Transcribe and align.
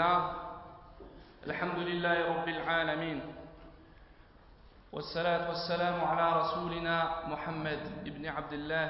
لله 0.00 0.32
الحمد 1.46 1.78
لله 1.78 2.16
رب 2.32 2.48
العالمين 2.48 3.20
والصلاة 4.92 5.48
والسلام 5.48 6.04
على 6.04 6.40
رسولنا 6.40 7.26
محمد 7.28 7.80
بن 8.04 8.24
عبد 8.26 8.52
الله 8.52 8.88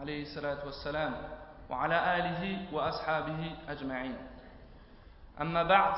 عليه 0.00 0.22
الصلاة 0.22 0.64
والسلام 0.64 1.12
وعلى 1.70 1.96
آله 2.16 2.72
وأصحابه 2.72 3.56
أجمعين. 3.68 4.16
أما 5.40 5.62
بعد 5.62 5.94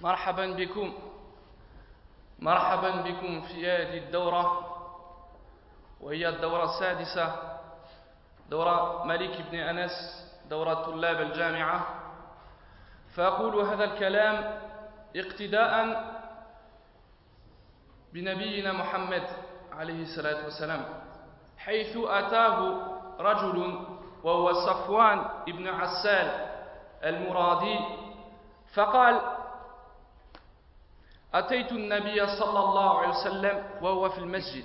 مرحبا 0.00 0.46
بكم 0.54 0.94
مرحبا 2.38 2.90
بكم 3.02 3.40
في 3.50 3.66
هذه 3.66 3.98
الدورة 3.98 4.46
وهي 6.00 6.28
الدورة 6.28 6.64
السادسة 6.64 7.26
دورة 8.50 9.04
ملك 9.04 9.42
بن 9.50 9.58
أنس 9.58 9.94
دورة 10.50 10.74
طلاب 10.74 11.20
الجامعة. 11.20 11.97
فأقول 13.18 13.60
هذا 13.66 13.84
الكلام 13.84 14.60
اقتداء 15.16 15.72
بنبينا 18.12 18.72
محمد 18.72 19.22
عليه 19.72 20.02
الصلاة 20.02 20.44
والسلام 20.44 20.84
حيث 21.58 21.96
أتاه 21.96 22.58
رجل 23.20 23.80
وهو 24.24 24.52
صفوان 24.52 25.24
بن 25.46 25.68
عسال 25.68 26.46
المرادي 27.04 27.78
فقال 28.74 29.20
أتيت 31.34 31.72
النبي 31.72 32.26
صلى 32.26 32.58
الله 32.60 32.98
عليه 32.98 33.08
وسلم 33.08 33.64
وهو 33.82 34.08
في 34.08 34.18
المسجد 34.18 34.64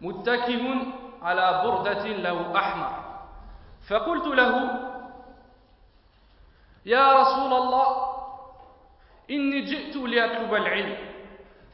متكئ 0.00 0.62
على 1.22 1.62
بردة 1.64 2.06
له 2.06 2.58
أحمر 2.58 2.92
فقلت 3.88 4.26
له 4.26 4.70
يا 6.86 7.12
رسول 7.12 7.52
الله 7.52 7.86
إني 9.30 9.60
جئت 9.60 9.96
لأطلب 9.96 10.54
العلم. 10.54 10.96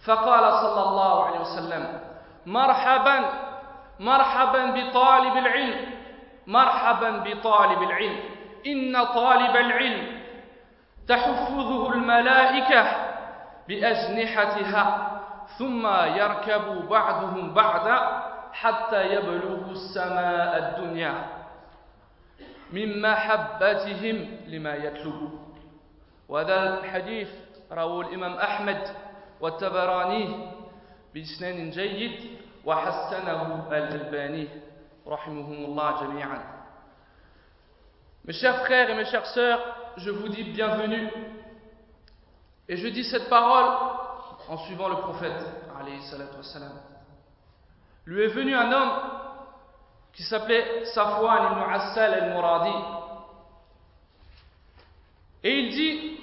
فقال 0.06 0.52
صلى 0.52 0.82
الله 0.88 1.24
عليه 1.24 1.40
وسلم 1.40 2.00
مرحبا 2.46 3.18
مرحبا 4.00 4.62
بطالب 4.70 5.36
العلم 5.36 5.74
مرحبا 6.46 7.10
بطالب 7.10 7.82
العلم. 7.82 8.20
إن 8.66 9.04
طالب 9.04 9.56
العلم 9.56 10.22
تحفظه 11.08 11.92
الملائكة 11.92 12.84
بأجنحتها 13.68 15.10
ثم 15.58 15.86
يركب 16.16 16.88
بعضهم 16.88 17.54
بعضا 17.54 18.22
حتى 18.52 19.06
يبلغوا 19.06 19.70
السماء 19.70 20.58
الدنيا. 20.58 21.14
من 22.72 23.02
محبتهم 23.02 24.38
لما 24.46 24.74
يطلب 24.74 25.30
وهذا 26.28 26.78
الحديث 26.78 27.28
رواه 27.72 28.00
الإمام 28.00 28.32
أحمد 28.32 28.88
والتبراني 29.40 30.50
بإسناد 31.14 31.70
جيد 31.70 32.38
وحسنه 32.64 33.68
الألباني 33.72 34.48
رحمهم 35.06 35.64
الله 35.64 36.02
جميعا 36.06 36.62
Mes 38.24 38.34
chers 38.34 38.60
frères 38.64 38.88
et 38.88 38.94
mes 38.94 39.04
chères 39.06 39.26
sœurs, 39.26 39.58
je 39.96 40.08
vous 40.10 40.28
dis 40.28 40.44
bienvenue. 40.44 41.10
Et 42.68 42.76
je 42.76 42.86
dis 42.86 43.02
cette 43.02 43.28
parole 43.28 43.68
en 44.48 44.58
suivant 44.58 44.88
le 44.88 44.94
prophète, 44.96 45.44
Lui 48.06 48.22
est 48.22 48.28
venu 48.28 48.54
un 48.54 48.70
homme 48.70 48.92
qui 50.12 50.22
s'appelait 50.22 50.84
Safwan 50.86 51.52
ibn 51.52 51.72
Assal 51.72 52.14
al-Muradi. 52.14 52.74
Et 55.44 55.58
il 55.58 55.70
dit 55.70 56.20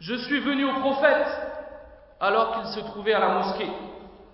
Je 0.00 0.14
suis 0.14 0.40
venu 0.40 0.64
au 0.64 0.80
prophète 0.80 1.26
alors 2.20 2.52
qu'il 2.54 2.66
se 2.72 2.80
trouvait 2.80 3.14
à 3.14 3.20
la 3.20 3.28
mosquée, 3.28 3.70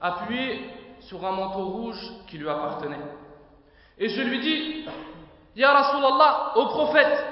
appuyé 0.00 0.70
sur 1.00 1.24
un 1.24 1.32
manteau 1.32 1.66
rouge 1.66 2.00
qui 2.26 2.38
lui 2.38 2.48
appartenait. 2.48 3.00
Et 3.98 4.08
je 4.08 4.22
lui 4.22 4.40
dis 4.40 4.86
Ya 5.56 5.72
Rasulallah, 5.72 6.52
au 6.56 6.66
prophète, 6.66 7.24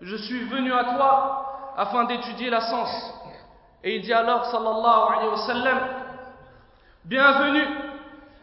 je 0.00 0.16
suis 0.16 0.44
venu 0.44 0.72
à 0.72 0.84
toi 0.84 1.74
afin 1.76 2.04
d'étudier 2.04 2.50
la 2.50 2.60
science. 2.60 3.14
Et 3.84 3.96
il 3.96 4.02
dit 4.02 4.12
alors, 4.12 4.46
sallallahu 4.46 5.12
alayhi 5.14 5.28
wa 5.30 5.46
sallam, 5.46 5.78
Bienvenue, 7.04 7.68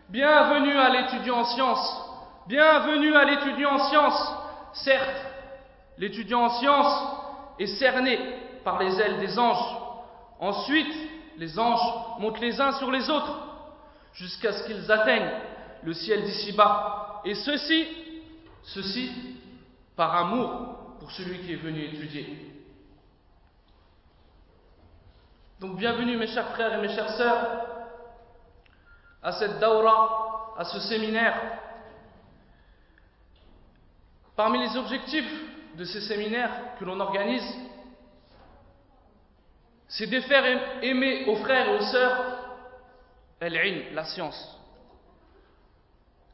bienvenue 0.08 0.78
à 0.78 0.90
l'étudiant 0.90 1.40
en 1.40 1.46
sciences, 1.46 2.03
bienvenue 2.48 3.16
à 3.16 3.26
l'étudiant 3.26 3.72
en 3.72 3.90
sciences. 3.90 4.36
Certes, 4.74 5.26
l'étudiant 5.98 6.44
en 6.46 6.50
sciences 6.50 7.04
est 7.60 7.68
cerné 7.78 8.20
par 8.64 8.80
les 8.80 9.00
ailes 9.00 9.20
des 9.20 9.38
anges. 9.38 9.78
Ensuite, 10.40 10.94
les 11.38 11.58
anges 11.58 12.20
montent 12.20 12.40
les 12.40 12.60
uns 12.60 12.74
sur 12.74 12.92
les 12.92 13.10
autres 13.10 13.40
jusqu'à 14.14 14.54
ce 14.54 14.64
qu'ils 14.66 14.92
atteignent 14.92 15.32
le 15.84 15.94
ciel 15.94 16.24
d'ici-bas. 16.24 17.22
Et 17.26 17.36
ceci, 17.36 17.88
ceci 18.64 19.12
par 19.96 20.16
amour 20.16 20.98
pour 21.00 21.12
celui 21.12 21.40
qui 21.40 21.54
est 21.54 21.58
venu 21.58 21.84
étudier. 21.86 22.52
Donc 25.60 25.78
bienvenue 25.78 26.18
mes 26.18 26.28
chers 26.28 26.50
frères 26.50 26.74
et 26.78 26.82
mes 26.82 26.94
chères 26.94 27.12
sœurs 27.12 27.48
à 29.22 29.32
cette 29.32 29.60
daura, 29.60 30.56
à 30.58 30.66
ce 30.66 30.80
séminaire. 30.82 31.40
Parmi 34.36 34.60
les 34.60 34.76
objectifs 34.78 35.32
de 35.76 35.86
ces 35.86 36.02
séminaires 36.02 36.76
que 36.80 36.86
l'on 36.86 37.00
organise, 37.00 37.56
c'est 39.88 40.08
de 40.08 40.20
faire 40.22 40.44
aimer 40.82 41.26
aux 41.28 41.36
frères 41.38 41.70
et 41.70 41.78
aux 41.78 41.86
sœurs 41.86 42.40
la 43.40 44.06
science. 44.06 44.58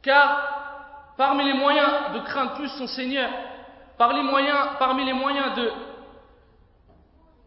Car 0.02 1.14
parmi 1.18 1.44
les 1.44 1.54
moyens 1.54 2.14
de 2.14 2.20
craindre 2.20 2.54
plus 2.54 2.70
son 2.70 2.88
Seigneur, 2.88 3.30
parmi 3.98 4.24
les 5.06 5.14
moyens, 5.14 5.56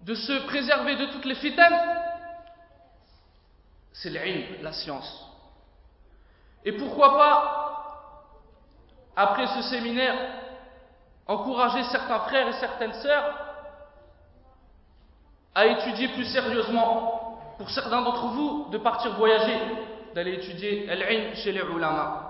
de 0.02 0.14
se 0.14 0.46
préserver 0.46 0.96
de 0.96 1.06
toutes 1.06 1.24
les 1.24 1.36
fitanes, 1.36 1.80
c'est 3.92 4.10
l'ilm, 4.10 4.62
la 4.62 4.72
science. 4.72 5.28
Et 6.64 6.72
pourquoi 6.72 7.16
pas, 7.16 8.28
après 9.14 9.46
ce 9.46 9.62
séminaire, 9.62 10.41
encourager 11.27 11.83
certains 11.83 12.19
frères 12.21 12.47
et 12.47 12.53
certaines 12.53 12.93
sœurs 12.93 13.33
à 15.55 15.65
étudier 15.65 16.09
plus 16.09 16.25
sérieusement, 16.25 17.55
pour 17.57 17.69
certains 17.69 18.01
d'entre 18.01 18.27
vous, 18.27 18.67
de 18.71 18.77
partir 18.77 19.15
voyager, 19.15 19.59
d'aller 20.13 20.33
étudier 20.35 20.85
l'ilm 20.95 21.35
chez 21.35 21.51
les 21.51 21.61
ulama. 21.61 22.23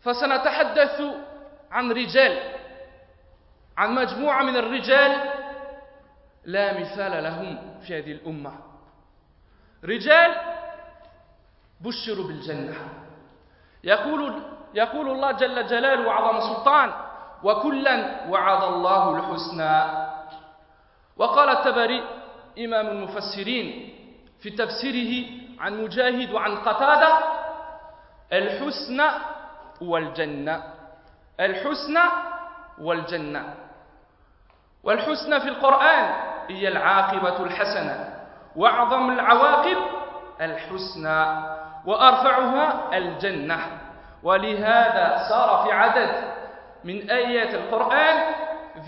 فسنتحدث 0.00 1.02
عن 1.70 1.92
رجال 1.92 2.38
عن 3.76 3.94
مجموعة 3.94 4.42
من 4.42 4.56
الرجال 4.56 5.30
لا 6.44 6.80
مثال 6.80 7.22
لهم 7.24 7.80
في 7.80 7.98
هذه 7.98 8.12
الأمة 8.12 8.52
رجال 9.84 10.34
بشروا 11.80 12.26
بالجنة 12.26 12.74
يقول 13.84 14.42
يقول 14.75 15.09
الله 15.09 15.31
جل 15.31 15.67
جلاله 15.67 16.07
وعظم 16.07 16.39
سلطان 16.39 16.91
وكلا 17.43 18.27
وعد 18.29 18.63
الله 18.63 19.03
الحسنى. 19.15 19.75
وقال 21.17 21.49
التبري 21.49 22.03
إمام 22.59 22.87
المفسرين 22.87 23.93
في 24.39 24.49
تفسيره 24.49 25.27
عن 25.59 25.83
مجاهد 25.83 26.31
وعن 26.31 26.57
قتادة 26.57 27.17
الحسنى 28.33 29.09
والجنة 29.81 30.63
الحسنى 31.39 32.03
والجنة. 32.81 33.53
والحسنى 34.83 35.39
في 35.39 35.47
القرآن 35.47 36.05
هي 36.49 36.67
العاقبة 36.67 37.43
الحسنة 37.43 37.95
وأعظم 38.55 39.09
العواقب 39.11 39.77
الحسنى 40.41 41.19
وأرفعها 41.85 42.97
الجنة. 42.97 43.84
ولهذا 44.25 45.29
صار 45.29 45.49
في 45.63 45.71
عدد 45.71 46.11
من 46.83 47.09
آيات 47.09 47.53
القرآن 47.53 48.17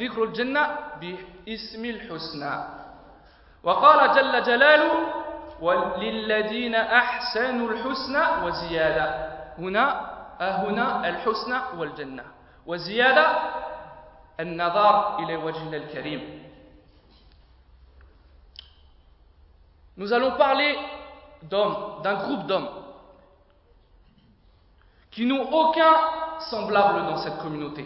ذكر 0.02 0.24
الجنة 0.24 0.64
باسم 1.02 1.86
الحسنى. 1.86 2.54
وقال 3.64 4.00
جل 4.16 4.34
جلاله 4.44 4.94
وللذين 5.62 6.76
أحسنوا 6.76 7.70
الحسنى 7.70 8.24
وزيادة. 8.46 9.06
هنا 9.58 9.86
هنا 10.42 11.10
الحسنى 11.10 11.60
والجنة. 11.78 12.24
وزيادة 12.66 13.28
النظر 14.40 15.20
إلى 15.20 15.36
وجهنا 15.36 15.78
الكريم. 15.78 16.48
Nous 19.98 20.14
allons 20.14 20.38
parler 20.38 20.78
d'hommes, 21.44 22.02
d'un 22.04 22.14
groupe 22.14 22.46
d'hommes. 22.46 22.87
qui 25.18 25.26
n'ont 25.26 25.52
aucun 25.52 25.96
semblable 26.52 27.08
dans 27.08 27.18
cette 27.18 27.40
communauté. 27.40 27.84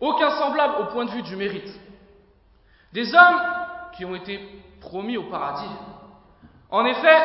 Aucun 0.00 0.30
semblable 0.32 0.74
au 0.80 0.86
point 0.86 1.04
de 1.04 1.10
vue 1.12 1.22
du 1.22 1.36
mérite. 1.36 1.72
Des 2.92 3.14
hommes 3.14 3.40
qui 3.92 4.04
ont 4.04 4.16
été 4.16 4.40
promis 4.80 5.16
au 5.16 5.30
paradis. 5.30 5.70
En 6.70 6.84
effet, 6.84 7.18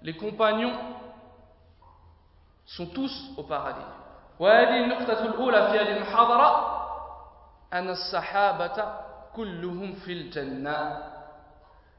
les 0.00 0.16
compagnons 0.16 0.72
sont 2.64 2.86
tous 2.86 3.30
au 3.36 3.42
paradis. 3.42 3.84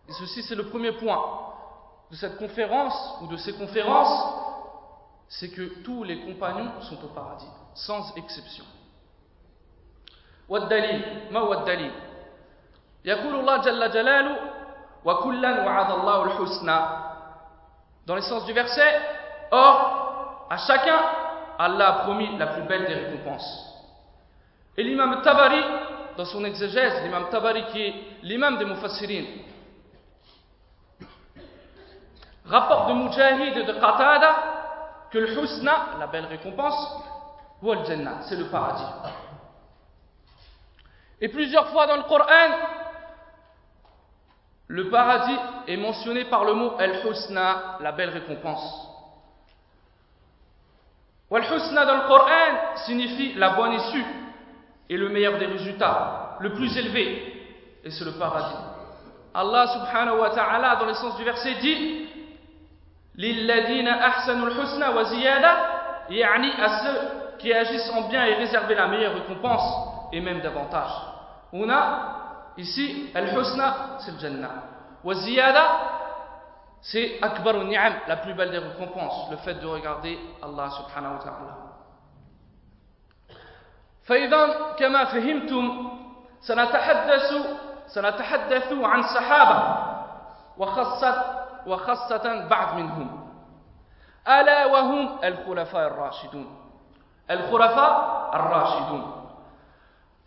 Et 0.10 0.14
ceci, 0.14 0.42
c'est 0.42 0.56
le 0.56 0.70
premier 0.70 0.94
point 0.94 1.24
de 2.10 2.16
cette 2.16 2.38
conférence 2.38 3.20
ou 3.22 3.28
de 3.28 3.38
ces 3.38 3.54
conférences 3.54 4.53
c'est 5.33 5.51
que 5.51 5.83
tous 5.83 6.05
les 6.05 6.21
compagnons 6.21 6.81
sont 6.83 7.03
au 7.05 7.09
paradis, 7.09 7.49
sans 7.75 8.15
exception. 8.17 8.65
والدليل 10.49 11.29
ما 11.31 11.41
هو 11.41 11.53
الدليل 11.53 11.93
يقول 13.05 13.35
الله 13.35 13.57
جل 13.57 13.91
جلاله 13.91 14.37
وكلا 15.05 15.65
وعد 15.67 15.91
الله 15.91 16.25
الحسنى 16.25 16.79
dans 18.07 18.15
le 18.15 18.23
sens 18.23 18.47
du 18.47 18.55
verset 18.55 18.99
or 19.51 20.47
à 20.49 20.57
chacun 20.57 20.99
Allah 21.59 21.89
a 21.89 21.93
promis 22.05 22.35
la 22.39 22.47
plus 22.47 22.63
belle 22.63 22.87
des 22.87 22.95
récompenses 22.95 23.75
et 24.79 24.83
l'imam 24.83 25.21
Tabari 25.21 25.63
dans 26.17 26.25
son 26.25 26.43
exégèse 26.47 27.03
l'imam 27.03 27.29
Tabari 27.31 27.67
qui 27.67 27.83
est 27.83 27.95
l'imam 28.23 28.57
des 28.57 28.65
Mufassirin 28.65 29.25
rapporte 32.47 32.89
de 32.89 32.95
Mujahid 32.95 33.55
et 33.59 33.65
de 33.65 33.73
Qatada 33.75 34.52
que 35.14 35.20
le 35.20 35.44
husna, 35.44 35.90
la 36.00 36.08
belle 36.08 36.26
récompense, 36.26 37.04
c'est 37.62 38.36
le 38.36 38.50
paradis. 38.50 38.84
Et 41.22 41.30
plusieurs 41.30 41.70
fois 41.70 41.86
dans 41.86 41.98
le 41.98 42.04
Coran, 42.04 42.58
le 44.68 44.90
paradis 44.90 45.38
est 45.68 45.78
mentionné 45.78 46.26
par 46.26 46.44
le 46.44 46.54
mot 46.54 46.74
al-husna, 46.80 47.78
la 47.80 47.92
belle 47.92 48.10
récompense. 48.10 48.90
Wal-husna 51.30 51.86
dans 51.86 51.96
le 51.96 52.08
Coran 52.08 52.76
signifie 52.86 53.34
la 53.36 53.52
bonne 53.52 53.74
issue 53.74 54.06
et 54.90 54.98
le 54.98 55.10
meilleur 55.10 55.38
des 55.38 55.46
résultats, 55.46 56.38
le 56.40 56.54
plus 56.54 56.76
élevé, 56.76 57.82
et 57.84 57.92
c'est 57.92 58.04
le 58.04 58.14
paradis. 58.14 58.58
Allah 59.36 59.68
subhanahu 59.68 60.20
wa 60.20 60.32
ta'ala, 60.32 60.76
dans 60.78 60.86
le 60.86 60.94
sens 60.96 61.16
du 61.18 61.24
verset, 61.24 61.54
dit 61.62 62.08
للذين 63.16 63.88
أحسنوا 63.88 64.48
الحسنى 64.48 64.88
وزيادة 64.88 65.54
يعني 66.10 66.52
à 66.58 66.70
ceux 66.84 67.00
qui 67.40 67.54
agissent 67.54 67.92
en 67.94 68.10
bien 68.10 68.26
et 68.26 68.34
réserver 68.36 68.76
la 68.76 68.88
meilleure 68.88 69.14
récompense 69.14 70.10
et 70.12 70.20
même 70.22 70.42
davantage. 70.42 70.92
On 71.54 71.70
a 71.70 72.52
ici 72.58 73.12
al-husna, 73.14 73.98
c'est 74.00 74.12
le 74.12 74.20
jannah. 74.20 74.50
Wa 75.04 75.14
ziyada, 75.14 75.66
c'est 76.82 77.20
akbar 77.22 77.56
ni'am, 77.66 77.94
la 78.08 78.18
plus 78.18 78.34
belle 78.34 78.52
des 78.52 78.58
récompenses, 78.58 79.30
le 79.32 79.38
fait 79.38 79.56
de 79.56 79.66
regarder 79.68 80.18
Allah 80.42 80.70
subhanahu 80.72 81.14
wa 81.14 81.24
ta'ala. 81.24 81.58
فإذا 84.04 84.48
كما 84.80 85.06
فهمتم 85.06 85.90
سنتحدث 86.42 87.34
سنتحدث 87.88 88.74
عن 88.84 89.04
صحابة 89.04 89.58
وخاصة 90.58 91.43
وخاصة 91.67 92.49
بعض 92.49 92.75
منهم 92.75 93.29
ألا 94.29 94.67
وهم 94.67 95.19
الخلفاء 95.25 95.87
الراشدون 95.87 96.47
الخلفاء 97.31 98.31
الراشدون 98.35 99.31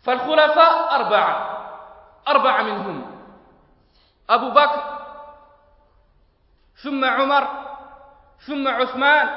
فالخلفاء 0.02 0.94
أربعة 0.94 1.58
أربعة 2.28 2.62
منهم 2.62 3.06
أبو 4.30 4.50
بكر 4.50 4.82
ثم 6.82 7.04
عمر 7.04 7.48
ثم 8.46 8.68
عثمان 8.68 9.28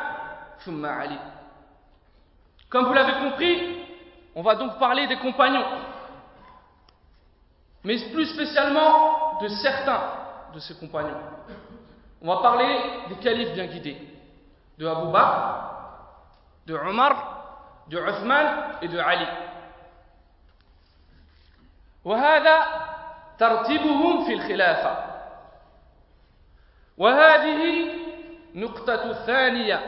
ثم 0.66 0.86
علي 0.86 1.20
Comme 2.70 2.88
vous 2.88 2.94
l'avez 2.94 3.14
compris, 3.14 3.86
on 4.36 4.42
va 4.42 4.56
donc 4.56 4.78
parler 4.80 5.08
des 5.08 5.18
compagnons, 5.18 5.64
mais 7.86 7.96
plus 8.12 8.26
spécialement 8.26 9.40
de 9.40 9.48
certains 9.48 10.02
de 10.54 10.60
ces 10.60 10.76
compagnons. 10.76 11.22
On 12.23 12.27
va 12.27 12.43
parler 12.43 12.81
des 13.09 13.17
califes 13.17 13.53
bien 13.55 13.67
guidés, 13.67 13.97
de 14.79 14.87
Abu 14.87 15.11
Bakr, 15.11 15.41
de 16.67 16.75
Omar, 16.75 17.85
de 17.89 17.99
Uthman 17.99 18.47
et 18.83 18.89
de 18.89 18.99
Ali. 18.99 19.27
وهذا 22.05 22.67
ترتيبهم 23.39 24.25
في 24.25 24.33
الخلافة 24.33 25.05
وهذه 26.99 27.89
نقطة 28.55 29.13
ثانية 29.13 29.81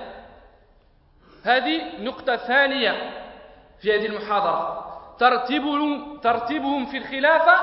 هذه 1.45 2.03
نقطة 2.03 2.37
ثانية 2.37 2.93
في 3.81 3.95
هذه 3.95 4.07
المحاضرة 4.07 4.83
ترتيبهم, 5.19 6.19
ترتيبهم 6.21 6.87
في 6.87 6.99
الخلافة 6.99 7.57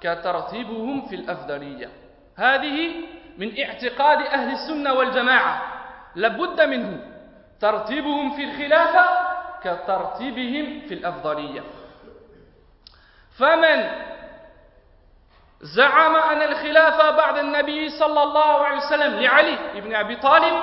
كترتيبهم 0.00 1.06
في 1.08 1.14
الأفضلية 1.14 1.90
هذه 2.36 2.92
من 3.38 3.60
اعتقاد 3.60 4.18
أهل 4.18 4.52
السنة 4.52 4.92
والجماعة. 4.92 5.62
لابد 6.14 6.60
منه. 6.60 7.00
ترتيبهم 7.60 8.36
في 8.36 8.44
الخلافة 8.44 9.04
كترتيبهم 9.64 10.80
في 10.88 10.94
الأفضلية. 10.94 11.62
فمن 13.38 13.90
زعم 15.60 16.16
أن 16.16 16.42
الخلافة 16.42 17.10
بعد 17.10 17.38
النبي 17.38 17.88
صلى 17.88 18.22
الله 18.22 18.64
عليه 18.64 18.76
وسلم 18.76 19.20
لعلي 19.20 19.58
بن 19.80 19.94
أبي 19.94 20.16
طالب 20.16 20.62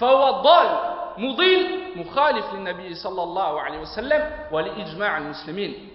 فهو 0.00 0.30
ضال 0.30 0.96
مضل 1.18 1.80
مخالف 1.96 2.54
للنبي 2.54 2.94
صلى 2.94 3.22
الله 3.22 3.60
عليه 3.60 3.78
وسلم 3.78 4.30
ولإجماع 4.52 5.18
المسلمين. 5.18 5.90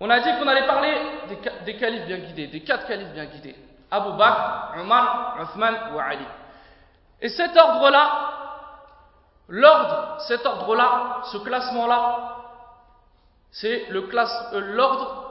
On 0.00 0.08
a 0.10 0.20
dit 0.20 0.30
qu'on 0.38 0.46
allait 0.46 0.66
parler 0.66 0.94
des, 1.28 1.64
des 1.64 1.76
califes 1.76 2.06
bien 2.06 2.18
guidés, 2.18 2.46
des 2.46 2.60
quatre 2.60 2.86
califes 2.86 3.12
bien 3.12 3.24
guidés. 3.26 3.56
Abu 3.90 4.16
Bakr, 4.16 4.80
Omar, 4.80 5.36
Uthman 5.42 5.94
ou 5.94 5.98
Ali. 5.98 6.24
Et 7.20 7.28
cet 7.28 7.56
ordre-là, 7.56 8.32
l'ordre, 9.48 10.20
cet 10.28 10.44
ordre-là, 10.46 11.22
ce 11.24 11.38
classement-là, 11.38 12.36
c'est 13.50 13.86
euh, 13.90 14.60
l'ordre 14.60 15.24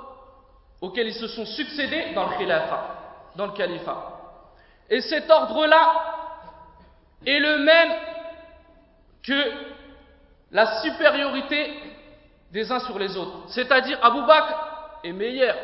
auquel 0.81 1.07
ils 1.07 1.13
se 1.13 1.27
sont 1.27 1.45
succédés 1.45 2.13
dans 2.13 2.27
le 2.27 2.37
khilafat, 2.37 2.83
dans 3.35 3.45
le 3.45 3.53
califat. 3.53 4.13
Et 4.89 5.01
cet 5.01 5.29
ordre-là 5.29 5.93
est 7.25 7.39
le 7.39 7.59
même 7.59 7.91
que 9.23 9.51
la 10.51 10.81
supériorité 10.81 11.86
des 12.57 12.71
uns 12.71 12.79
sur 12.79 12.97
les 12.97 13.15
autres. 13.15 13.43
C'est-à-dire 13.49 13.99
Abu 14.01 14.21
Bakr 14.25 14.99
est 15.03 15.11
meilleur 15.11 15.55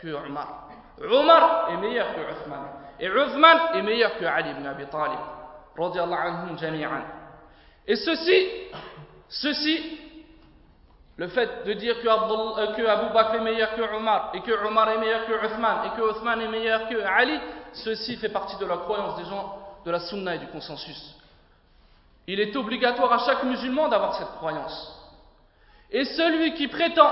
que 0.00 0.08
Omar. 0.08 0.68
Omar 1.00 1.68
est 1.70 1.76
meilleur 1.76 2.08
que 2.12 2.20
Uthman. 2.20 2.62
Et 2.98 3.06
Uthman 3.06 3.58
est 3.74 3.82
meilleur 3.82 4.18
que 4.18 4.24
Ali 4.24 4.50
ibn 4.50 4.66
Abi 4.66 4.84
Talib. 4.86 5.20
Jami'an. 6.58 7.02
Et 7.86 7.94
ceci, 7.94 8.48
ceci, 9.28 10.00
le 11.16 11.28
fait 11.28 11.64
de 11.66 11.72
dire 11.74 12.02
que, 12.02 12.08
euh, 12.08 12.74
que 12.74 12.84
Abu 12.84 13.14
Bakr 13.14 13.36
est 13.36 13.40
meilleur 13.40 13.76
que 13.76 13.82
Omar, 13.82 14.32
et 14.34 14.40
que 14.40 14.66
Omar 14.66 14.90
est 14.90 14.98
meilleur 14.98 15.26
que 15.26 15.46
Uthman, 15.46 15.86
et 15.86 15.96
que 15.96 16.10
Uthman 16.10 16.40
est 16.40 16.48
meilleur 16.48 16.88
que 16.88 17.00
Ali, 17.00 17.38
ceci 17.74 18.16
fait 18.16 18.28
partie 18.28 18.56
de 18.56 18.66
la 18.66 18.78
croyance 18.78 19.16
des 19.18 19.24
gens 19.24 19.56
de 19.84 19.90
la 19.92 20.00
sunna 20.00 20.34
et 20.34 20.38
du 20.38 20.48
consensus. 20.48 21.14
Il 22.26 22.40
est 22.40 22.56
obligatoire 22.56 23.12
à 23.12 23.18
chaque 23.18 23.44
musulman 23.44 23.88
d'avoir 23.88 24.16
cette 24.16 24.34
croyance. 24.36 24.99
Et 25.91 26.05
celui 26.05 26.53
qui 26.53 26.67
prétend 26.67 27.11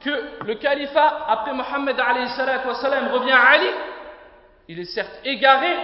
que 0.00 0.44
le 0.44 0.54
califat 0.56 1.24
après 1.28 1.52
Mohammed 1.52 1.96
revient 1.98 3.32
à 3.32 3.42
Ali, 3.42 3.70
il 4.68 4.78
est 4.78 4.84
certes 4.84 5.20
égaré 5.24 5.74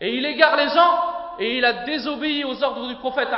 et 0.00 0.14
il 0.14 0.24
égare 0.24 0.56
les 0.56 0.68
gens 0.68 0.98
et 1.38 1.58
il 1.58 1.64
a 1.64 1.84
désobéi 1.84 2.44
aux 2.44 2.62
ordres 2.62 2.88
du 2.88 2.96
prophète 2.96 3.28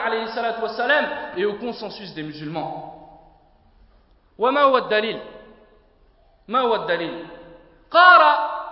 et 1.36 1.44
au 1.44 1.54
consensus 1.54 2.14
des 2.14 2.22
musulmans. 2.22 2.94
وما 4.38 4.60
هو 4.60 4.78
الدليل 4.78 5.20
ما 6.48 6.60
هو 6.60 6.74
الدليل 6.74 7.26
قال 7.90 8.22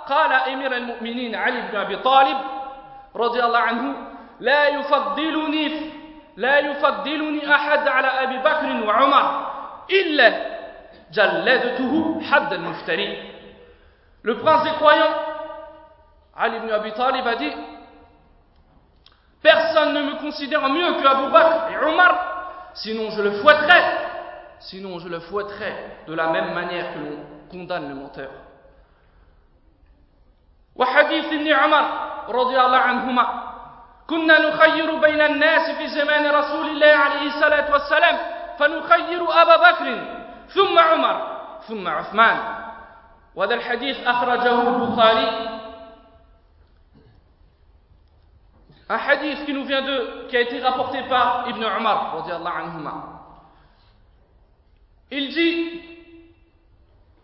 قال 0.08 0.32
امير 0.32 0.76
المؤمنين 0.76 1.34
علي 1.34 1.60
بن 1.60 1.76
ابي 1.76 1.96
طالب 1.96 2.38
رضي 3.16 3.44
الله 3.44 3.58
عنه 3.58 3.94
لا 4.40 4.68
يفضلني 4.68 5.89
لا 6.36 6.58
يفضلني 6.58 7.54
احد 7.54 7.88
على 7.88 8.06
ابي 8.06 8.38
بكر 8.38 8.86
وعمر 8.88 9.46
الا 9.90 10.56
Le 14.24 14.34
prince 14.34 14.64
des 14.64 14.70
croyants, 14.70 15.14
Ali 16.36 16.56
ibn 16.56 16.70
Abi 16.70 16.92
Talib, 16.92 17.24
a 17.26 17.36
dit 17.36 17.52
Personne 19.40 19.94
ne 19.94 20.02
me 20.02 20.16
considère 20.18 20.68
mieux 20.68 20.94
que 21.00 21.06
Abu 21.06 21.30
Bakr 21.30 21.70
et 21.70 21.76
Omar, 21.86 22.70
sinon 22.74 23.10
je 23.10 23.22
le 23.22 23.30
fouetterai 23.40 23.80
sinon 24.60 24.98
je 24.98 25.08
le 25.08 25.20
fouetterai 25.20 25.74
de 26.06 26.14
la 26.14 26.28
même 26.30 26.52
manière 26.54 26.92
que 26.94 26.98
l'on 26.98 27.18
condamne 27.50 27.88
le 27.88 27.94
menteur. 27.94 28.30
وحديث 30.76 31.24
ابن 31.32 31.48
عمر 31.52 31.84
رضي 32.28 32.60
الله 32.60 32.76
عنهما 32.76 33.49
كنا 34.06 34.38
نخير 34.38 34.96
بين 34.96 35.20
الناس 35.20 35.70
في 35.70 35.86
زمان 35.88 36.34
رسول 36.34 36.66
الله 36.68 36.86
عليه 36.86 37.26
الصلاة 37.26 37.72
والسلام 37.72 38.16
فنخير 38.58 39.42
أبا 39.42 39.56
بكر 39.56 39.86
ثم 40.48 40.78
عمر 40.78 41.36
ثم 41.68 41.88
عثمان 41.88 42.38
وهذا 43.34 43.54
الحديث 43.54 44.06
أخرجه 44.06 44.68
البخاري 44.68 45.56
Un 48.88 48.98
hadith 48.98 49.44
qui 49.44 49.52
nous 49.52 49.64
vient 49.64 49.82
de, 49.82 50.28
qui 50.28 50.36
a 50.36 50.42
été 50.42 50.60
rapporté 50.60 51.02
par 51.08 51.44
Ibn 51.48 51.60
Umar, 51.60 52.24
anhuma. 52.56 52.94
Il 55.10 55.28
dit, 55.34 55.80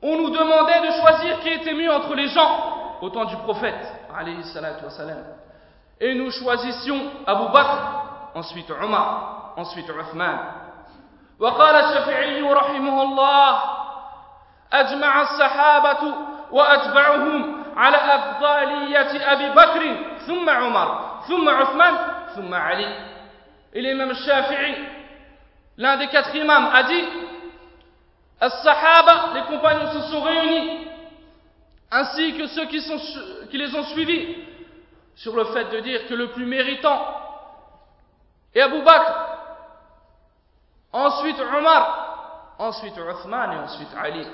on 0.03 0.17
nous 0.17 0.31
demandait 0.31 0.81
de 0.81 0.91
choisir 1.01 1.39
qui 1.39 1.51
était 1.51 1.75
mieux 1.75 1.93
entre 1.93 2.17
les 2.17 2.27
gens 2.29 2.99
au 3.01 3.11
temps 3.11 3.27
du 3.27 3.37
prophète, 3.37 3.87
alayhi 4.12 4.43
salatu 4.53 4.85
wassalam. 4.87 5.23
Et 6.01 6.15
nous 6.15 6.31
choisissions 6.31 7.01
Abu 7.27 7.53
Bakr, 7.53 7.79
ensuite 8.35 8.69
Umar, 8.69 9.55
ensuite 9.57 9.89
Uthman. 9.89 10.39
وقال 11.41 11.75
الشافعي 11.75 12.43
رحمه 12.43 13.03
الله 13.03 13.61
أجمع 14.73 15.23
الصحابة 15.23 16.15
وأتبعهم 16.51 17.65
على 17.77 17.97
أفضلية 17.97 19.33
أبي 19.33 19.49
بكر 19.51 19.97
ثم 20.27 20.51
عمر 20.51 21.21
ثم 21.29 21.49
عثمان 21.49 21.95
ثم 22.37 22.55
علي 22.55 23.12
Et 23.75 23.81
l'imam 23.81 24.15
Shafi'i, 24.15 24.75
l'un 25.79 25.97
des 25.97 26.09
quatre 26.09 26.35
imams, 26.37 26.69
a 26.75 26.83
dit 26.83 27.05
As-Sahaba, 28.39 29.31
les 29.35 29.43
compagnons 29.45 29.93
se 29.93 30.11
sont 30.11 30.21
réunis, 30.21 30.87
ainsi 31.91 32.37
que 32.37 32.49
ceux 32.49 32.67
qui, 32.67 32.83
sont, 32.83 32.99
qui 33.51 33.57
les 33.57 33.75
ont 33.75 33.85
suivis, 33.85 34.37
sur 35.17 35.37
le 35.37 35.45
fait 35.47 35.65
de 35.67 35.81
dire 35.81 36.07
que 36.09 36.15
le 36.15 36.29
plus 36.33 36.47
méritant 36.47 37.07
est 38.55 38.61
Abu 38.61 38.83
Bakr, 38.83 39.12
ensuite 40.93 41.39
Omar, 41.41 42.55
ensuite 42.59 42.97
Uthman 42.97 43.53
et 43.53 43.57
ensuite 43.57 43.95
Ali. 43.97 44.27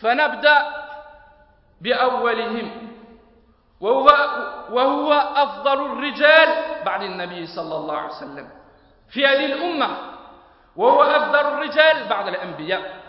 فنبدأ 0.00 0.58
بأولهم 1.80 2.88
وهو, 3.80 4.06
وهو 4.70 5.12
أفضل 5.12 5.86
الرجال 5.86 6.48
بعد 6.84 7.02
النبي 7.02 7.46
صلى 7.46 7.76
الله 7.76 7.96
عليه 7.96 8.08
وسلم 8.14 8.48
في 9.10 9.26
هذه 9.26 9.44
الأمة 9.52 9.96
وهو 10.76 11.02
أفضل 11.02 11.40
الرجال 11.40 12.08
بعد 12.08 12.28
الأنبياء 12.28 13.00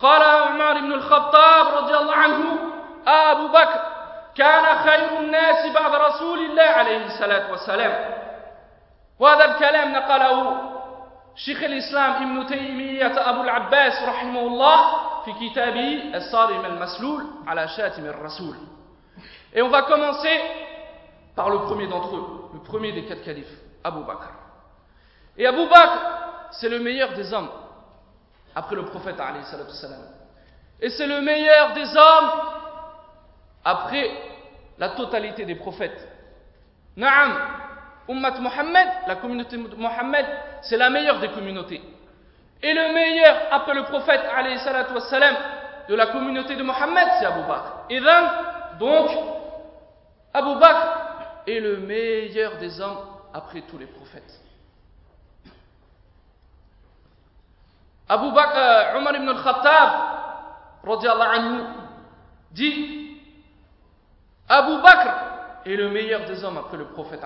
قال 0.00 0.22
عمر 0.22 0.80
بن 0.80 0.92
الخطاب 0.92 1.84
رضي 1.84 1.96
الله 1.96 2.14
عنه 2.14 2.58
أبو 3.06 3.48
بكر 3.48 3.91
كان 4.35 4.77
خير 4.77 5.19
الناس 5.19 5.73
بعد 5.73 5.95
رسول 5.95 6.39
الله 6.39 6.63
عليه 6.63 7.05
الصلاة 7.05 7.51
والسلام 7.51 8.23
وهذا 9.19 9.45
الكلام 9.45 9.93
نقله 9.93 10.61
شيخ 11.35 11.63
الإسلام 11.63 12.11
ابن 12.13 12.47
تيمية 12.47 13.29
أبو 13.29 13.41
العباس 13.41 14.03
رحمه 14.03 14.39
الله 14.39 14.77
في 15.25 15.33
كتابه 15.33 16.17
الصارم 16.17 16.65
المسلول 16.65 17.25
على 17.47 17.67
شاتم 17.67 18.05
الرسول 18.05 18.55
Et 19.55 19.61
on 19.61 19.69
va 19.69 19.83
commencer 19.83 20.41
par 21.35 21.49
le 21.51 21.59
premier 21.59 21.87
d'entre 21.87 22.15
eux, 22.15 22.49
le 22.55 22.59
premier 22.61 22.91
des 22.91 23.05
quatre 23.05 23.23
califes, 23.23 23.55
Abu 23.83 24.03
Bakr. 24.03 24.29
Et 25.37 25.45
Abu 25.45 25.67
Bakr, 25.67 25.99
c'est 26.51 26.69
le 26.69 26.79
meilleur 26.79 27.13
des 27.13 27.31
hommes, 27.33 27.49
après 28.55 28.75
le 28.75 28.85
prophète 28.85 29.15
Et 30.81 30.89
c'est 30.89 31.05
le 31.05 31.21
meilleur 31.21 31.73
des 31.73 31.95
hommes 31.95 32.29
après 33.63 34.09
la 34.77 34.89
totalité 34.89 35.45
des 35.45 35.55
prophètes. 35.55 36.07
Naam, 36.95 37.33
Ummat 38.09 38.39
Muhammad, 38.39 38.87
la 39.07 39.15
communauté 39.15 39.57
de 39.57 39.75
Muhammad, 39.75 40.25
c'est 40.61 40.77
la 40.77 40.89
meilleure 40.89 41.19
des 41.19 41.29
communautés. 41.29 41.81
Et 42.61 42.73
le 42.73 42.93
meilleur 42.93 43.35
après 43.51 43.73
le 43.73 43.83
prophète 43.83 44.21
de 45.89 45.95
la 45.95 46.07
communauté 46.07 46.55
de 46.55 46.63
Muhammad, 46.63 47.07
c'est 47.19 47.25
Abu 47.25 47.41
Bakr. 47.47 47.73
Et 47.89 47.99
donc, 48.79 49.09
Abu 50.33 50.59
Bakr 50.59 50.87
est 51.47 51.59
le 51.59 51.77
meilleur 51.77 52.57
des 52.57 52.79
hommes 52.79 52.99
après 53.33 53.61
tous 53.61 53.77
les 53.77 53.85
prophètes. 53.85 54.39
Abu 58.07 58.31
Bakr, 58.31 58.57
euh, 58.57 58.99
Umar 58.99 59.15
ibn 59.15 59.29
al-Khattab, 59.29 59.89
anhu, 60.85 61.63
dit 62.51 63.02
Abu 64.52 64.80
Bakr 64.82 65.10
est 65.66 65.76
le 65.76 65.90
meilleur 65.90 66.26
des 66.26 66.42
hommes 66.44 66.58
après 66.58 66.76
le 66.76 66.86
prophète. 66.86 67.20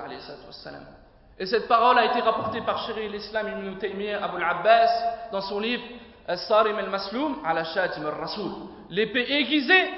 Et 1.39 1.47
cette 1.47 1.69
parole 1.69 1.99
a 1.99 2.07
été 2.07 2.21
rapportée 2.21 2.61
par 2.63 2.85
Shiri 2.87 3.09
l'Islam 3.09 3.49
ibn 3.49 3.79
Taymiyyah 3.79 4.25
Abu 4.25 4.43
al-Abbas 4.43 5.31
dans 5.33 5.41
son 5.41 5.61
livre 5.61 5.83
As-Sarim 6.27 6.79
al-Masloum 6.79 7.39
ala 7.45 7.65
Shatim 7.65 8.07
al-Rasoul. 8.07 8.53
L'épée 8.91 9.27
aiguisée 9.33 9.91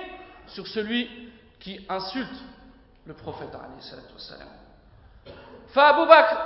sur 0.48 0.66
celui 0.66 1.30
qui 1.60 1.84
insulte 1.88 2.42
le 3.06 3.14
prophète 3.14 3.54
عليه 3.54 3.78
الصلاة 3.78 4.12
والسلام 4.12 4.48
فأبو 5.74 6.04
بكر 6.04 6.38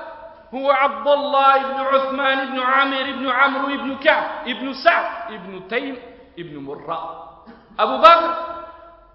هو 0.54 0.70
عبد 0.70 1.08
الله 1.08 1.58
بن 1.58 1.80
عثمان 1.80 2.50
بن 2.50 2.58
عامر 2.60 3.12
بن 3.12 3.28
عمرو 3.28 3.66
بن 3.66 3.96
كعب 3.98 4.44
بن 4.46 4.72
سعد 4.72 5.32
بن 5.32 5.68
تيم 5.68 5.96
بن 6.38 6.56
مرة 6.56 7.44
أبو 7.78 7.98
بكر 7.98 8.58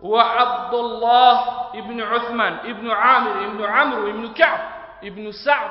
هو 0.05 0.19
عبد 0.19 0.75
الله 0.75 1.35
بن 1.73 2.01
عثمان 2.01 2.73
بن 2.73 2.91
عامر 2.91 3.49
بن 3.49 3.65
عمرو 3.65 4.13
بن 4.13 4.33
كعب 4.35 4.61
بن 5.03 5.33
سعد 5.33 5.71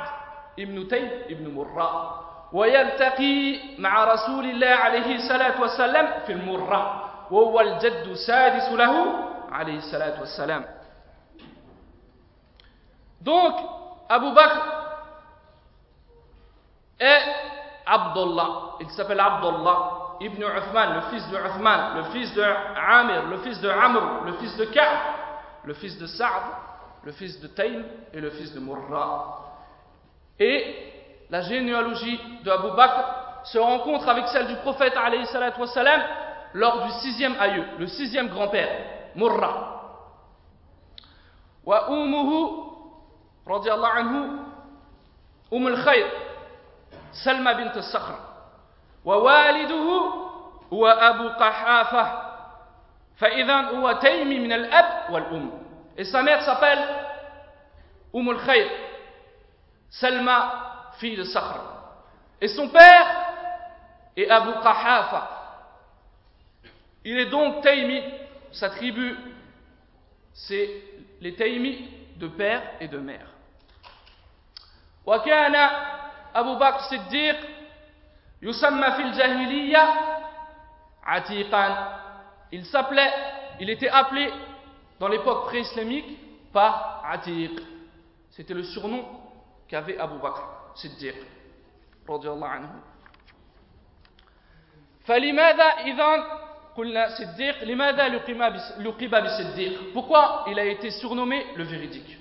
بن 0.57 0.87
تيم 0.87 1.11
بن 1.29 1.55
مرة. 1.55 2.23
ويلتقي 2.53 3.59
مع 3.79 4.03
رسول 4.03 4.45
الله 4.45 4.67
عليه 4.67 5.15
الصلاة 5.15 5.61
والسلام 5.61 6.07
في 6.25 6.31
المرة 6.33 7.03
وهو 7.31 7.59
الجد 7.59 8.07
السادس 8.07 8.71
له 8.71 8.93
عليه 9.51 9.77
الصلاة 9.77 10.19
والسلام. 10.19 10.65
Donc, 13.21 13.55
Abu 14.09 14.31
Bakr 14.31 14.63
est 16.99 17.27
Abdullah. 17.85 18.79
Il 18.79 18.89
s'appelle 18.91 19.19
Abdullah. 19.19 20.06
ibn 20.21 20.41
Uthman, 20.41 20.95
le 20.95 21.01
fils 21.09 21.29
de 21.29 21.37
Uthman, 21.37 21.97
le 21.97 22.03
fils 22.11 22.33
de 22.33 22.41
Amir, 22.41 23.27
le 23.27 23.37
fils 23.37 23.59
de 23.61 23.69
Amr, 23.69 24.23
le 24.25 24.33
fils 24.33 24.55
de 24.57 24.65
Ka'b, 24.65 24.97
le 25.63 25.73
fils 25.73 25.97
de 25.97 26.07
Sa'd, 26.07 26.43
le 27.03 27.11
fils 27.11 27.39
de 27.39 27.47
Taym 27.47 27.83
et 28.13 28.19
le 28.19 28.29
fils 28.31 28.53
de 28.53 28.59
Murra. 28.59 29.39
Et 30.39 30.93
la 31.29 31.41
généalogie 31.41 32.19
de 32.43 32.51
Abu 32.51 32.75
Bakr 32.75 33.45
se 33.45 33.57
rencontre 33.57 34.07
avec 34.09 34.27
celle 34.27 34.47
du 34.47 34.55
prophète 34.57 34.93
lors 36.53 36.85
du 36.85 36.91
sixième 37.01 37.35
aïeux, 37.39 37.65
le 37.77 37.87
sixième 37.87 38.29
grand-père, 38.29 38.69
Murra. 39.15 39.73
Wa 41.65 41.87
anhu, 41.89 42.59
Umm 45.51 45.67
al-Khayr, 45.67 46.07
Salma 47.11 47.53
bint 47.53 47.81
Sakhra. 47.81 48.26
ووالده 49.06 50.12
هو 50.72 50.86
أبو 50.86 51.28
قحافة 51.28 52.32
فإذا 53.16 53.60
هو 53.60 53.92
تيمي 53.92 54.38
من 54.38 54.52
الأب 54.52 55.12
والأم 55.12 55.62
Et 55.96 56.04
sa 56.04 56.22
mère 56.22 56.42
s'appelle 56.42 56.78
Umm 58.14 58.28
al-Khayr, 58.30 58.66
Salma, 59.90 60.90
fille 60.98 61.16
de 61.16 61.24
Sakhr. 61.24 61.60
Et 62.40 62.48
son 62.48 62.68
père 62.68 63.06
est 64.16 64.28
Abu 64.30 64.52
Qahafa. 64.62 65.28
Il 67.04 67.18
est 67.18 67.26
donc 67.26 67.62
Taymi, 67.62 68.02
sa 68.52 68.70
tribu, 68.70 69.16
c'est 70.32 70.70
les 71.20 71.34
Taymi 71.34 71.88
de 72.16 72.28
père 72.28 72.62
et 72.80 72.88
de 72.88 72.98
mère. 72.98 73.26
وكان 75.06 75.56
أبو 76.34 76.54
بكر 76.54 76.76
الصديق 76.76 77.36
يسمى 78.42 78.90
في 78.92 79.02
الجاهلية 79.02 79.84
عتيقا 81.04 81.98
il 82.52 82.64
s'appelait 82.66 83.12
il 83.60 83.70
était 83.70 83.88
appelé 83.88 84.30
dans 85.00 85.08
l'époque 85.08 85.46
pré-islamique 85.46 86.18
par 86.52 87.02
Atiq 87.10 87.52
c'était 88.30 88.54
le 88.54 88.62
surnom 88.64 89.04
qu'avait 89.68 89.98
Abu 89.98 90.18
Bakr 90.18 90.42
Siddiq 90.74 91.14
رضي 92.08 92.28
الله 92.28 92.48
عنه 92.48 92.70
فلماذا 95.06 95.64
إذا 95.64 96.08
قلنا 96.76 97.08
صديق 97.18 97.64
لماذا 97.64 98.08
لقب 98.78 99.24
بصديق 99.24 99.92
pourquoi 99.94 100.44
il 100.48 100.58
a 100.58 100.64
été 100.64 100.90
surnommé 100.90 101.46
le 101.56 101.64
véridique 101.64 102.18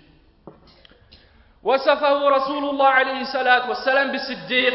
وصفه 1.64 2.30
رسول 2.30 2.64
الله 2.70 2.88
عليه 2.88 3.22
الصلاة 3.22 3.70
والسلام 3.70 4.12
بالصديق 4.12 4.74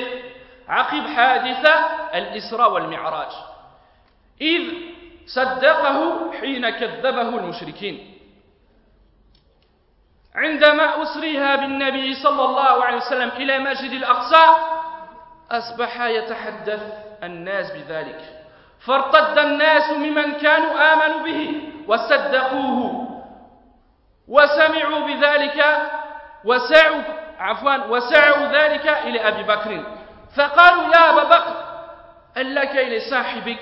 عقب 0.71 1.07
حادثة 1.07 1.73
الإسراء 2.13 2.71
والمعراج. 2.71 3.31
إذ 4.41 4.61
صدقه 5.27 6.31
حين 6.39 6.69
كذبه 6.69 7.21
المشركين. 7.21 8.17
عندما 10.35 11.03
أسريها 11.03 11.55
بالنبي 11.55 12.13
صلى 12.13 12.45
الله 12.45 12.83
عليه 12.85 12.97
وسلم 12.97 13.29
إلى 13.29 13.59
مسجد 13.59 13.91
الأقصى 13.91 14.55
أصبح 15.51 16.01
يتحدث 16.01 16.81
الناس 17.23 17.71
بذلك. 17.71 18.21
فارتد 18.79 19.37
الناس 19.37 19.91
ممن 19.91 20.33
كانوا 20.33 20.93
آمنوا 20.93 21.23
به 21.25 21.61
وصدقوه. 21.87 23.07
وسمعوا 24.27 24.99
بذلك 25.07 25.59
وسعوا 26.45 27.01
عفوا 27.39 27.85
وسعوا 27.85 28.47
ذلك 28.47 28.87
إلى 28.87 29.27
أبي 29.27 29.43
بكر. 29.43 30.00
فقالوا 30.35 30.83
يا 30.95 31.09
أبا 31.09 31.23
بكر 31.23 31.55
لك 32.37 32.69
إلى 32.71 32.99
صاحبك 33.09 33.59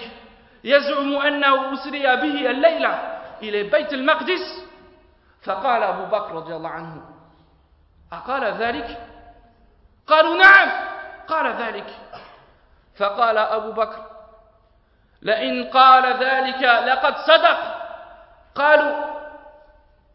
يزعم 0.64 1.16
أنه 1.16 1.74
أسري 1.74 2.04
به 2.04 2.50
الليلة 2.52 3.20
إلى 3.42 3.64
بيت 3.64 3.94
المقدس؟ 3.94 4.64
فقال 5.44 5.84
أبو 5.84 6.06
بكر 6.06 6.32
رضي 6.32 6.56
الله 6.56 6.70
عنه 6.70 7.02
أقال 8.14 8.44
ذلك؟ 8.44 8.98
قالوا 10.08 10.38
نعم 10.38 10.70
قال 11.28 11.54
ذلك. 11.54 11.88
فقال 12.98 13.38
أبو 13.38 13.72
بكر 13.72 14.06
لئن 15.22 15.70
قال 15.70 16.24
ذلك 16.24 16.62
لقد 16.64 17.18
صدق. 17.18 17.60
قالوا 18.56 19.06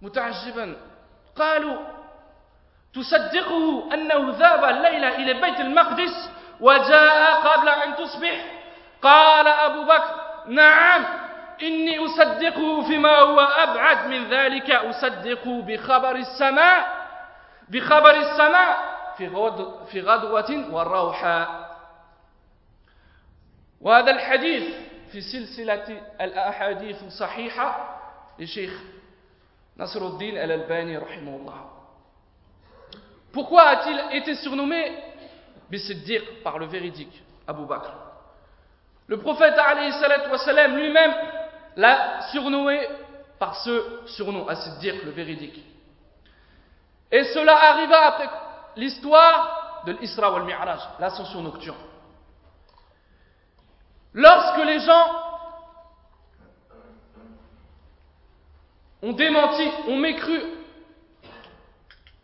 متعجبا 0.03 0.77
قالوا 1.37 1.77
تصدقه 2.95 3.95
أنه 3.95 4.31
ذهب 4.39 4.65
الليلة 4.65 5.09
إلى 5.09 5.33
بيت 5.41 5.61
المقدس 5.61 6.31
وجاء 6.61 7.35
قبل 7.35 7.69
أن 7.69 7.97
تصبح. 7.97 8.45
قال 9.03 9.49
أبو 9.49 9.85
بكر 9.85 10.15
نعم 10.47 11.05
إني 11.63 12.05
أصدقه 12.05 12.83
فيما 12.83 13.19
هو 13.19 13.41
أبعد 13.41 14.07
من 14.07 14.29
ذلك. 14.31 14.71
أصدقه 14.71 15.63
بخبر 15.63 16.17
السماء 16.17 17.05
بخبر 17.69 18.11
السماء 18.11 18.95
في 19.17 19.29
غد 19.29 19.87
في 19.87 20.01
غدوة 20.01 20.75
والروحة 20.75 21.71
وهذا 23.81 24.11
الحديث 24.11 24.75
في 25.13 25.21
سلسلة 25.21 26.03
الأحاديث 26.21 27.03
الصحيحة 27.03 28.01
لشيخ 28.39 28.73
نصر 29.79 30.07
الدين 30.07 30.37
الألباني 30.39 30.99
رحمه 30.99 31.37
الله. 31.37 31.71
Pourquoi 33.33 33.63
a-t-il 33.63 34.17
été 34.17 34.35
surnommé 34.37 34.93
Bisiddiq 35.75 36.43
par 36.45 36.61
le 36.61 36.67
véridique 36.67 37.21
Abu 37.49 37.67
Bakr 37.67 37.91
Le 39.09 39.19
prophète 39.19 39.55
lui-même 40.69 41.15
l'a 41.77 42.21
surnommé 42.31 42.87
par 43.41 43.57
ce 43.57 44.07
surnom, 44.07 44.47
As-Siddiq, 44.47 45.03
le 45.05 45.11
véridique. 45.11 45.61
Et 47.11 47.25
cela 47.25 47.57
arriva 47.71 48.07
après 48.07 48.31
l'histoire 48.77 49.83
de 49.85 49.93
l'Isra 49.93 50.33
wal 50.33 50.45
Mi'raj, 50.45 50.79
l'ascension 51.01 51.43
nocturne. 51.43 51.77
Lorsque 54.15 54.65
les 54.65 54.79
gens 54.79 55.07
ont 59.03 59.13
démenti, 59.13 59.69
ont 59.89 59.97
mécru 59.97 60.41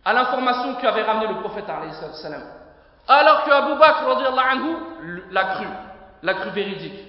à 0.05 0.13
l'information 0.13 0.77
qu'avait 0.77 1.03
ramené 1.03 1.35
le 1.35 1.41
prophète 1.41 1.69
alors 3.11 3.43
que 3.43 3.51
Abu 3.51 3.75
Bakr 3.75 4.05
anhu 4.09 4.77
l'a 5.33 5.45
cru, 5.55 5.67
l'a 6.23 6.35
cru 6.35 6.51
véridique. 6.51 7.01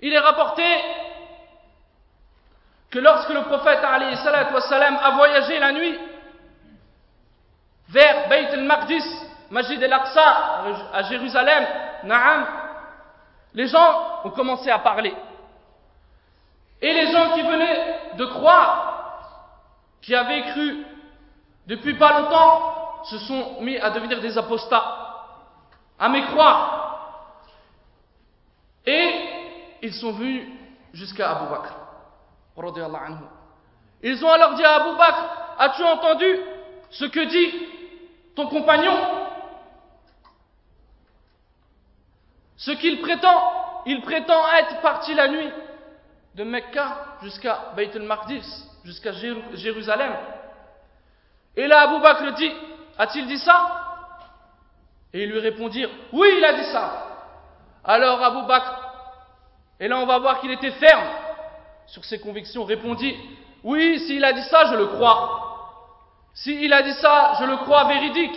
Il 0.00 0.12
est 0.14 0.18
rapporté 0.18 0.64
que 2.90 2.98
lorsque 2.98 3.28
le 3.28 3.42
prophète 3.42 3.80
a 3.84 5.10
voyagé 5.10 5.58
la 5.58 5.72
nuit 5.72 5.98
vers 7.90 8.28
Beit 8.28 8.48
al-Maqdis, 8.54 9.04
Majid 9.50 9.84
al-Aqsa, 9.84 10.64
à 10.94 11.02
Jérusalem, 11.02 11.66
Naam, 12.04 12.46
les 13.52 13.66
gens 13.66 14.20
ont 14.24 14.30
commencé 14.30 14.70
à 14.70 14.78
parler. 14.78 15.14
Et 16.80 16.92
les 16.94 17.12
gens 17.12 17.32
qui 17.32 17.42
venaient 17.42 18.00
de 18.16 18.24
croire, 18.24 19.18
qui 20.00 20.14
avaient 20.14 20.42
cru 20.52 20.86
depuis 21.66 21.94
pas 21.94 22.20
longtemps, 22.20 23.04
se 23.04 23.18
sont 23.18 23.60
mis 23.60 23.76
à 23.78 23.90
devenir 23.90 24.20
des 24.20 24.38
apostats, 24.38 25.01
à 25.98 26.08
mécroire. 26.08 26.78
Et 28.86 29.10
ils 29.82 29.94
sont 29.94 30.12
venus 30.12 30.48
jusqu'à 30.92 31.30
Abu 31.30 31.50
Bakr. 31.50 31.74
Ils 34.02 34.24
ont 34.24 34.30
alors 34.30 34.54
dit 34.54 34.64
à 34.64 34.82
Abu 34.82 34.96
Bakr, 34.96 35.24
as-tu 35.58 35.82
entendu 35.84 36.38
ce 36.90 37.04
que 37.06 37.20
dit 37.20 37.66
ton 38.34 38.48
compagnon? 38.48 38.96
Ce 42.56 42.72
qu'il 42.72 43.00
prétend, 43.00 43.82
il 43.86 44.00
prétend 44.02 44.46
être 44.54 44.80
parti 44.80 45.14
la 45.14 45.28
nuit 45.28 45.50
de 46.34 46.44
Mecca 46.44 47.16
jusqu'à 47.22 47.72
Beit 47.76 47.90
el-Maqdis, 47.94 48.68
jusqu'à 48.84 49.12
Jérusalem. 49.12 50.12
Et 51.56 51.66
là, 51.66 51.82
Abu 51.82 52.00
Bakr 52.00 52.32
dit, 52.34 52.52
a-t-il 52.98 53.26
dit 53.26 53.38
ça? 53.38 53.81
Et 55.14 55.24
ils 55.24 55.30
lui 55.30 55.40
répondirent, 55.40 55.90
oui, 56.12 56.28
il 56.38 56.44
a 56.44 56.54
dit 56.54 56.64
ça. 56.72 57.08
Alors 57.84 58.22
Abu 58.22 58.46
Bakr, 58.46 58.72
et 59.80 59.88
là 59.88 59.98
on 59.98 60.06
va 60.06 60.18
voir 60.18 60.40
qu'il 60.40 60.50
était 60.52 60.70
ferme 60.70 61.08
sur 61.86 62.04
ses 62.04 62.20
convictions, 62.20 62.64
répondit, 62.64 63.14
oui, 63.64 63.98
s'il 64.00 64.24
a 64.24 64.32
dit 64.32 64.42
ça, 64.44 64.66
je 64.66 64.76
le 64.76 64.86
crois. 64.86 65.38
S'il 66.34 66.72
a 66.72 66.82
dit 66.82 66.94
ça, 66.94 67.34
je 67.40 67.44
le 67.44 67.56
crois 67.58 67.84
véridique. 67.84 68.36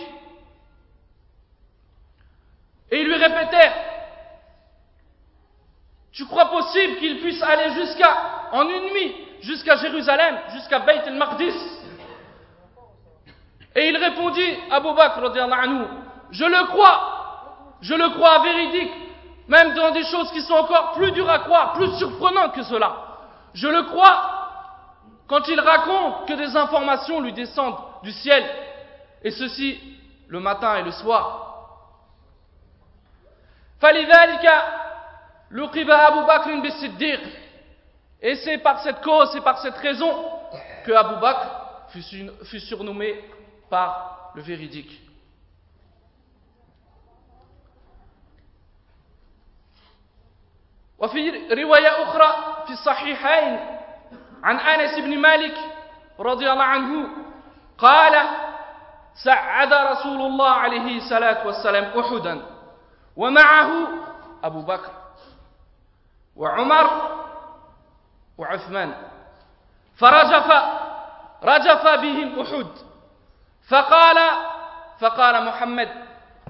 Et 2.92 3.02
ils 3.02 3.08
lui 3.08 3.16
répétèrent, 3.16 3.74
tu 6.12 6.26
crois 6.26 6.50
possible 6.50 6.98
qu'il 6.98 7.20
puisse 7.20 7.42
aller 7.42 7.72
jusqu'à, 7.74 8.50
en 8.52 8.64
une 8.70 8.94
nuit, 8.94 9.16
jusqu'à 9.42 9.76
Jérusalem, 9.78 10.38
jusqu'à 10.54 10.80
Beit 10.80 11.04
el-Maqdis? 11.08 11.56
Et 13.76 13.90
il 13.90 13.98
répondit, 13.98 14.58
Abu 14.72 14.94
Bakr, 14.94 15.22
je 16.32 16.46
le 16.46 16.66
crois, 16.68 17.78
je 17.82 17.94
le 17.94 18.10
crois 18.10 18.40
véridique, 18.44 18.92
même 19.48 19.74
dans 19.74 19.92
des 19.92 20.04
choses 20.04 20.32
qui 20.32 20.42
sont 20.42 20.54
encore 20.54 20.94
plus 20.94 21.12
dures 21.12 21.30
à 21.30 21.40
croire, 21.40 21.74
plus 21.74 21.92
surprenantes 21.98 22.54
que 22.54 22.64
cela. 22.64 22.96
Je 23.54 23.68
le 23.68 23.84
crois 23.84 24.32
quand 25.28 25.48
il 25.48 25.60
raconte 25.60 26.28
que 26.28 26.34
des 26.34 26.56
informations 26.56 27.22
lui 27.22 27.34
descendent 27.34 27.78
du 28.04 28.12
ciel, 28.12 28.44
et 29.24 29.32
ceci 29.32 29.80
le 30.28 30.40
matin 30.40 30.76
et 30.78 30.84
le 30.84 30.92
soir. 30.92 31.42
Et 38.22 38.36
c'est 38.36 38.58
par 38.60 38.80
cette 38.80 39.02
cause, 39.02 39.30
c'est 39.32 39.42
par 39.42 39.60
cette 39.60 39.78
raison 39.78 40.12
que 40.86 40.92
Abu 40.92 41.20
Bakr 41.22 41.90
fut 42.44 42.60
surnommé 42.60 43.24
par 43.70 44.32
le 44.36 44.42
véridique. 44.42 45.05
وفي 51.00 51.48
رواية 51.64 52.04
أخرى 52.04 52.36
في 52.68 52.74
الصحيحين 52.74 53.60
عن 54.44 54.60
أنس 54.60 55.00
بن 55.00 55.18
مالك 55.20 55.58
رضي 56.20 56.52
الله 56.52 56.64
عنه 56.64 57.08
قال 57.78 58.24
سعد 59.24 59.74
رسول 59.74 60.22
الله 60.22 60.50
عليه 60.50 60.98
الصلاة 60.98 61.48
والسلام 61.48 62.00
أحدا 62.00 62.42
ومعه 63.18 63.72
أبو 64.44 64.62
بكر 64.62 64.92
وعمر 66.36 66.90
وعثمان 68.38 68.94
فرجف 69.98 70.52
رجف 71.44 71.88
بهم 71.88 72.40
أحد 72.42 72.68
فقال 73.70 74.18
فقال 75.00 75.46
محمد 75.46 75.90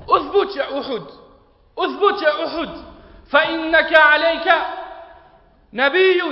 أثبت 0.10 0.56
يا 0.56 0.80
أحد 0.80 1.06
أثبت 1.80 2.22
يا 2.22 2.46
أحد. 2.46 2.95
فإنك 3.31 3.95
عليك 3.95 4.53
نبي 5.73 6.23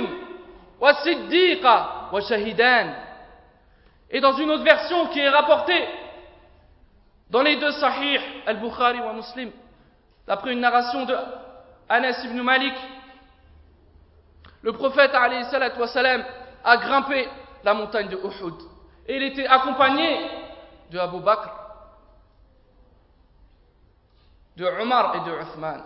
وصديق 0.79 1.65
وشهدان 2.13 3.09
Et 4.11 4.21
dans 4.21 4.33
une 4.33 4.49
autre 4.49 4.63
version 4.63 5.07
qui 5.07 5.19
est 5.19 5.29
rapportée 5.29 5.87
dans 7.29 7.43
les 7.43 7.57
deux 7.57 7.71
sahih, 7.73 8.19
Al-Bukhari 8.47 8.99
ou 8.99 9.13
Muslim, 9.13 9.51
d'après 10.25 10.51
une 10.51 10.61
narration 10.61 11.05
de 11.05 11.15
Anas 11.87 12.23
ibn 12.25 12.41
Malik, 12.41 12.73
le 14.63 14.73
prophète 14.73 15.11
a 15.13 16.77
grimpé 16.77 17.29
la 17.63 17.75
montagne 17.75 18.07
de 18.09 18.17
Uhud. 18.17 18.55
Et 19.07 19.17
il 19.17 19.23
était 19.23 19.45
accompagné 19.45 20.27
de 20.89 20.97
Abu 20.97 21.19
Bakr 21.19 21.49
de 24.59 24.65
Omar 24.81 25.15
et 25.15 25.29
de 25.29 25.35
Uthman. 25.41 25.81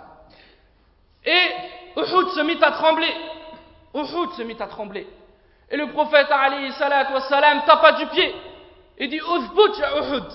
Et 1.28 1.52
Uhud 1.96 2.30
se 2.30 2.42
mit 2.42 2.62
à 2.62 2.72
trembler. 2.72 3.14
Uhud 3.94 4.32
se 4.34 4.42
mit 4.44 4.58
à 4.60 4.68
trembler. 4.68 5.08
Et 5.70 5.78
le 5.78 5.88
prophète 5.92 6.28
alayhi 6.30 6.72
salatu 6.74 7.14
wassalam 7.14 7.64
tapa 7.66 7.94
du 7.94 8.06
pied 8.08 8.36
et 8.98 9.08
dit 9.08 9.20
Uthbut 9.20 9.80
ya 9.80 9.98
Uhud, 10.02 10.26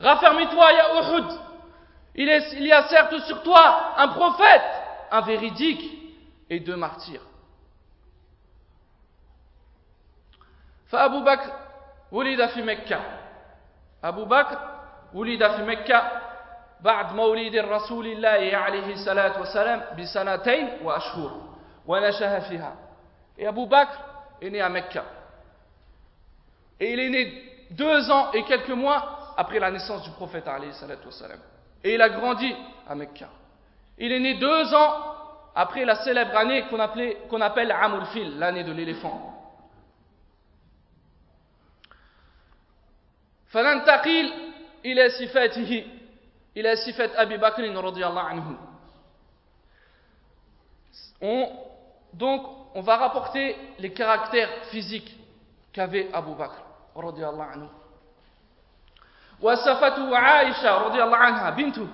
raffermis-toi 0.00 0.72
ya 0.72 1.00
Uhud. 1.00 1.26
Il, 2.16 2.28
est, 2.28 2.52
il 2.54 2.66
y 2.66 2.72
a 2.72 2.88
certes 2.88 3.18
sur 3.20 3.42
toi 3.42 3.94
un 3.98 4.08
prophète, 4.08 4.62
un 5.10 5.20
véridique 5.20 5.84
et 6.48 6.60
deux 6.60 6.76
martyrs. 6.76 7.22
فأبو 10.90 11.20
بكر 11.20 11.52
ولد 12.12 12.46
في 12.46 12.62
مكة 12.62 13.00
أبو 14.04 14.24
بكر 14.24 14.58
ولد 15.14 15.48
في 15.48 15.62
مكة 15.62 16.20
بعد 16.80 17.12
مولد 17.14 17.54
الرسول 17.54 18.06
الله 18.06 18.56
عليه 18.56 18.92
الصلاة 18.92 19.40
والسلام 19.40 19.82
بسنتين 19.98 20.68
وأشهر 20.82 21.40
ونشأ 21.86 22.40
فيها 22.40 22.74
Et 23.38 23.46
Abu 23.46 23.66
Bakr 23.66 23.98
est 24.42 24.50
né 24.50 24.60
à 24.60 24.68
Mecca. 24.68 25.02
Et 26.78 26.92
il 26.92 27.00
est 27.00 27.08
né 27.08 27.42
deux 27.70 28.10
ans 28.10 28.32
et 28.32 28.44
quelques 28.44 28.68
mois 28.68 29.32
après 29.36 29.58
la 29.58 29.70
naissance 29.70 30.02
du 30.02 30.10
prophète 30.10 30.46
alayhi 30.46 30.74
salatu 30.74 31.06
wassalam. 31.06 31.38
Et 31.82 31.94
il 31.94 32.02
a 32.02 32.10
grandi 32.10 32.54
à 32.86 32.94
Mecca. 32.94 33.28
Il 33.96 34.12
est 34.12 34.20
né 34.20 34.34
deux 34.34 34.74
ans 34.74 34.92
après 35.54 35.84
la 35.86 35.96
célèbre 35.96 36.36
année 36.36 36.64
qu'on 36.68 36.78
qu 37.38 37.42
appelle 37.42 37.72
Amul 37.72 38.04
Fil, 38.06 38.38
l'année 38.38 38.64
de 38.64 38.72
l'éléphant. 38.72 39.26
فننتقل 43.50 44.32
إلى 44.84 45.08
صفاته 45.10 45.84
إلى 46.57 46.75
صفة 46.75 47.21
أبي 47.21 47.37
بكر 47.37 47.63
رضي 47.83 48.05
الله 48.05 48.21
عنه. 48.21 48.57
On, 51.21 51.49
donc 52.13 52.41
on 52.75 52.81
va 52.81 52.97
rapporter 52.97 53.55
les 53.79 53.91
caractères 53.93 54.49
physiques 54.71 55.15
qu'avait 55.73 56.09
Abu 56.13 56.33
Bakr 56.35 56.61
رضي 56.95 57.27
الله 57.27 57.43
عنه 57.43 57.69
وصفته 59.41 60.17
عائشة 60.17 60.77
رضي 60.77 61.03
الله 61.03 61.17
عنها 61.17 61.49
بنته 61.49 61.87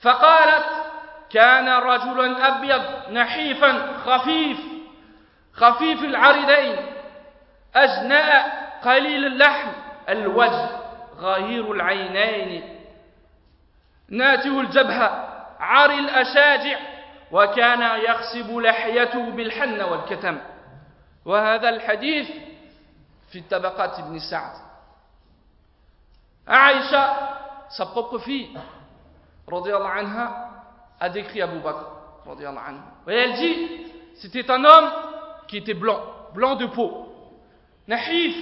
فقالت 0.00 0.66
كان 1.30 1.68
رجلا 1.68 2.48
أبيض 2.48 3.12
نحيفا 3.12 3.96
خفيف 3.98 4.58
خفيف 5.52 6.04
العرضين 6.04 6.76
أجناء 7.74 8.64
قليل 8.84 9.24
اللحم 9.26 9.68
الوجه 10.08 10.68
غهير 11.16 11.72
العينين 11.72 12.73
ناته 14.08 14.60
الجبهة 14.60 15.08
عار 15.60 15.90
الأشاجع 15.90 16.78
وكان 17.32 18.00
يخصب 18.00 18.56
لحيته 18.58 19.30
بالحن 19.30 19.80
والكتم 19.80 20.38
وهذا 21.24 21.68
الحديث 21.68 22.30
في 23.32 23.40
طبقات 23.40 23.98
ابن 23.98 24.18
سعد 24.18 24.52
عائشة 26.48 27.16
سبق 27.68 28.16
في 28.16 28.56
رضي 29.48 29.76
الله 29.76 29.88
عنها 29.88 30.50
أذكر 31.02 31.44
أبو 31.44 31.58
بكر 31.58 31.86
رضي 32.26 32.48
الله 32.48 32.60
عنه 32.60 32.82
ويالجي 33.06 33.84
C'était 34.16 34.48
un 34.48 34.64
homme 34.64 34.90
qui 35.48 35.56
était 35.56 35.74
blanc, 35.74 36.00
blanc 36.34 36.54
de 36.54 36.66
peau, 36.66 37.08
naïf, 37.88 38.36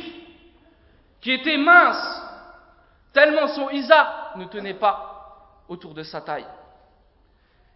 qui 1.23 1.33
était 1.33 1.57
mince, 1.57 2.23
tellement 3.15 3.49
son 3.49 3.71
isa 3.71 4.33
ne 4.37 4.45
tenait 4.45 4.75
pas. 4.75 5.12
Autour 5.69 5.95
de 5.95 6.03
sa 6.03 6.21
taille. 6.21 6.47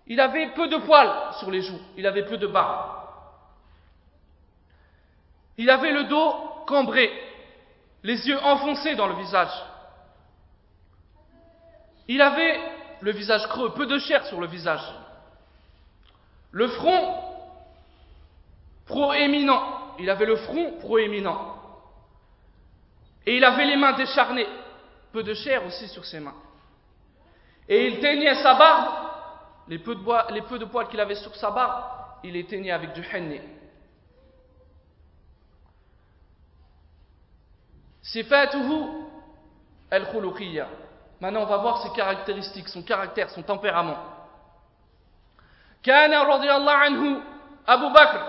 Il 0.07 0.21
avait 0.21 0.51
peu 0.51 0.69
de 0.69 0.77
poils 0.79 1.35
sur 1.39 1.51
les 1.51 1.63
joues, 1.63 1.81
il 1.97 2.07
avait 2.07 2.25
peu 2.25 2.37
de 2.37 2.47
barbe. 2.47 2.97
Il 5.59 5.71
avait 5.71 5.93
le 5.93 6.05
dos 6.05 6.35
cambré, 6.67 7.11
les 8.03 8.29
yeux 8.29 8.39
enfoncés 8.43 8.95
dans 8.95 9.07
le 9.07 9.15
visage. 9.15 9.53
Il 12.09 12.21
avait 12.23 12.61
le 13.01 13.11
visage 13.11 13.47
creux, 13.49 13.73
peu 13.75 13.87
de 13.87 13.99
chair 13.99 14.25
sur 14.27 14.41
le 14.41 14.47
visage. 14.47 14.83
Le 16.53 16.69
front 16.69 17.23
proéminent, 18.87 19.95
il 19.99 20.09
avait 20.09 20.27
le 20.27 20.37
front 20.37 20.79
proéminent. 20.81 21.57
Et 23.27 23.37
il 23.37 23.45
avait 23.45 23.65
les 23.65 23.77
mains 23.77 23.95
décharnées, 23.95 24.47
peu 25.13 25.23
de 25.23 25.35
chair 25.35 25.65
aussi 25.67 25.89
sur 25.89 26.05
ses 26.05 26.21
mains. 26.21 26.35
Et 27.68 27.88
il 27.88 28.00
teignait 28.00 28.36
sa 28.36 28.56
barbe, 28.56 28.94
les 29.68 29.80
peu 29.80 29.96
de, 29.96 30.02
bois, 30.02 30.28
les 30.32 30.42
peu 30.42 30.60
de 30.60 30.66
poils 30.66 30.88
qu'il 30.88 31.00
avait 31.00 31.16
sur 31.16 31.36
sa 31.36 31.52
barbe, 31.52 31.84
il 32.24 32.34
les 32.34 32.46
teignait 32.46 32.72
avec 32.72 32.94
du 32.94 33.04
henné. 33.14 33.42
Sifatuhu 38.02 38.88
al-khuluqiyya. 39.90 40.68
Maintenant, 41.22 41.42
on 41.44 41.46
va 41.46 41.58
voir 41.58 41.82
ses 41.84 41.92
caractéristiques, 41.92 42.68
son 42.68 42.82
caractère, 42.82 43.30
son 43.30 43.44
tempérament. 43.44 43.98
كان 45.84 46.14
رضي 46.14 46.52
الله 46.52 46.72
عنه 46.72 47.22
أبو 47.68 47.90
بكر 47.90 48.22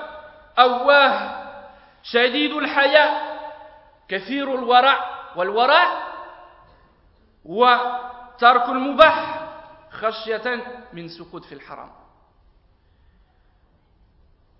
أواه 0.58 1.42
شديد 2.02 2.52
الحياء 2.52 3.12
كثير 4.08 4.54
الورع 4.54 4.98
والورع 5.36 6.12
وترك 8.37 8.69
المباح 8.69 9.47
خشية 9.91 10.63
من 10.93 11.07
سقوط 11.07 11.45
في 11.45 11.55
الحرام. 11.55 11.89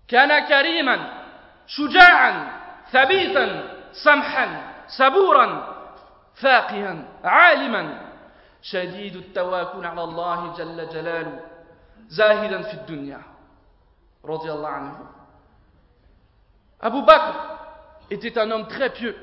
كان 0.08 0.48
كريما 0.48 1.24
شجاعا 1.66 2.60
ثبيتا 2.90 3.74
سمحا 3.92 4.72
صبورا 4.88 5.74
فاقها 6.34 7.04
عالما. 7.24 8.08
شديد 8.62 9.16
التواكل 9.16 9.86
على 9.86 10.04
الله 10.04 10.52
جل 10.56 10.88
جلاله 10.88 11.40
زاهدا 12.08 12.62
في 12.62 12.74
الدنيا. 12.74 13.22
رضي 14.24 14.52
الله 14.52 14.68
عنه. 14.68 15.06
أبو 16.82 17.00
بكر 17.00 17.34
était 18.10 18.38
un 18.38 18.50
homme 18.50 18.66
très 18.66 18.90
pieux 18.90 19.16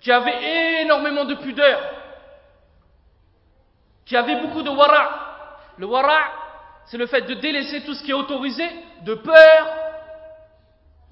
qui 0.00 0.12
avait 0.12 0.82
énormément 0.82 1.24
de 1.24 1.34
pudeur, 1.34 1.80
qui 4.04 4.16
avait 4.16 4.40
beaucoup 4.40 4.62
de 4.62 4.70
wara. 4.70 5.58
Le 5.78 5.86
wara, 5.86 6.18
c'est 6.86 6.98
le 6.98 7.06
fait 7.06 7.22
de 7.22 7.34
délaisser 7.34 7.84
tout 7.84 7.94
ce 7.94 8.02
qui 8.02 8.10
est 8.10 8.14
autorisé, 8.14 8.64
de 9.02 9.14
peur, 9.14 9.66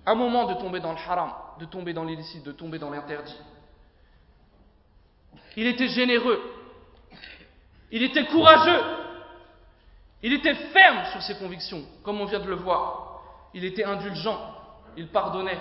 un 0.07 0.15
moment 0.15 0.47
de 0.47 0.55
tomber 0.55 0.81
dans 0.81 0.93
le 0.93 0.99
haram, 0.99 1.33
de 1.59 1.67
tomber 1.67 1.93
dans 1.93 2.05
l'illicite, 2.05 2.45
de 2.45 2.53
tomber 2.53 2.79
dans 2.79 2.91
l'interdit. 2.91 3.37
Il 5.57 5.67
était 5.67 5.89
généreux, 5.89 6.41
il 7.91 8.03
était 8.03 8.27
courageux, 8.27 8.83
il 10.23 10.33
était 10.33 10.55
ferme 10.55 11.05
sur 11.13 11.23
ses 11.23 11.37
convictions, 11.39 11.83
comme 12.05 12.21
on 12.21 12.27
vient 12.27 12.41
de 12.41 12.49
le 12.49 12.57
voir. 12.57 13.23
Il 13.53 13.65
était 13.65 13.85
indulgent, 13.85 14.39
il 14.97 15.09
pardonnait 15.09 15.61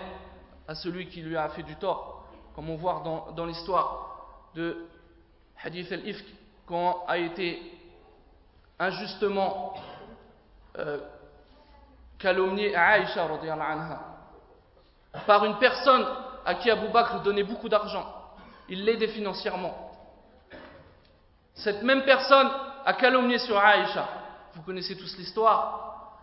à 0.68 0.76
celui 0.76 1.08
qui 1.08 1.22
lui 1.22 1.36
a 1.36 1.50
fait 1.50 1.64
du 1.64 1.76
tort 1.76 2.20
comme 2.60 2.72
on 2.72 2.76
voit 2.76 3.02
dans, 3.06 3.32
dans 3.32 3.46
l'histoire 3.46 4.52
de 4.54 4.86
Hadith 5.64 5.90
al-Ifk, 5.94 6.26
quand 6.70 7.04
a 7.08 7.18
été 7.18 7.60
injustement 8.78 9.74
euh, 10.78 11.00
calomnié 12.20 12.76
Aïcha 12.76 13.26
anha, 13.26 14.00
par 15.26 15.44
une 15.46 15.58
personne 15.58 16.06
à 16.46 16.54
qui 16.54 16.70
Abu 16.70 16.90
Bakr 16.90 17.22
donnait 17.24 17.44
beaucoup 17.44 17.68
d'argent. 17.68 18.06
Il 18.70 18.86
l'aidait 18.86 19.08
financièrement. 19.08 19.92
Cette 21.56 21.82
même 21.82 22.04
personne 22.04 22.50
a 22.86 22.94
calomnié 22.94 23.40
sur 23.40 23.58
Aïcha. 23.58 24.08
Vous 24.54 24.62
connaissez 24.62 24.96
tous 24.96 25.18
l'histoire. 25.18 26.20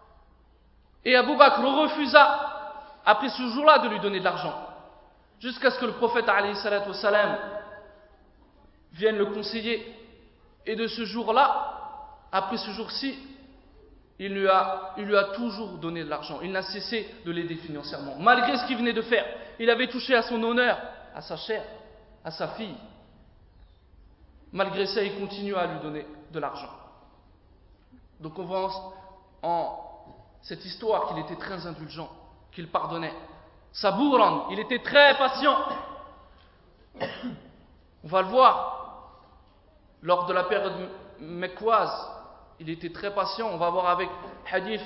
Et 1.05 1.17
Abu 1.17 1.37
Bakr 1.37 1.61
refusa, 1.61 3.01
après 3.05 3.31
ce 3.31 3.43
jour-là, 3.49 3.81
de 3.81 3.89
lui 3.89 3.99
donner 3.99 4.21
de 4.21 4.25
l'argent 4.25 4.55
jusqu'à 5.41 5.73
ce 5.73 5.79
que 5.81 5.87
le 5.87 5.93
prophète 5.93 6.27
vienne 8.93 9.19
le 9.19 9.27
conseiller. 9.27 10.06
Et 10.67 10.75
de 10.75 10.89
ce 10.89 11.05
jour-là, 11.05 11.77
après 12.33 12.57
ce 12.59 12.71
jour-ci, 12.71 13.17
il, 14.19 14.35
lui 14.35 14.49
a, 14.49 15.25
toujours 15.35 15.79
donné 15.79 16.03
de 16.03 16.09
l'argent. 16.09 16.41
Il 16.43 16.51
n'a 16.51 16.63
cessé 16.63 17.15
de 17.25 17.31
l'aider 17.31 17.57
financièrement. 17.57 18.17
Malgré 18.19 18.57
ce 18.59 18.67
qu'il 18.67 18.77
venait 18.77 18.93
de 18.93 19.03
faire, 19.03 19.25
il 19.59 19.71
avait 19.71 19.89
touché 19.89 20.15
à 20.15 20.23
son 20.23 20.43
honneur, 20.43 20.79
à 21.15 21.21
sa 21.21 21.37
chair, 21.37 21.63
à 22.25 22.31
sa 22.31 22.49
fille. 22.49 22.75
Malgré 24.53 24.87
ça, 24.87 25.03
il 25.03 25.19
continue 25.21 25.55
à 25.55 25.67
lui 25.67 25.81
donner 25.81 26.07
de 26.33 26.39
l'argent. 26.39 26.71
Donc 28.21 28.39
on 28.39 28.45
voit 28.45 28.95
en 29.43 29.79
cette 30.43 30.65
histoire 30.65 31.09
qu'il 31.09 31.19
était 31.19 31.37
très 31.37 31.67
indulgent, 31.67 32.11
qu'il 32.53 32.69
pardonnait. 32.69 33.15
Sabouran, 33.73 34.49
il 34.51 34.59
était 34.59 34.79
très 34.79 35.17
patient. 35.19 35.57
On 38.05 38.09
va 38.09 38.23
le 38.23 38.29
voir 38.29 38.76
lors 40.03 40.27
de 40.27 40.33
la 40.33 40.45
période 40.45 40.89
mecquoise, 41.21 41.93
il 42.61 42.71
était 42.71 42.91
très 42.91 43.15
patient. 43.15 43.49
On 43.53 43.57
va 43.57 43.71
voir 43.71 43.89
avec 43.89 44.09
hadith, 44.51 44.83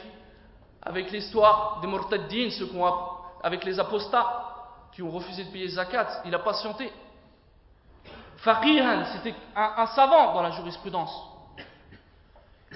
avec 0.83 1.11
l'histoire 1.11 1.81
des 1.81 1.87
murtaddin, 1.87 2.49
avec 3.43 3.65
les 3.65 3.79
apostats 3.79 4.47
qui 4.93 5.03
ont 5.03 5.11
refusé 5.11 5.45
de 5.45 5.51
payer 5.51 5.69
zakat. 5.69 6.23
Il 6.25 6.35
a 6.35 6.39
patienté. 6.39 6.93
Faqihan, 8.39 9.05
c'était 9.13 9.35
un, 9.55 9.87
savant 9.89 10.35
dans 10.35 10.43
la 10.43 10.51
jurisprudence. 10.53 11.15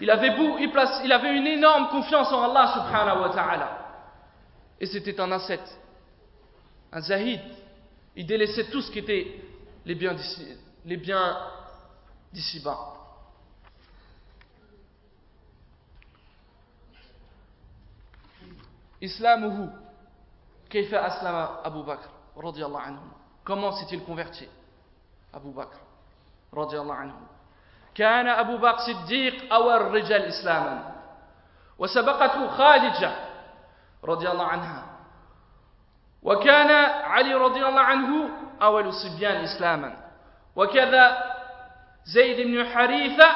Il 0.01 0.11
avait, 0.11 0.35
il, 1.05 1.13
avait 1.13 1.37
une 1.37 1.47
énorme 1.47 1.89
confiance 1.89 2.33
en 2.33 2.43
Allah 2.43 2.73
subhanahu 2.75 3.21
wa. 3.21 3.71
Et 4.81 4.87
c'était 4.87 5.19
un 5.21 5.31
ascète, 5.33 5.79
un 6.93 7.01
zahid. 7.01 7.41
Il 8.17 8.27
délaissait 8.27 8.71
tout 8.71 8.83
ce 8.83 8.91
qui 8.91 8.99
était 8.99 9.41
les 9.87 9.95
biens 9.95 11.37
d'ici 12.35 12.61
bas. 12.61 12.79
Islamuhu, 19.01 19.71
kayfa 20.69 20.99
aslama 21.05 21.61
Abu 21.65 21.83
Bakr, 21.85 22.09
radiyallahu 22.37 22.85
anhu. 22.89 23.07
Comment 23.45 23.73
s'est-il 23.73 24.03
converti 24.05 24.49
بكر 25.35 25.79
رضي 26.55 26.81
الله 26.81 26.95
عنه 26.95 27.15
كان 27.95 28.29
أبو 28.29 28.57
بكر 28.57 28.79
صديق 28.79 29.55
أول 29.55 29.75
الرجال 29.75 30.23
إسلاما 30.25 30.95
وسبقته 31.79 32.49
خادجة 32.49 33.13
رضي 34.05 34.31
الله 34.31 34.47
عنها 34.47 34.83
وكان 36.23 36.71
علي 37.03 37.35
رضي 37.35 37.67
الله 37.67 37.81
عنه 37.81 38.31
أول 38.63 38.87
الصبيان 38.87 39.37
إسلاما 39.37 39.97
وكذا 40.57 41.34
زيد 42.05 42.47
بن 42.47 42.65
حريثة 42.67 43.31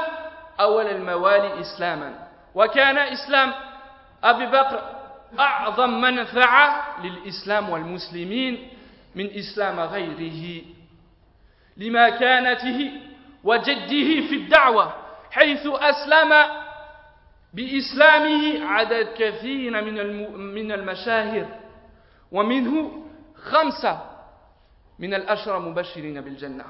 أول 0.61 0.87
الموالي 0.87 1.61
إسلاما. 1.61 2.29
وكان 2.55 2.99
إسلام 2.99 3.55
أبي 4.25 4.47
بكر 4.47 4.83
أعظم 5.39 6.01
منفعة 6.01 7.01
للإسلام 7.03 7.69
والمسلمين 7.71 8.69
من 9.15 9.31
إسلام 9.39 9.81
غيره. 9.81 10.63
لمكانته 11.77 12.93
وجده 13.45 14.27
في 14.29 14.35
الدعوة 14.35 14.93
حيث 15.31 15.67
أسلم 15.67 16.33
بإسلامه 17.55 18.65
عدد 18.67 19.09
كثير 19.19 19.71
من 19.85 19.97
من 20.55 20.73
المشاهير 20.73 21.47
ومنه 22.33 23.03
خمسة 23.51 24.01
من 24.99 25.15
الأشرى 25.15 25.59
مبشرين 25.61 26.21
بالجنة. 26.21 26.65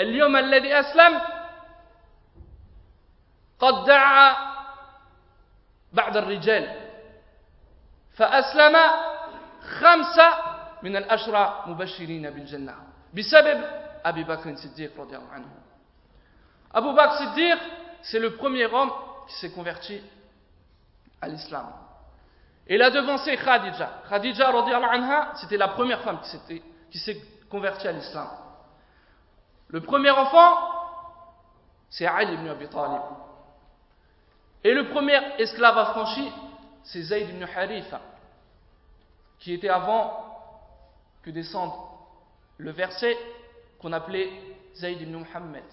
اليوم 0.00 0.36
الذي 0.36 0.80
أسلم 0.80 1.20
قد 3.58 3.84
دعا 3.84 4.36
بعض 5.92 6.16
الرجال 6.16 6.90
فأسلم 8.16 8.76
خمسة 9.80 10.28
من 10.82 10.96
الأشرى 10.96 11.64
مبشرين 11.66 12.30
بالجنة 12.30 12.74
بسبب 13.14 13.80
Abu 14.04 14.24
Bakr 14.24 14.56
Siddiq. 14.56 14.92
Abu 16.72 16.92
Bakr 16.94 17.18
Siddiq, 17.18 17.58
c'est 18.02 18.18
le 18.18 18.36
premier 18.36 18.66
homme 18.66 18.90
qui 19.28 19.34
s'est 19.34 19.50
converti 19.50 20.00
à 21.20 21.28
l'islam. 21.28 21.66
Et 22.66 22.76
il 22.76 22.82
a 22.82 22.90
devancé 22.90 23.36
Khadija. 23.36 24.02
Khadija, 24.08 24.48
anha, 24.48 25.32
c'était 25.36 25.56
la 25.56 25.68
première 25.68 26.00
femme 26.02 26.20
qui 26.90 26.98
s'est 26.98 27.20
convertie 27.50 27.88
à 27.88 27.92
l'islam. 27.92 28.28
Le 29.75 29.81
premier 29.81 30.09
enfant, 30.09 30.57
c'est 31.89 32.05
Ali 32.05 32.35
ibn 32.35 32.47
Abi 32.47 32.65
Talib. 32.69 33.01
Et 34.63 34.73
le 34.73 34.87
premier 34.87 35.19
esclave 35.37 35.77
affranchi, 35.77 36.31
c'est 36.85 37.01
Zayd 37.01 37.27
ibn 37.27 37.43
Haritha, 37.43 37.99
qui 39.37 39.51
était 39.51 39.67
avant 39.67 40.13
que 41.23 41.29
descende 41.29 41.73
le 42.57 42.71
verset 42.71 43.17
qu'on 43.81 43.91
appelait 43.91 44.29
Zayd 44.75 45.01
ibn 45.01 45.17
Muhammad. 45.17 45.65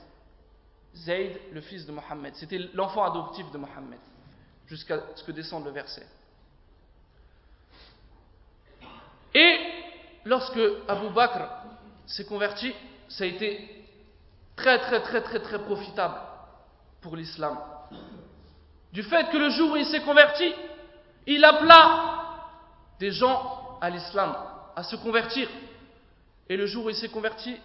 Zayd, 0.96 1.38
le 1.52 1.60
fils 1.60 1.86
de 1.86 1.92
Mohammed. 1.92 2.34
C'était 2.34 2.58
l'enfant 2.74 3.04
adoptif 3.04 3.48
de 3.52 3.58
Mohammed, 3.58 4.00
jusqu'à 4.66 4.98
ce 5.14 5.22
que 5.22 5.30
descende 5.30 5.66
le 5.66 5.70
verset. 5.70 6.08
Et 9.32 9.60
lorsque 10.24 10.58
Abu 10.88 11.08
Bakr 11.10 11.48
s'est 12.04 12.26
converti, 12.26 12.74
ça 13.08 13.22
a 13.22 13.28
été 13.28 13.81
très 14.62 14.78
très 14.78 15.00
très 15.02 15.20
très 15.22 15.40
très 15.40 15.58
profitable 15.58 16.14
pour 17.00 17.16
l'islam. 17.16 17.58
Du 18.92 19.02
fait 19.02 19.28
que 19.30 19.36
le 19.36 19.50
jour 19.50 19.72
où 19.72 19.76
il 19.76 19.86
s'est 19.86 20.02
converti, 20.02 20.54
il 21.26 21.44
appela 21.44 21.84
des 23.00 23.10
gens 23.10 23.78
à 23.80 23.90
l'islam, 23.90 24.34
à 24.76 24.82
se 24.84 24.96
convertir. 24.96 25.48
Et 26.48 26.56
le 26.56 26.66
jour 26.66 26.84
où 26.86 26.90
il 26.90 26.94
s'est 26.94 27.08
converti, 27.08 27.56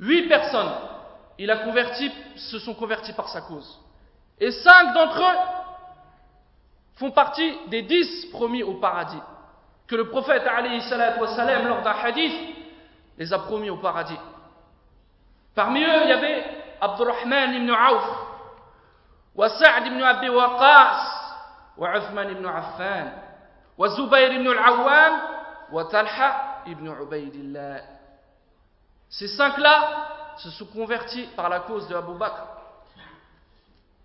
Huit 0.00 0.28
personnes, 0.28 0.72
il 1.38 1.50
a 1.50 1.56
converti, 1.56 2.08
se 2.36 2.60
sont 2.60 2.74
convertis 2.74 3.12
par 3.14 3.28
sa 3.28 3.40
cause. 3.40 3.80
Et 4.38 4.52
cinq 4.52 4.94
d'entre 4.94 5.20
eux 5.20 5.38
font 6.94 7.10
partie 7.10 7.52
des 7.66 7.82
dix 7.82 8.26
promis 8.26 8.62
au 8.62 8.74
paradis. 8.74 9.18
Que 9.88 9.96
le 9.96 10.08
prophète, 10.08 10.44
wassalam, 10.44 11.66
lors 11.66 11.82
d'un 11.82 11.90
hadith, 11.90 12.32
les 13.16 13.32
a 13.32 13.40
promis 13.40 13.70
au 13.70 13.78
paradis. 13.78 14.18
Parmi 15.54 15.82
eux, 15.82 16.02
il 16.04 16.08
y 16.08 16.12
avait 16.12 16.44
Abdurrahman 16.80 17.54
ibn 17.54 17.70
Auf, 17.70 18.04
Sa'd 19.58 19.86
ibn 19.86 20.02
Abi 20.02 20.28
Waqas, 20.28 21.18
wa 21.76 21.96
Uthman 21.96 22.30
ibn 22.30 22.46
Affan, 22.46 23.12
Zubayr 23.96 24.32
ibn 24.32 24.46
al-Awwam, 24.48 25.20
wa 25.72 25.84
Talha 25.84 26.62
ibn 26.66 26.88
Ubaydillah. 26.88 27.80
Ces 29.08 29.28
cinq-là 29.28 30.34
se 30.36 30.50
sont 30.50 30.66
convertis 30.66 31.28
par 31.36 31.48
la 31.48 31.60
cause 31.60 31.88
de 31.88 31.94
Abu 31.94 32.14
Bakr. 32.14 32.42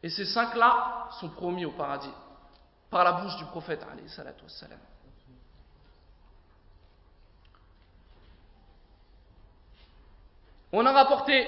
Et 0.02 0.10
ces 0.10 0.26
cinq-là 0.26 1.08
sont 1.20 1.30
promis 1.30 1.66
au 1.66 1.72
paradis 1.72 2.14
par 2.90 3.04
la 3.04 3.14
bouche 3.14 3.36
du 3.38 3.46
prophète. 3.46 3.86
On 10.76 10.86
a 10.88 10.92
rapporté 10.92 11.48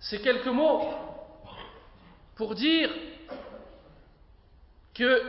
ces 0.00 0.20
quelques 0.20 0.48
mots 0.48 0.82
pour 2.34 2.56
dire 2.56 2.90
qu'il 4.92 5.20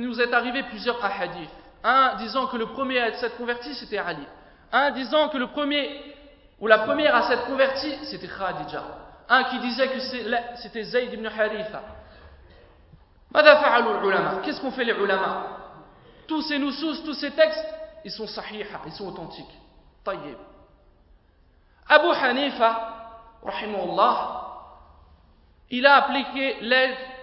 nous 0.00 0.20
est 0.20 0.32
arrivé 0.32 0.62
plusieurs 0.62 1.04
hadiths. 1.04 1.50
Un 1.82 2.14
disant 2.18 2.46
que 2.46 2.56
le 2.56 2.66
premier 2.66 3.00
à 3.00 3.08
être 3.08 3.36
converti, 3.36 3.74
c'était 3.74 3.98
Ali. 3.98 4.24
Un 4.70 4.92
disant 4.92 5.28
que 5.28 5.36
le 5.36 5.48
premier 5.48 6.00
ou 6.60 6.68
la 6.68 6.78
première 6.78 7.16
à 7.16 7.22
s'être 7.28 7.46
convertie, 7.46 7.96
c'était 8.04 8.28
Khadija. 8.28 8.84
Un 9.28 9.44
qui 9.44 9.58
disait 9.58 9.88
que 9.88 9.98
c'était 10.62 10.84
Zayd 10.84 11.12
ibn 11.12 11.26
Haritha. 11.26 11.82
Qu'est-ce 14.44 14.60
qu'on 14.60 14.70
fait 14.70 14.84
les 14.84 14.92
ulama? 14.92 15.46
Tous 16.28 16.42
ces 16.42 16.60
nusus, 16.60 17.02
tous 17.04 17.14
ces 17.14 17.32
textes, 17.32 17.66
ils 18.04 18.12
sont 18.12 18.28
sahiha, 18.28 18.82
ils 18.86 18.92
sont 18.92 19.08
authentiques. 19.08 19.52
Tayyib. 20.04 20.38
Abu 21.88 22.08
Hanifa, 22.08 23.20
rahimahullah, 23.42 24.40
il 25.70 25.86
a 25.86 25.96
appliqué 25.96 26.58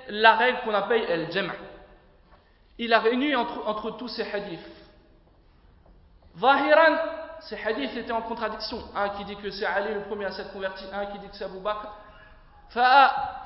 la 0.10 0.36
règle 0.36 0.60
qu'on 0.64 0.74
appelle 0.74 1.04
el 1.10 1.32
jam' 1.32 1.52
Il 2.78 2.94
a 2.94 3.00
réuni 3.00 3.36
entre, 3.36 3.92
tous 3.98 4.08
ces 4.08 4.24
hadiths. 4.24 4.60
Zahiran, 6.40 6.98
ces 7.42 7.56
hadiths 7.56 7.96
étaient 7.96 8.12
en 8.12 8.24
contradiction. 8.24 8.80
Un 8.96 9.10
qui 9.10 9.26
dit 9.26 9.36
que 9.36 9.52
c'est 9.52 9.66
Ali 9.66 9.94
le 9.94 10.02
premier 10.02 10.26
à 10.26 10.32
s'être 10.32 10.52
converti, 10.52 10.84
un 10.92 11.06
qui 11.08 11.20
dit 11.20 11.30
que 11.30 11.36
c'est 11.36 11.44
Abu 11.46 11.60
Bakr. 11.60 11.88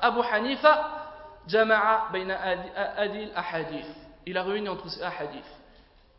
Abu 0.00 0.20
Hanifa 0.32 0.88
jama'a 1.46 2.08
bayna 2.12 2.38
adil 2.96 3.30
ahadith. 3.36 3.86
Il 4.24 4.38
a 4.38 4.42
réuni 4.42 4.68
entre 4.68 4.88
ces 4.88 5.02
ahadiths. 5.02 5.44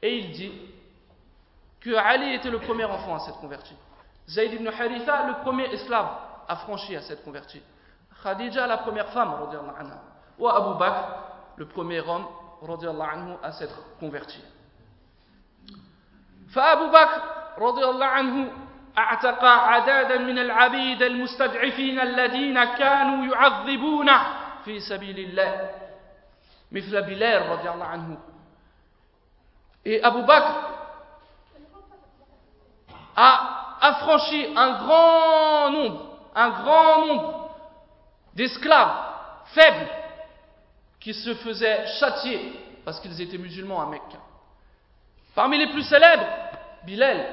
Et 0.01 0.19
il 0.19 0.31
dit 0.33 0.51
que 1.81 1.95
Ali 1.95 2.36
était 2.36 2.51
le 2.51 2.60
premier 2.60 2.86
enfant 2.86 3.15
à 3.15 3.19
s'être 3.19 3.39
converti. 3.39 3.73
Zayd 4.28 4.55
ibn 4.55 4.68
Haritha, 4.68 5.26
le 5.26 5.42
premier 5.42 5.72
esclave 5.74 6.09
affranchi 6.48 6.96
à 6.96 7.02
s'être 7.02 7.24
converti. 7.24 7.61
Khadija, 8.22 8.66
la 8.66 8.78
première 8.78 9.09
femme, 9.09 9.35
anha. 9.78 10.00
Ou 10.38 10.48
Abu 10.48 10.78
Bakr, 10.78 11.09
le 11.57 11.66
premier 11.66 12.00
homme, 12.00 12.26
anhu, 12.62 13.35
à 13.42 13.52
s'être 13.52 13.78
converti. 13.98 14.40
فأبو 16.52 16.87
بكر 16.90 17.22
رضي 17.59 17.85
الله 17.85 18.07
عنه 18.07 18.52
اعتق 18.98 19.44
عدادا 19.44 20.18
من 20.18 20.38
العبيد 20.38 21.02
المستضعفين 21.02 22.00
الذين 22.00 22.64
كانوا 22.64 23.35
يعذبون 23.35 24.11
في 24.64 24.81
سبيل 24.81 25.18
الله 25.18 25.70
مثل 26.72 27.02
بلال 27.02 27.48
رضي 27.48 27.70
الله 27.70 27.87
عنه 27.87 28.18
Et 29.85 30.00
Abu 30.05 30.22
Bakr 30.22 30.52
a 33.16 33.56
affranchi 33.81 34.47
un 34.55 34.83
grand 34.83 35.69
nombre, 35.71 36.17
un 36.35 36.49
grand 36.49 37.05
nombre 37.05 37.49
d'esclaves 38.33 38.95
faibles 39.53 39.87
qui 40.99 41.13
se 41.13 41.33
faisaient 41.35 41.85
châtier 41.99 42.53
parce 42.85 42.99
qu'ils 42.99 43.19
étaient 43.21 43.37
musulmans 43.37 43.81
à 43.81 43.85
Mecca. 43.87 44.17
Parmi 45.35 45.57
les 45.57 45.67
plus 45.67 45.83
célèbres, 45.83 46.25
Bilal. 46.83 47.25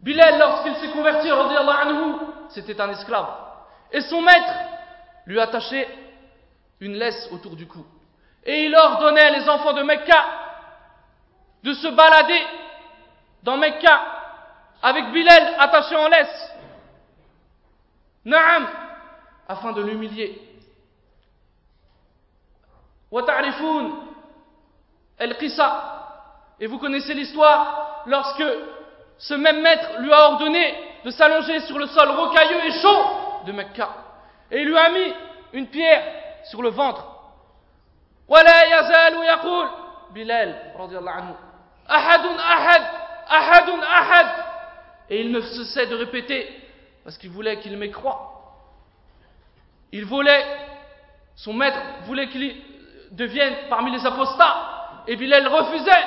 Bilal, 0.00 0.38
lorsqu'il 0.38 0.76
s'est 0.76 0.92
converti, 0.92 1.28
c'était 2.50 2.80
un 2.80 2.90
esclave. 2.90 3.28
Et 3.90 4.00
son 4.02 4.20
maître 4.20 4.54
lui 5.26 5.40
attachait 5.40 5.88
une 6.80 6.94
laisse 6.94 7.28
autour 7.32 7.56
du 7.56 7.66
cou. 7.66 7.84
Et 8.44 8.66
il 8.66 8.74
ordonnait 8.74 9.38
les 9.38 9.48
enfants 9.48 9.72
de 9.72 9.82
Mecca 9.82 10.24
de 11.62 11.72
se 11.72 11.88
balader 11.88 12.42
dans 13.42 13.56
Mecca 13.56 14.13
avec 14.84 15.12
Bilal 15.12 15.54
attaché 15.58 15.96
en 15.96 16.08
laisse. 16.08 16.52
Naam, 18.26 18.68
afin 19.48 19.72
de 19.72 19.82
l'humilier. 19.82 20.38
Et 26.60 26.66
vous 26.66 26.78
connaissez 26.78 27.14
l'histoire 27.14 28.02
lorsque 28.04 28.44
ce 29.16 29.32
même 29.32 29.62
maître 29.62 30.00
lui 30.00 30.12
a 30.12 30.28
ordonné 30.32 30.74
de 31.02 31.10
s'allonger 31.10 31.60
sur 31.60 31.78
le 31.78 31.86
sol 31.86 32.10
rocailleux 32.10 32.66
et 32.66 32.72
chaud 32.82 33.04
de 33.46 33.52
Mecca. 33.52 33.88
Et 34.50 34.60
il 34.60 34.68
lui 34.68 34.76
a 34.76 34.90
mis 34.90 35.14
une 35.54 35.68
pierre 35.68 36.04
sur 36.44 36.60
le 36.60 36.68
ventre. 36.68 37.06
Bilal, 40.10 40.72
Ahadun 41.88 42.36
ahad, 42.38 42.82
ahadun 43.28 43.80
ahad 43.80 44.43
Et 45.09 45.21
il 45.21 45.31
ne 45.31 45.41
cessait 45.41 45.87
de 45.87 45.95
répéter, 45.95 46.47
parce 47.03 47.17
qu'il 47.17 47.31
voulait 47.31 47.59
qu'il 47.59 47.75
m'écroie. 47.77 48.35
Il 49.91 50.05
voulait, 50.05 50.45
son 51.35 51.53
maître 51.53 51.79
voulait 52.05 52.27
qu'il 52.27 52.55
devienne 53.11 53.55
parmi 53.69 53.91
les 53.91 54.05
apostats. 54.05 55.01
Et 55.07 55.15
Bilal 55.15 55.47
refusait. 55.47 56.05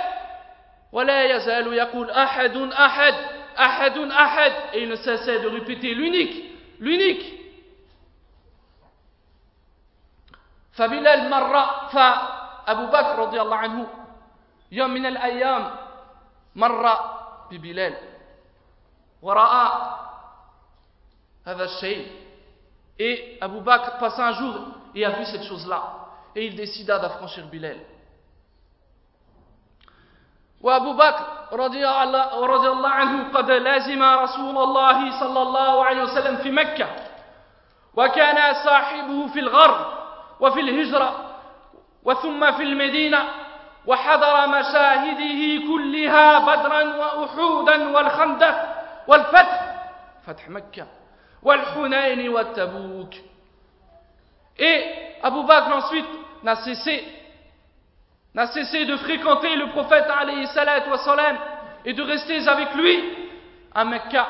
ahadun 2.15 2.71
ahad, 2.71 3.15
ahadun 3.57 4.11
ahad. 4.11 4.53
Et 4.75 4.83
il 4.83 4.89
ne 4.89 4.97
cessait 4.97 5.41
de 5.41 5.49
répéter 5.49 5.95
l'unique, 5.95 6.45
l'unique. 6.79 7.43
فبلال 10.73 11.31
مرة 11.31 11.89
فأبو 11.89 12.87
بكر 12.87 13.19
رضي 13.19 13.41
الله 13.41 13.57
عنه 13.57 13.87
يوم 14.73 14.91
من 14.91 15.07
الأيام 15.07 15.71
مر 16.57 16.87
ببلال 17.51 17.95
ورأى 19.22 19.72
هذا 21.46 21.64
الشيء. 21.64 22.08
Et 23.00 23.38
Abu 23.42 23.62
Bakr 23.62 23.98
passa 24.00 24.28
un 24.28 24.34
jour 24.34 24.56
et 24.96 25.06
a 25.06 25.12
vu 25.12 25.26
cette 25.26 25.44
chose-là 25.44 25.84
et 26.36 26.48
il 26.48 26.56
décida 26.56 26.98
d'affranchir 27.00 27.46
Bilal. 27.46 27.78
وأبو 30.62 30.94
بكر 30.94 31.26
رضي 31.54 31.88
الله 31.88 32.90
عنه 32.90 33.32
قد 33.34 33.52
لازم 33.52 34.04
رسول 34.04 34.58
الله 34.58 35.20
صلى 35.20 35.42
الله 35.42 35.86
عليه 35.86 36.04
وسلم 36.04 36.36
في 36.38 36.52
مكة 36.52 36.88
وكان 37.96 38.54
صاحبه 38.66 39.28
في 39.28 39.40
الغرب 39.40 39.86
وفي 40.40 40.60
الهجرة 40.60 41.12
وثم 42.04 42.52
في 42.52 42.64
المدينة 42.64 43.30
وحضر 43.86 44.48
مشاهده 44.48 45.68
كلها 45.68 46.40
بدرا 46.40 46.82
وأحودا 46.96 47.90
والخندق 47.98 48.77
والفتح 49.07 49.75
فتح 50.27 50.49
مكة 50.49 50.87
والحنين 51.43 52.29
والتبوك 52.29 53.15
Et 54.59 54.85
Abu 55.23 55.45
Bakr 55.45 55.73
ensuite 55.77 56.07
n'a 56.43 56.57
cessé, 56.57 57.05
n'a 58.35 58.47
cessé 58.49 58.85
de 58.85 58.97
fréquenter 58.97 59.57
le 59.57 59.71
prophète 59.71 60.05
alayhi 60.11 60.47
salatu 60.49 60.91
salam 61.05 61.39
et 61.85 61.95
de 61.95 62.03
rester 62.03 62.47
avec 62.47 62.75
lui 62.75 63.03
à 63.75 63.85
Mecca. 63.85 64.29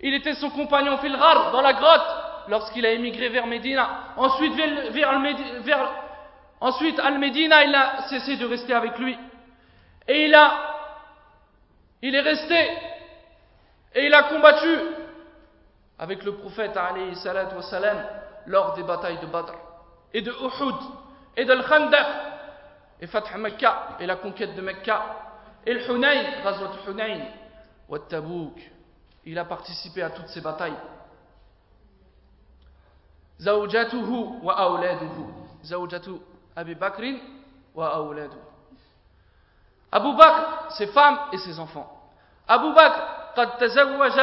Il 0.00 0.14
était 0.14 0.34
son 0.34 0.50
compagnon 0.50 0.98
Filghar 0.98 1.52
dans 1.52 1.62
la 1.62 1.72
grotte 1.72 2.48
lorsqu'il 2.48 2.84
a 2.84 2.90
émigré 2.92 3.30
vers 3.30 3.46
Médina. 3.46 4.12
Ensuite 4.16 4.54
vers, 4.54 4.92
vers, 4.92 5.20
vers 5.62 5.90
Ensuite, 6.60 6.98
Al-Medina, 6.98 7.64
il 7.64 7.74
a 7.74 8.02
cessé 8.08 8.36
de 8.36 8.44
rester 8.44 8.74
avec 8.74 8.98
lui. 8.98 9.16
Et 10.06 10.26
il 10.26 10.34
a, 10.34 10.52
il 12.02 12.14
est 12.14 12.20
resté, 12.20 12.68
et 13.95 14.05
il 14.05 14.13
a 14.13 14.23
combattu 14.23 14.77
avec 15.97 16.23
le 16.23 16.35
prophète, 16.35 16.75
wassalam, 16.75 17.97
lors 18.47 18.73
des 18.73 18.83
batailles 18.83 19.19
de 19.19 19.25
Badr, 19.27 19.53
et 20.13 20.21
de 20.21 20.31
Uhud, 20.31 20.75
et 21.37 21.45
de 21.45 21.51
Al-Khandaq, 21.51 22.07
et 22.99 23.07
Fath 23.07 23.33
Mekka, 23.37 23.97
et 24.01 24.05
la 24.05 24.17
conquête 24.17 24.53
de 24.53 24.61
Mekka, 24.61 25.01
et 25.65 25.73
le 25.73 25.89
Hunayn, 25.89 26.43
Ghazwat 26.43 26.73
Hunayn, 26.87 27.21
ou 27.87 27.97
Tabouk. 27.97 28.59
Il 29.25 29.39
a 29.39 29.45
participé 29.45 30.03
à 30.03 30.09
toutes 30.09 30.27
ces 30.27 30.41
batailles. 30.41 30.77
Zawjatuhu 33.39 34.43
wa 34.43 34.53
awladuhu. 34.53 35.25
Zawjatuhu 35.63 36.19
Abu 36.55 36.75
Bakr 36.75 37.01
wa 37.73 37.95
awladu. 37.95 38.37
Abu 39.91 40.15
Bakr, 40.15 40.71
ses 40.71 40.87
femmes 40.87 41.17
et 41.31 41.37
ses 41.37 41.59
enfants. 41.59 41.91
Abu 42.47 42.73
Bakr 42.73 43.14
قد 43.36 43.56
تزوج 43.58 44.20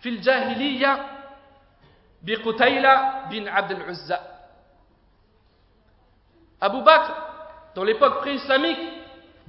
في 0.00 0.08
الجاهلية 0.08 1.06
بقتيلة 2.22 3.20
بن 3.30 3.48
عبد 3.48 3.70
العزة. 3.70 4.20
Abu 6.60 6.82
Bakr, 6.82 7.12
dans 7.74 7.84
l'époque 7.84 8.18
pré-islamique, 8.18 8.78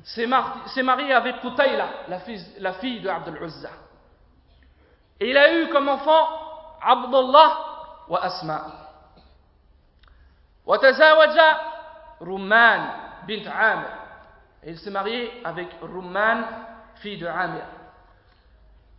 s'est 0.03 0.83
marié 0.83 1.13
avec 1.13 1.41
Qutayla, 1.41 1.87
la 2.07 2.19
fille, 2.19 2.45
la 2.59 2.73
fille 2.73 3.01
de 3.01 3.09
Abd 3.09 3.27
al-Uzza. 3.27 3.69
Et 5.19 5.29
il 5.29 5.37
a 5.37 5.53
eu 5.53 5.69
comme 5.69 5.89
enfant 5.89 6.27
Abdullah 6.81 7.57
wa 8.07 8.23
Asma. 8.23 8.65
وتزاوج 10.65 11.37
Rumman 12.21 12.81
bint 13.27 13.47
Amr. 13.47 13.89
Et 14.63 14.71
il 14.71 14.79
s'est 14.79 14.91
marié 14.91 15.41
avec 15.43 15.67
Rumman, 15.81 16.45
fille 16.95 17.17
de 17.17 17.27
Amir. 17.27 17.65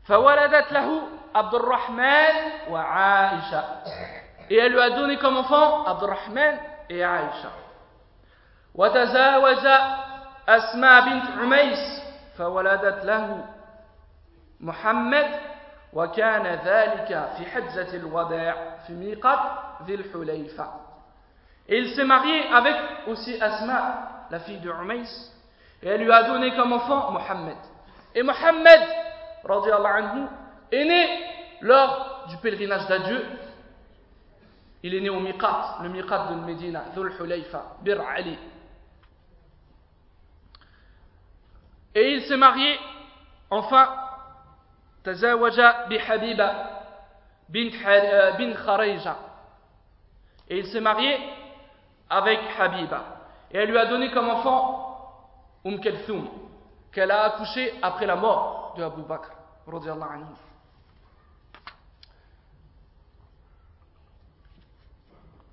فولدت 0.07 0.71
له 0.71 1.01
عبد 1.35 1.55
الرحمن 1.55 2.35
وعائشة. 2.69 3.63
Et 4.49 4.55
elle 4.55 4.71
lui 4.71 4.79
a 4.79 4.89
donné 4.91 5.17
comme 5.17 5.37
enfant 5.37 5.83
Abdurrahman 5.85 6.55
et 6.89 7.03
Aïcha. 7.03 7.51
وتزاوج 8.75 9.67
أسماء 10.49 11.01
بنت 11.01 11.25
عميس 11.39 12.01
فولدت 12.37 13.05
له 13.05 13.45
محمد 14.59 15.27
وكان 15.93 16.47
ذلك 16.47 17.29
في 17.37 17.45
حجة 17.45 17.95
الوداع 17.95 18.55
في 18.87 18.93
ميقات 18.93 19.39
ذي 19.85 19.95
الحليفة 19.95 20.67
Et 21.69 21.79
il 21.79 21.95
s'est 21.95 22.05
marié 22.05 22.47
avec 22.53 22.75
aussi 23.07 23.41
Asma, 23.41 24.25
la 24.31 24.39
fille 24.39 24.59
de 24.59 24.71
Umais, 24.71 25.03
et 25.83 25.89
elle 25.89 26.01
lui 26.01 26.11
a 26.13 26.23
donné 26.23 26.55
comme 26.55 26.71
enfant 26.71 27.11
Mohammed. 27.11 27.57
Et 28.15 28.23
Mohammed, 28.23 28.81
est 30.71 30.85
né 30.85 31.23
lors 31.61 32.25
du 32.29 32.37
pèlerinage 32.37 32.87
d'adieu. 32.87 33.25
Il 34.83 34.93
est 34.93 35.01
né 35.01 35.09
au 35.09 35.19
Miqat, 35.19 35.79
le 35.83 35.89
Miqat 35.89 36.27
de 36.29 36.35
Medina, 36.35 36.85
Dhul 36.95 37.11
Hulayfa, 37.19 37.77
Bir 37.81 37.99
Ali. 38.01 38.37
Et 41.95 42.13
il 42.13 42.21
s'est 42.23 42.37
marié, 42.37 42.79
enfin, 43.49 43.89
Tazawaja 45.03 45.87
bi 45.89 45.97
Habiba 45.97 46.53
bin 47.49 47.69
Kharija. 48.53 49.17
Et 50.49 50.59
il 50.59 50.67
s'est 50.67 50.79
marié 50.79 51.17
avec 52.09 52.39
Habiba. 52.59 53.03
Et 53.51 53.57
elle 53.57 53.69
lui 53.69 53.77
a 53.77 53.85
donné 53.85 54.11
comme 54.11 54.29
enfant 54.29 54.87
Kalthoum, 55.75 56.29
qu'elle 56.93 57.11
a 57.11 57.23
accouché 57.23 57.73
après 57.81 58.05
la 58.05 58.15
mort 58.15 58.75
de 58.77 58.83
Abu 58.83 59.01
Bakr. 59.01 59.36
anhu. 59.66 60.34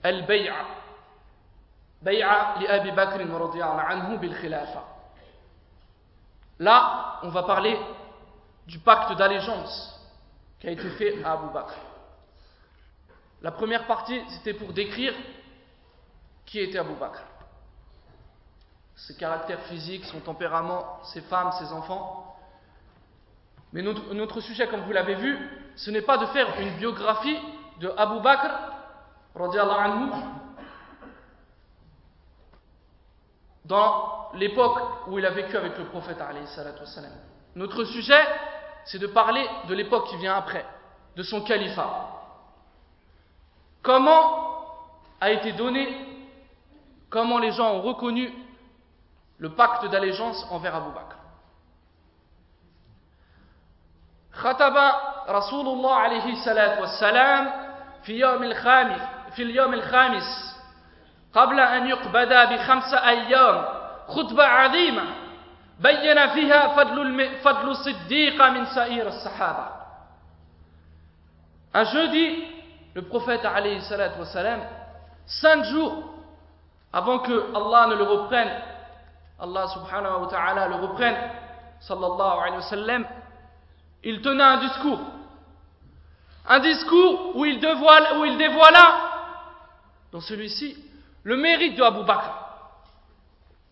البيعة 0.05 0.65
بيعة 2.01 2.59
لأبي 2.59 2.91
بكر 2.91 3.29
رضي 3.29 3.63
الله 3.63 3.81
عنه 3.81 4.15
بالخلافة 4.15 4.83
Là, 6.61 7.19
on 7.23 7.29
va 7.29 7.43
parler 7.43 7.79
du 8.67 8.79
pacte 8.79 9.13
d'allégeance 9.13 9.97
qui 10.59 10.67
a 10.67 10.71
été 10.71 10.89
fait 10.91 11.23
à 11.23 11.31
Abu 11.31 11.53
Bakr. 11.53 11.73
La 13.41 13.51
première 13.51 13.87
partie, 13.87 14.21
c'était 14.29 14.53
pour 14.53 14.73
décrire 14.73 15.13
qui 16.45 16.59
était 16.59 16.77
Abu 16.77 16.95
Bakr 16.95 17.21
Ses 18.93 19.15
caractères 19.15 19.61
physiques, 19.67 20.03
son 20.03 20.19
tempérament, 20.19 20.99
ses 21.03 21.21
femmes, 21.21 21.53
ses 21.53 21.71
enfants. 21.71 22.32
Mais 23.74 23.82
notre, 23.82 24.40
sujet, 24.40 24.68
comme 24.68 24.82
vous 24.82 24.92
l'avez 24.92 25.16
vu, 25.16 25.36
ce 25.74 25.90
n'est 25.90 26.02
pas 26.02 26.16
de 26.16 26.26
faire 26.26 26.46
une 26.60 26.76
biographie 26.76 27.36
de 27.80 27.92
Abu 27.96 28.20
Bakr, 28.20 28.48
anhu, 29.34 30.10
dans 33.64 34.30
l'époque 34.34 34.78
où 35.08 35.18
il 35.18 35.26
a 35.26 35.30
vécu 35.30 35.56
avec 35.56 35.76
le 35.76 35.86
prophète. 35.86 36.22
Notre 37.56 37.82
sujet, 37.84 38.24
c'est 38.84 39.00
de 39.00 39.08
parler 39.08 39.44
de 39.66 39.74
l'époque 39.74 40.06
qui 40.06 40.18
vient 40.18 40.36
après, 40.36 40.64
de 41.16 41.24
son 41.24 41.42
califat. 41.42 42.10
Comment 43.82 44.68
a 45.20 45.32
été 45.32 45.50
donné, 45.50 45.88
comment 47.10 47.38
les 47.40 47.50
gens 47.50 47.72
ont 47.72 47.82
reconnu 47.82 48.32
le 49.38 49.50
pacte 49.50 49.86
d'allégeance 49.86 50.46
envers 50.52 50.76
Abu 50.76 50.92
Bakr? 50.94 51.23
خطب 54.36 54.76
رسول 55.28 55.66
الله 55.68 55.94
عليه 55.94 56.32
الصلاة 56.32 56.80
والسلام 56.80 57.52
في 58.02 58.18
يوم 58.18 58.42
الخامس 58.42 59.00
في 59.36 59.42
اليوم 59.42 59.74
الخامس 59.74 60.56
قبل 61.34 61.60
أن 61.60 61.86
يقبض 61.86 62.32
بخمس 62.52 62.94
أيام 62.94 63.64
خطبة 64.08 64.44
عظيمة 64.44 65.02
بين 65.80 66.26
فيها 66.26 66.68
فضل 66.68 67.30
فضل 67.42 67.70
الصديق 67.70 68.42
من 68.42 68.64
سائر 68.66 69.06
الصحابة. 69.06 69.66
Un 71.76 71.84
jeudi, 71.84 72.44
le 72.94 73.02
prophète 73.02 73.44
alayhi 73.44 73.80
salatu 73.82 74.20
wassalam, 74.20 74.60
cinq 75.26 75.64
jours 75.64 76.04
avant 76.92 77.18
que 77.18 77.52
Allah 77.56 77.88
ne 77.88 77.94
le 77.96 78.04
reprenne, 78.04 78.52
Allah 79.40 79.66
subhanahu 79.74 80.20
wa 80.22 80.26
ta'ala 80.28 80.68
le 80.68 80.76
reprenne, 80.76 81.16
sallallahu 81.80 82.38
alayhi 82.38 82.56
wa 82.56 82.70
sallam, 82.70 83.04
il 84.03 84.21
tenait 84.21 84.43
un 84.43 84.57
discours. 84.57 85.01
Un 86.47 86.59
discours 86.59 87.35
où 87.35 87.45
il, 87.45 87.59
dévoila, 87.59 88.17
où 88.17 88.25
il 88.25 88.37
dévoila, 88.37 88.95
dans 90.11 90.21
celui-ci, 90.21 90.77
le 91.23 91.37
mérite 91.37 91.75
de 91.77 91.83
Abu 91.83 92.03
Bakr 92.03 92.31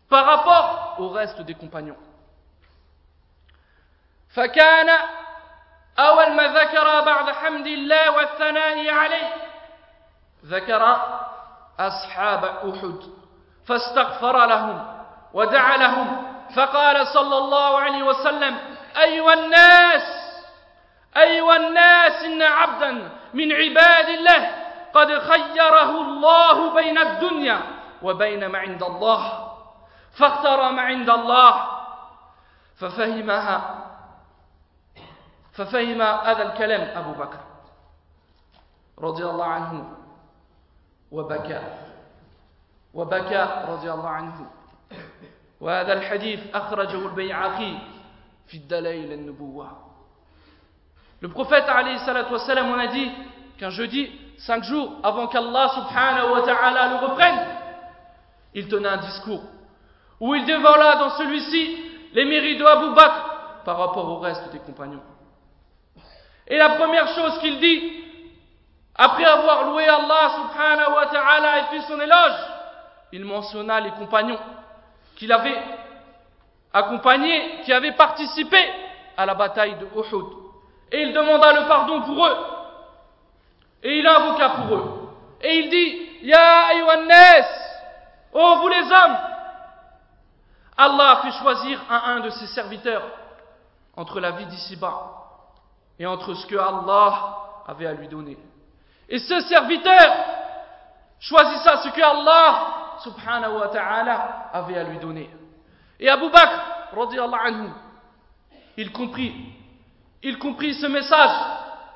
par 0.09 0.25
rapport 0.25 0.95
au 0.99 1.09
reste 1.09 1.41
des 1.41 1.55
compagnons. 1.55 1.97
فكان 4.29 4.89
أول 5.99 6.31
ما 6.35 6.47
ذكر 6.47 7.01
بعد 7.01 7.29
حمد 7.29 7.67
الله 7.67 8.11
والثناء 8.11 8.89
عليه 8.89 9.33
ذكر 10.45 10.97
أصحاب 11.79 12.45
أحد 12.45 12.99
فاستغفر 13.65 14.45
لهم 14.45 14.85
ودعا 15.33 15.77
لهم 15.77 16.27
فقال 16.55 17.07
صلى 17.07 17.37
الله 17.37 17.79
عليه 17.79 18.03
وسلم 18.03 18.57
أيها 18.97 19.33
الناس 19.33 20.20
أيها 21.16 21.56
الناس 21.56 22.24
إن 22.24 22.42
عبدا 22.42 23.10
من 23.34 23.52
عباد 23.52 24.08
الله 24.08 24.50
قد 24.94 25.18
خيره 25.18 25.90
الله 26.00 26.74
بين 26.74 26.98
الدنيا 26.98 27.60
وبين 28.02 28.46
ما 28.46 28.58
عند 28.58 28.82
الله 28.82 29.52
فاختار 30.12 30.72
ما 30.72 30.82
عند 30.82 31.10
الله 31.10 31.68
ففهمها 32.76 33.84
ففهم 35.52 36.02
هذا 36.02 36.42
الكلام 36.42 36.98
أبو 36.98 37.12
بكر 37.12 37.40
رضي 38.98 39.24
الله 39.24 39.44
عنه 39.44 39.96
وبكى 41.12 41.62
وبكى 42.94 43.64
رضي 43.68 43.92
الله 43.92 44.08
عنه. 44.08 44.50
وهذا 45.60 45.92
الحديث 45.92 46.56
أخرجه 46.56 47.06
البيعقي 47.06 47.78
في 48.46 48.56
الدلائل 48.56 49.12
النبوة. 49.12 49.91
Le 51.22 51.28
prophète 51.28 51.64
a 51.68 52.86
dit 52.88 53.12
qu'un 53.56 53.70
jeudi, 53.70 54.10
cinq 54.38 54.64
jours 54.64 54.96
avant 55.04 55.28
qu'Allah 55.28 55.68
subhanahu 55.68 56.32
wa 56.32 56.42
ta'ala 56.42 56.88
le 56.88 57.06
reprenne, 57.06 57.46
il 58.54 58.66
tenait 58.66 58.88
un 58.88 58.96
discours 58.96 59.42
où 60.18 60.34
il 60.34 60.44
dévoila 60.44 60.96
dans 60.96 61.10
celui-ci 61.10 61.76
les 62.12 62.24
mérites 62.24 62.58
de 62.58 62.64
Abu 62.64 62.92
Bakr 62.96 63.62
par 63.64 63.78
rapport 63.78 64.08
au 64.08 64.18
reste 64.18 64.50
des 64.50 64.58
compagnons. 64.58 65.02
Et 66.48 66.58
la 66.58 66.70
première 66.70 67.06
chose 67.14 67.38
qu'il 67.38 67.60
dit, 67.60 67.92
après 68.96 69.24
avoir 69.24 69.70
loué 69.70 69.84
Allah 69.86 70.32
subhanahu 70.34 70.92
wa 70.92 71.06
ta'ala 71.06 71.58
et 71.58 71.62
fait 71.70 71.86
son 71.86 72.00
éloge, 72.00 72.46
il 73.12 73.24
mentionna 73.24 73.78
les 73.78 73.92
compagnons 73.92 74.38
qu'il 75.14 75.30
avait 75.30 75.62
accompagnés, 76.72 77.60
qui 77.64 77.72
avaient 77.72 77.92
participé 77.92 78.58
à 79.16 79.24
la 79.24 79.34
bataille 79.34 79.76
de 79.76 79.86
Uhud. 79.96 80.41
Et 80.92 81.02
il 81.02 81.12
demanda 81.12 81.52
le 81.52 81.66
pardon 81.66 82.02
pour 82.02 82.26
eux. 82.26 82.36
Et 83.82 83.98
il 83.98 84.06
invoqua 84.06 84.48
pour 84.50 84.76
eux. 84.76 85.08
Et 85.40 85.58
il 85.58 85.70
dit, 85.70 86.26
Ya 86.28 86.66
ayyuhannes, 86.66 87.44
oh 88.32 88.58
vous 88.60 88.68
les 88.68 88.82
hommes, 88.82 89.18
Allah 90.76 91.10
a 91.10 91.16
fait 91.22 91.32
choisir 91.32 91.80
un, 91.90 92.16
un 92.16 92.20
de 92.20 92.30
ses 92.30 92.46
serviteurs 92.48 93.02
entre 93.96 94.20
la 94.20 94.32
vie 94.32 94.46
d'ici-bas 94.46 95.22
et 95.98 96.06
entre 96.06 96.34
ce 96.34 96.46
que 96.46 96.56
Allah 96.56 97.38
avait 97.66 97.86
à 97.86 97.92
lui 97.92 98.08
donner. 98.08 98.38
Et 99.08 99.18
ce 99.18 99.40
serviteur 99.40 100.14
choisissa 101.20 101.78
ce 101.78 101.88
que 101.88 102.00
Allah 102.02 102.98
subhanahu 103.02 103.58
wa 103.58 103.68
ta'ala 103.68 104.50
avait 104.52 104.78
à 104.78 104.84
lui 104.84 104.98
donner. 104.98 105.30
Et 105.98 106.08
Abu 106.08 106.30
Bakr, 106.30 106.60
anhu, 107.44 107.68
il 108.76 108.92
comprit, 108.92 109.34
il 110.22 110.38
comprit 110.38 110.74
ce 110.74 110.86
message, 110.86 111.36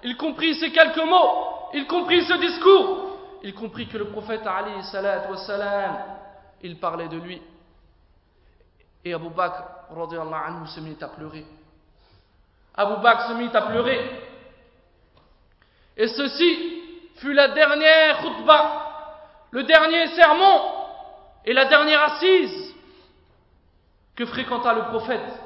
il 0.03 0.17
comprit 0.17 0.55
ces 0.57 0.71
quelques 0.73 1.05
mots, 1.05 1.71
il 1.75 1.87
comprit 1.87 2.25
ce 2.25 2.35
discours, 2.35 3.19
il 3.43 3.55
comprit 3.55 3.87
que 3.87 3.99
le 3.99 4.07
prophète 4.07 4.43
Ali 4.47 4.83
salat 4.85 5.31
wassalam, 5.31 5.97
il 6.63 6.79
parlait 6.79 7.09
de 7.09 7.19
lui. 7.19 7.41
Et 9.05 9.15
Abu 9.15 9.31
Bakr 9.31 9.63
anhu, 9.91 10.67
se 10.67 10.81
mit 10.81 10.97
à 11.01 11.09
pleurer. 11.09 11.47
Abu 12.75 13.01
Bakr 13.01 13.29
se 13.29 13.33
mit 13.35 13.51
à 13.55 13.63
pleurer. 13.63 14.01
Et 15.97 16.09
ceci 16.09 16.83
fut 17.17 17.33
la 17.33 17.49
dernière 17.49 18.19
khutbah, 18.19 18.83
le 19.53 19.63
dernier 19.63 20.09
sermon 20.09 20.61
et 21.45 21.53
la 21.53 21.67
dernière 21.67 22.03
assise 22.03 22.75
que 24.17 24.27
fréquenta 24.27 24.75
le 24.75 24.83
prophète 24.87 25.41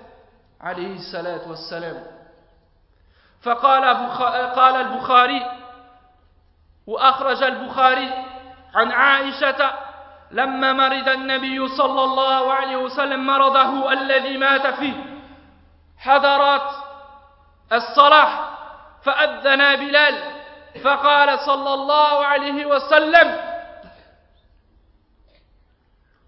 alayhi 0.58 0.98
salat 1.10 1.46
wassalam. 1.46 2.19
فقال 3.42 3.84
قال 4.54 4.76
البخاري 4.76 5.46
وأخرج 6.86 7.42
البخاري 7.42 8.10
عن 8.74 8.92
عائشة 8.92 9.70
لما 10.30 10.72
مرض 10.72 11.08
النبي 11.08 11.68
صلى 11.68 12.04
الله 12.04 12.52
عليه 12.52 12.76
وسلم 12.76 13.26
مرضه 13.26 13.92
الذي 13.92 14.36
مات 14.36 14.66
فيه 14.66 14.94
حضرت 15.98 16.70
الصلاة 17.72 18.28
فأذن 19.02 19.76
بلال 19.76 20.40
فقال 20.84 21.38
صلى 21.38 21.74
الله 21.74 22.24
عليه 22.26 22.66
وسلم 22.66 23.40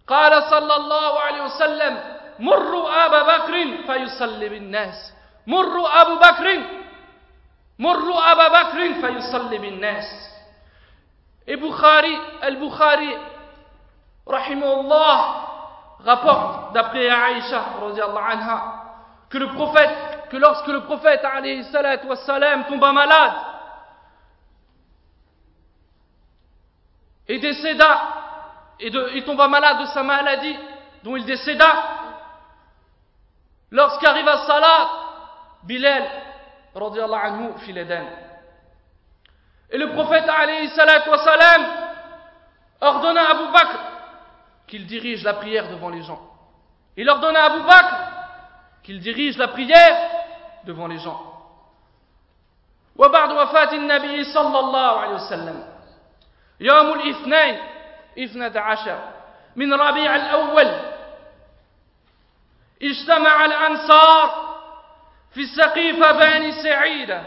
قال 0.08 0.42
صلى 0.42 0.76
الله 0.76 1.20
عليه 1.20 1.42
وسلم 1.42 2.00
مروا 2.38 3.06
أبا 3.06 3.22
بكر 3.22 3.76
فيصلي 3.86 4.48
بالناس 4.48 5.12
مروا 5.46 6.02
أبو 6.02 6.14
بكر 6.14 6.62
مروا 7.79 8.31
أبا 8.31 8.47
بكر 8.47 8.93
فيصلي 9.01 9.57
بالناس 9.57 10.29
البخاري 11.49 12.19
البخاري 12.43 13.17
رحمه 14.27 14.73
الله 14.79 15.47
rapporte 16.05 16.73
d'après 16.73 17.09
Aïcha 17.09 17.63
anha 18.29 18.83
que 19.29 19.37
le 19.37 19.47
prophète 19.47 20.17
que 20.29 20.37
lorsque 20.37 20.67
le 20.67 20.81
prophète 20.81 21.21
wassalam, 22.07 22.65
tomba 22.65 22.91
malade 22.91 23.33
et 27.29 27.39
décéda, 27.39 28.01
et, 28.79 28.89
de, 28.89 29.09
il 29.15 29.23
tomba 29.25 29.47
malade 29.47 29.79
de 29.81 29.85
sa 29.87 30.03
maladie 30.03 30.57
dont 31.03 31.15
il 31.15 31.25
décéda, 31.25 31.73
lorsqu'arriva 33.71 34.45
Salat, 34.45 34.89
Bilal 35.63 36.03
anhu, 36.74 37.52
fit 37.58 37.72
l'Éden. 37.72 38.04
Et 39.70 39.78
le 39.78 39.92
prophète 39.92 40.26
wassalam, 40.26 41.62
ordonna 42.80 43.22
à 43.22 43.30
Abu 43.30 43.52
Bakr 43.52 43.78
qu'il 44.66 44.86
dirige 44.86 45.24
la 45.24 45.34
prière 45.34 45.68
devant 45.70 45.90
les 45.90 46.02
gens. 46.02 46.20
Il 46.96 47.08
ordonna 47.08 47.44
à 47.44 47.46
Abu 47.46 47.60
Bakr 47.62 47.96
qu'il 48.82 49.00
dirige 49.00 49.38
la 49.38 49.48
prière 49.48 50.10
devant 50.64 50.86
les 50.86 50.98
gens. 50.98 51.32
وبعد 52.96 53.32
وفاة 53.32 53.72
النبي 53.72 54.24
صلى 54.24 54.58
الله 54.58 55.00
عليه 55.00 55.14
وسلم 55.14 55.64
يوم 56.60 56.92
الاثنين 56.92 57.58
اثنة 58.18 58.60
عشر 58.60 58.98
من 59.56 59.74
ربيع 59.74 60.16
الأول 60.16 60.72
اجتمع 62.82 63.44
الأنصار 63.44 64.51
في 65.34 65.46
سقيفة 65.46 66.12
بني 66.12 66.52
سعيدة 66.52 67.22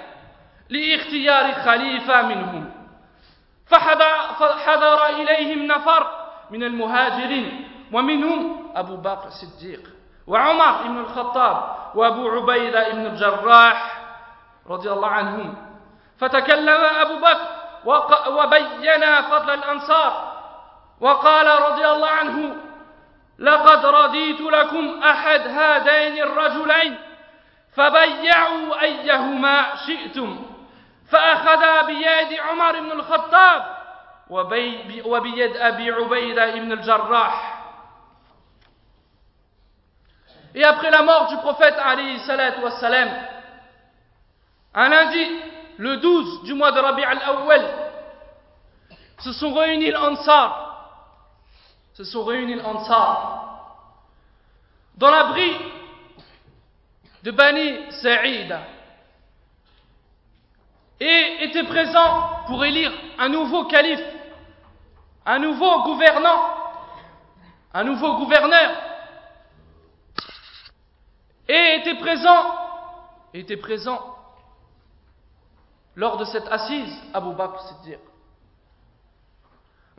لاختيار 0.69 1.53
خليفة 1.53 2.21
منهم. 2.21 2.71
فحضر 4.39 5.05
إليهم 5.05 5.65
نفر 5.67 6.07
من 6.51 6.63
المهاجرين 6.63 7.69
ومنهم 7.93 8.71
أبو 8.75 8.95
بكر 8.95 9.27
الصديق 9.27 9.89
وعمر 10.27 10.83
بن 10.87 10.97
الخطاب 10.97 11.75
وأبو 11.95 12.29
عبيدة 12.29 12.89
بن 12.91 13.05
الجراح 13.05 14.01
رضي 14.69 14.91
الله 14.91 15.07
عنهم. 15.07 15.55
فتكلم 16.19 16.81
أبو 16.81 17.15
بكر 17.15 17.55
وبين 18.31 19.21
فضل 19.21 19.49
الأنصار 19.53 20.35
وقال 21.01 21.47
رضي 21.71 21.87
الله 21.87 22.09
عنه 22.09 22.55
لقد 23.39 23.85
رضيت 23.85 24.41
لكم 24.41 25.03
أحد 25.03 25.41
هذين 25.47 26.23
الرجلين 26.23 26.97
فبيعوا 27.75 28.81
أيهما 28.81 29.75
شئتم 29.75 30.45
فأخذ 31.09 31.85
بيد 31.85 32.39
عمر 32.39 32.79
بن 32.79 32.91
الخطاب 32.91 33.75
وبيد 34.29 35.57
أبي 35.57 35.91
عبيدة 35.91 36.55
بن 36.55 36.71
الجراح 36.71 37.51
Et 40.57 40.63
après 40.63 40.89
la 40.89 41.01
mort 41.01 41.27
du 41.27 41.35
prophète 41.37 41.75
Ali 41.83 42.17
wassalam, 42.63 43.09
un 44.73 44.87
lundi, 44.87 45.27
le 45.77 45.97
12 45.97 46.43
du 46.43 46.53
mois 46.53 46.71
de 46.71 46.79
Rabi' 46.79 47.03
al-Awwal, 47.03 47.61
se 49.19 49.33
sont 49.33 49.53
réunis 49.53 49.91
l'Ansar, 49.91 51.01
se 51.93 52.05
sont 52.05 52.23
réunis 52.23 52.55
l'Ansar, 52.55 53.75
dans 54.95 55.11
l'abri 55.11 55.51
de 57.25 57.31
Bani 57.31 57.91
Sa'ida, 57.91 58.61
et 60.99 61.37
étaient 61.41 61.63
présents 61.63 62.45
pour 62.45 62.63
élire 62.63 62.91
un 63.17 63.29
nouveau 63.29 63.65
calife, 63.65 64.05
un 65.25 65.39
nouveau 65.39 65.81
gouvernant, 65.81 66.39
un 67.73 67.83
nouveau 67.83 68.17
gouverneur, 68.17 68.69
et 71.49 71.79
étaient 71.79 71.97
présents, 71.97 72.45
étaient 73.33 73.57
présents 73.57 74.15
lors 75.95 76.17
de 76.17 76.25
cette 76.25 76.47
assise 76.47 76.95
Abu 77.11 77.33
Bakr 77.33 77.59
Siddiq. 77.61 77.99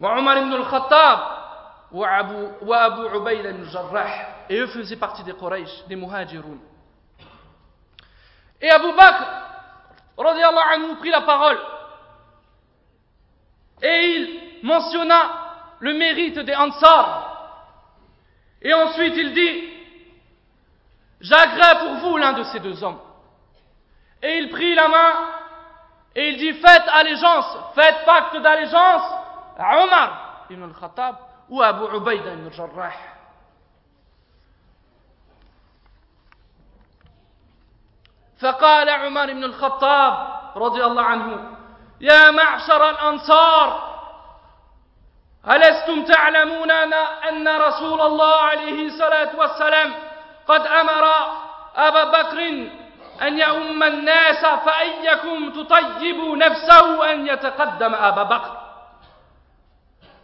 Omar 0.00 0.38
ibn 0.38 0.52
al-Khattab 0.52 1.20
Abu 1.92 3.16
Ubayd 3.16 3.46
al-Jarrah. 3.46 4.44
Et 4.48 4.58
eux 4.58 4.66
faisaient 4.68 4.96
partie 4.96 5.24
des 5.24 5.32
Quraysh, 5.32 5.86
des 5.88 5.96
Muhajiroun. 5.96 6.58
Et 8.60 8.70
Abu 8.70 8.92
Bakr, 8.92 9.24
anhu, 10.18 10.96
prit 10.96 11.10
la 11.10 11.22
parole. 11.22 11.58
Et 13.82 14.06
il 14.06 14.66
mentionna 14.66 15.46
le 15.80 15.94
mérite 15.94 16.38
des 16.38 16.54
Ansar. 16.54 17.32
Et 18.62 18.72
ensuite 18.72 19.14
il 19.16 19.34
dit, 19.34 19.68
j'agrée 21.20 21.78
pour 21.80 21.94
vous 21.96 22.16
l'un 22.16 22.32
de 22.32 22.42
ces 22.44 22.60
deux 22.60 22.82
hommes. 22.82 23.00
Et 24.22 24.38
il 24.38 24.50
prit 24.50 24.74
la 24.74 24.88
main 24.88 25.12
et 26.14 26.30
il 26.30 26.38
dit, 26.38 26.54
faites 26.54 26.88
allégeance, 26.88 27.58
faites 27.74 28.04
pacte 28.06 28.36
d'allégeance 28.38 29.02
à 29.58 29.84
Omar 29.84 30.46
ibn 30.50 30.62
al-Khattab 30.62 31.16
ou 31.50 31.60
à 31.60 31.68
Abu 31.68 31.96
Ubaida 31.96 32.32
ibn 32.32 32.46
al-Jarrah. 32.46 33.15
فقال 38.46 38.90
عمر 38.90 39.26
بن 39.26 39.44
الخطاب 39.44 40.28
رضي 40.56 40.84
الله 40.84 41.02
عنه 41.02 41.56
يا 42.00 42.30
معشر 42.30 42.90
الأنصار 42.90 43.96
ألستم 45.50 46.04
تعلمون 46.04 46.70
أن 46.70 47.48
رسول 47.48 48.00
الله 48.00 48.36
عليه 48.36 48.86
الصلاة 48.86 49.36
والسلام 49.38 49.94
قد 50.48 50.66
أمر 50.66 51.08
أبا 51.76 52.04
بكر 52.04 52.38
أن 53.22 53.38
يؤم 53.38 53.82
الناس 53.82 54.46
فأيكم 54.46 55.50
تطيب 55.50 56.16
نفسه 56.36 57.12
أن 57.12 57.26
يتقدم 57.26 57.94
أبا 57.94 58.22
بكر؟ 58.22 58.56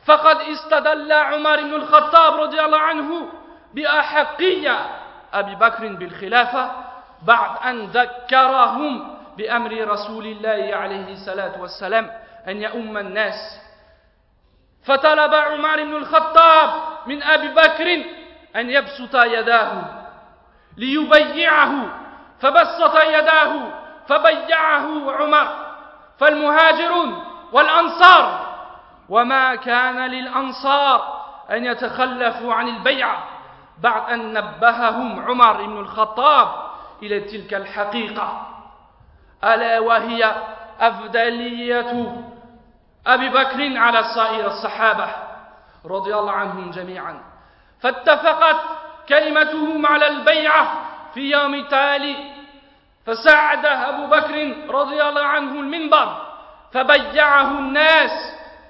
فقد 0.07 0.41
استدل 0.41 1.13
عمر 1.13 1.57
بن 1.61 1.75
الخطاب 1.75 2.41
رضي 2.41 2.61
الله 2.61 2.79
عنه 2.79 3.29
بأحقية 3.75 4.79
أبي 5.35 5.55
بكر 5.55 5.87
بالخلافة 5.89 6.82
بعد 7.27 7.67
أن 7.67 7.87
ذكرهم 7.87 9.17
بأمر 9.37 9.89
رسول 9.89 10.27
الله 10.27 10.77
عليه 10.77 11.13
الصلاة 11.13 11.61
والسلام 11.61 12.11
أن 12.49 12.63
يؤم 12.63 12.99
الناس. 12.99 13.61
فطلب 14.85 15.35
عمر 15.35 15.77
بن 15.77 15.97
الخطاب 15.97 16.71
من 17.07 17.23
أبي 17.23 17.49
بكر 17.49 18.05
أن 18.57 18.71
يبسط 18.71 19.15
يداه 19.15 19.85
ليبيعه. 20.77 21.73
فبسط 22.41 22.97
يداه 22.97 23.53
فبيعه 24.09 25.13
عمر. 25.13 25.49
فالمهاجرون 26.19 27.25
والأنصار 27.53 28.53
وما 29.09 29.55
كان 29.55 30.07
للأنصار 30.07 31.23
أن 31.51 31.65
يتخلفوا 31.65 32.55
عن 32.55 32.69
البيعة 32.69 33.25
بعد 33.79 34.13
أن 34.13 34.33
نبههم 34.33 35.25
عمر 35.29 35.67
بن 35.67 35.79
الخطاب 35.81 36.72
إلى 37.03 37.21
تلك 37.21 37.55
الحقيقة. 37.55 38.47
ألا 39.45 39.79
وهي 39.81 40.35
أفضلية 40.81 42.17
أبي 43.07 43.29
بكر 43.29 43.79
على 43.79 44.03
سائر 44.15 44.47
الصحابة 44.47 45.09
رضي 45.85 46.15
الله 46.15 46.33
عنهم 46.33 46.71
جميعا. 46.71 47.21
فاتفقت 47.81 48.61
كلمتهم 49.09 49.87
على 49.87 50.07
البيعة 50.07 50.85
في 51.15 51.21
يوم 51.31 51.55
التالي 51.55 52.17
فساعد 53.07 53.67
أبو 53.67 54.07
بكر 54.07 54.57
رضي 54.75 55.03
الله 55.03 55.23
عنه 55.23 55.61
المنبر 55.61 56.27
فبيعه 56.73 57.59
الناس 57.59 58.11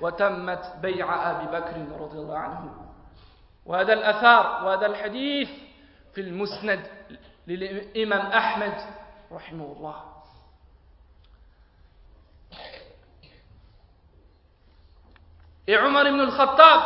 وتمت 0.01 0.73
بيع 0.83 1.31
أبي 1.31 1.47
بكر 1.47 1.77
رضي 2.01 2.19
الله 2.19 2.39
عنه. 2.39 2.75
وهذا 3.67 3.93
الأثار 3.93 4.65
وهذا 4.65 4.87
الحديث 4.87 5.49
في 6.15 6.21
المسند 6.21 6.81
l'imam 7.47 8.31
Ahmed, 8.33 8.75
rahimahullah. 9.31 10.05
Et 15.67 15.79
Omar 15.79 16.07
ibn 16.07 16.21
al-Khattab 16.21 16.81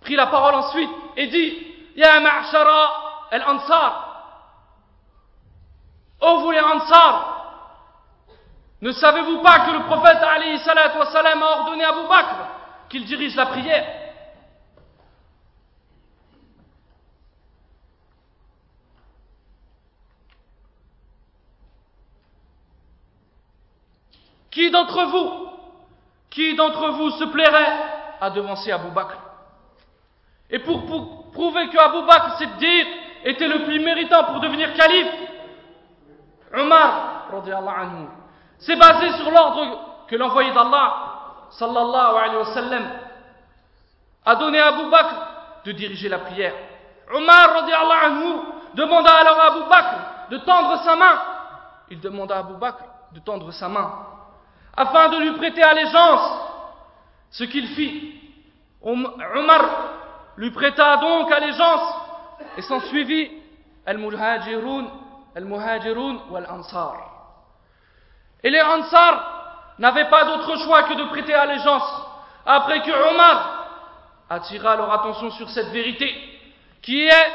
prit 0.00 0.16
la 0.16 0.26
parole 0.26 0.54
ensuite 0.54 0.90
et 1.16 1.26
dit 1.26 1.66
Ya 1.96 2.18
ma'shara 2.20 3.28
al-Ansar, 3.30 4.00
ô 6.20 6.38
vous 6.38 6.50
les 6.50 6.60
Ansar, 6.60 7.34
ne 8.80 8.90
savez-vous 8.92 9.42
pas 9.42 9.60
que 9.60 9.70
le 9.70 9.84
prophète 9.84 10.18
a 10.22 10.30
ordonné 11.60 11.84
à 11.84 11.90
Abu 11.90 12.08
Bakr 12.08 12.36
qu'il 12.88 13.04
dirige 13.04 13.36
la 13.36 13.46
prière? 13.46 14.03
Qui 24.54 24.70
d'entre 24.70 25.02
vous, 25.06 25.48
qui 26.30 26.54
d'entre 26.54 26.90
vous 26.90 27.10
se 27.10 27.24
plairait 27.24 27.72
à 28.20 28.30
devancer 28.30 28.70
Abu 28.70 28.88
Bakr? 28.90 29.18
Et 30.48 30.60
pour, 30.60 31.32
prouver 31.32 31.68
que 31.70 31.76
Abu 31.76 32.06
Bakr 32.06 32.38
Siddiq 32.38 32.86
était 33.24 33.48
le 33.48 33.64
plus 33.64 33.80
méritant 33.80 34.22
pour 34.24 34.38
devenir 34.38 34.72
calife, 34.74 35.12
Omar, 36.56 37.26
s'est 38.60 38.76
basé 38.76 39.10
sur 39.18 39.28
l'ordre 39.32 40.04
que 40.06 40.14
l'envoyé 40.14 40.52
d'Allah, 40.52 40.94
sallallahu 41.50 42.16
alayhi 42.16 42.36
wa 42.36 42.54
sallam, 42.54 42.84
a 44.24 44.36
donné 44.36 44.60
à 44.60 44.68
Abu 44.68 44.88
Bakr 44.88 45.16
de 45.64 45.72
diriger 45.72 46.08
la 46.08 46.20
prière. 46.20 46.54
Omar, 47.12 47.56
anhu, 48.04 48.36
demanda 48.74 49.10
alors 49.16 49.40
à 49.40 49.46
Abu 49.46 49.68
Bakr 49.68 50.30
de 50.30 50.38
tendre 50.38 50.76
sa 50.84 50.94
main. 50.94 51.20
Il 51.90 51.98
demanda 51.98 52.36
à 52.36 52.38
Abu 52.38 52.54
Bakr 52.54 52.84
de 53.10 53.18
tendre 53.18 53.50
sa 53.50 53.68
main 53.68 54.13
afin 54.76 55.08
de 55.08 55.18
lui 55.18 55.32
prêter 55.32 55.62
allégeance. 55.62 56.40
Ce 57.30 57.44
qu'il 57.44 57.66
fit. 57.68 58.20
Omar 58.82 59.64
lui 60.36 60.50
prêta 60.50 60.96
donc 60.98 61.32
allégeance 61.32 61.94
et 62.56 62.62
s'en 62.62 62.80
suivit 62.80 63.30
al-muhajirun, 63.86 64.86
al-muhajirun 65.34 66.18
wal-ansar. 66.30 66.96
Et 68.42 68.50
les 68.50 68.60
ansar 68.60 69.74
n'avaient 69.78 70.10
pas 70.10 70.24
d'autre 70.24 70.58
choix 70.64 70.82
que 70.84 70.94
de 70.94 71.04
prêter 71.04 71.34
allégeance 71.34 72.06
après 72.44 72.82
que 72.82 72.90
Omar 73.10 73.68
attira 74.28 74.76
leur 74.76 74.92
attention 74.92 75.30
sur 75.30 75.48
cette 75.48 75.68
vérité 75.68 76.14
qui 76.82 77.06
est, 77.06 77.32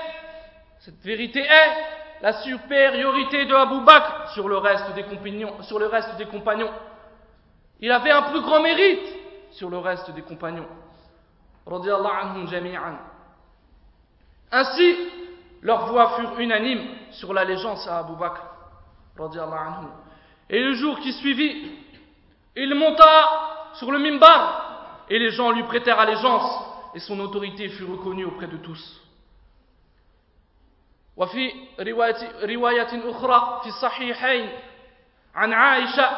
cette 0.79 1.01
vérité 1.01 1.39
est 1.39 2.21
la 2.21 2.33
supériorité 2.41 3.45
de 3.45 3.55
Abu 3.55 3.81
Bakr 3.81 4.31
sur 4.33 4.47
le 4.47 4.57
reste 4.57 4.93
des 4.93 5.03
compagnons. 5.03 5.61
Sur 5.63 5.79
le 5.79 5.87
reste 5.87 6.15
des 6.17 6.25
compagnons. 6.25 6.69
Il 7.80 7.90
avait 7.90 8.10
un 8.10 8.22
plus 8.22 8.40
grand 8.40 8.60
mérite 8.60 9.06
sur 9.52 9.70
le 9.70 9.78
reste 9.78 10.10
des 10.12 10.22
compagnons. 10.22 10.66
Ainsi, 14.50 14.96
leurs 15.62 15.86
voix 15.86 16.16
furent 16.16 16.38
unanimes 16.38 16.88
sur 17.12 17.32
l'allégeance 17.32 17.86
à 17.88 17.98
Abu 17.98 18.14
Bakr. 18.16 18.42
Et 20.50 20.60
le 20.60 20.74
jour 20.74 20.98
qui 21.00 21.12
suivit, 21.14 21.72
il 22.56 22.74
monta 22.74 23.72
sur 23.74 23.90
le 23.90 23.98
mimbar 23.98 25.04
et 25.08 25.18
les 25.18 25.30
gens 25.30 25.50
lui 25.50 25.62
prêtèrent 25.64 26.00
allégeance 26.00 26.64
et 26.94 27.00
son 27.00 27.18
autorité 27.20 27.68
fut 27.68 27.84
reconnue 27.84 28.24
auprès 28.24 28.46
de 28.46 28.56
tous. 28.58 29.00
وفي 31.16 31.52
رواية, 31.80 32.44
رواية 32.44 33.10
أخرى 33.10 33.60
في 33.62 33.68
الصحيحين 33.68 34.48
عن 35.34 35.52
عائشة 35.52 36.08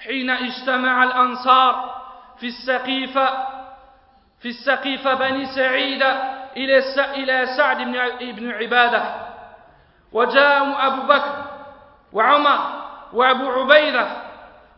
حين 0.00 0.30
اجتمع 0.30 1.04
الأنصار 1.04 2.02
في 2.38 2.46
السقيفة 2.46 3.46
في 4.40 4.48
السقيفة 4.48 5.14
بني 5.14 5.46
سعيدة 5.46 6.38
إلى 6.56 6.78
إلى 6.98 7.46
سعد 7.56 7.76
بن 8.20 8.50
عبادة. 8.50 9.28
وجاء 10.12 10.86
أبو 10.86 11.02
بكر 11.02 11.44
وعمر 12.12 12.58
وأبو 13.12 13.50
عبيدة 13.50 14.06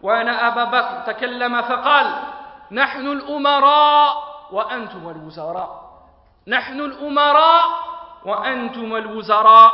وأن 0.03 0.29
أبا 0.29 0.65
بكر. 0.65 1.13
تكلم 1.13 1.63
فقال 1.63 2.23
نحن 2.73 3.07
الأمراء 3.07 4.15
وأنتم 4.53 5.09
الوزراء. 5.09 5.91
نحن 6.49 6.81
الأمراء 6.81 7.65
وأنتم 8.25 8.97
الوزراء. 8.97 9.73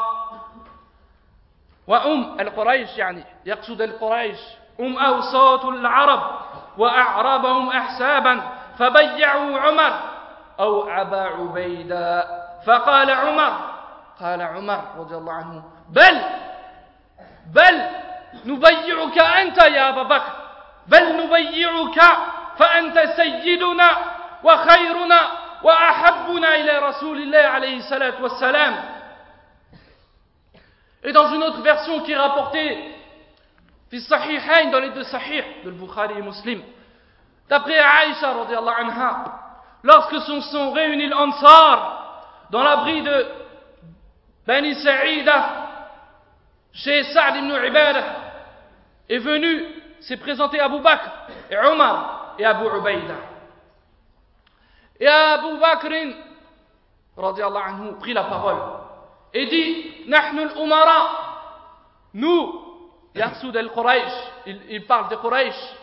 وأم 1.86 2.40
القريش 2.40 2.98
يعني 2.98 3.24
يقصد 3.46 3.80
القريش. 3.80 4.38
أم 4.80 4.98
أوساط 4.98 5.64
العرب 5.64 6.22
وأعربهم 6.78 7.70
أحسابا 7.70 8.40
فبيعوا 8.78 9.58
عمر 9.58 10.00
أو 10.60 10.88
أبا 10.88 11.20
عبيدة. 11.20 12.24
فقال 12.66 13.10
عمر 13.10 13.52
قال 14.20 14.42
عمر 14.42 14.84
رضي 14.98 15.14
الله 15.14 15.32
عنه 15.32 15.62
بل 15.90 16.20
بل 17.54 17.88
نبيعك 18.44 19.18
أنت 19.18 19.58
يا 19.58 19.88
أبا 19.88 20.02
بكر 20.02 20.32
بل 20.86 21.16
نبيعك 21.24 22.00
فأنت 22.58 22.98
سيدنا 23.16 23.96
وخيرنا 24.44 25.20
وأحبنا 25.62 26.54
إلى 26.54 26.78
رسول 26.78 27.16
الله 27.22 27.38
عليه 27.38 27.76
الصلاة 27.78 28.22
والسلام. 28.22 28.74
Et 31.04 31.12
dans 31.12 31.28
une 31.32 31.42
autre 31.42 31.60
version 31.62 32.00
qui 32.00 32.12
est 32.12 32.16
rapportée 32.16 32.95
fi 33.96 34.00
Sahihain, 34.00 34.70
dans 34.70 34.80
les 34.80 34.90
deux 34.90 35.04
Sahih, 35.04 35.42
de 35.64 35.70
Bukhari 35.70 36.18
et 36.18 36.22
Muslim. 36.22 36.62
D'après 37.48 37.78
Aïcha, 37.78 38.30
anha, 38.30 39.24
lorsque 39.82 40.20
sont, 40.20 40.72
réunis 40.72 41.08
l'Ansar 41.08 42.22
dans 42.50 42.62
l'abri 42.62 43.02
de 43.02 43.26
Bani 44.46 44.74
Sa'ida, 44.74 45.68
chez 46.72 47.04
Saad 47.04 47.36
ibn 47.36 47.50
Ibadah, 47.50 48.04
est 49.08 49.18
venu, 49.18 49.64
s'est 50.00 50.16
présenté 50.16 50.60
Abu 50.60 50.80
Bakr 50.80 51.10
et 51.50 51.56
Omar 51.56 52.34
et 52.38 52.44
Abu 52.44 52.66
Ubaïda. 52.66 53.14
Et 55.00 55.06
Abu 55.06 55.58
Bakr, 55.58 55.86
anhu, 57.16 57.92
prit 58.00 58.12
la 58.12 58.24
parole 58.24 58.58
et 59.32 59.46
dit, 59.46 60.08
Nahnu 60.08 60.48
Umara, 60.62 61.08
nous, 62.14 62.65
Yarsoud 63.16 63.56
al-Quraysh, 63.56 64.12
il, 64.68 64.86
parle 64.86 65.08
de 65.08 65.16
Quraysh, 65.16 65.74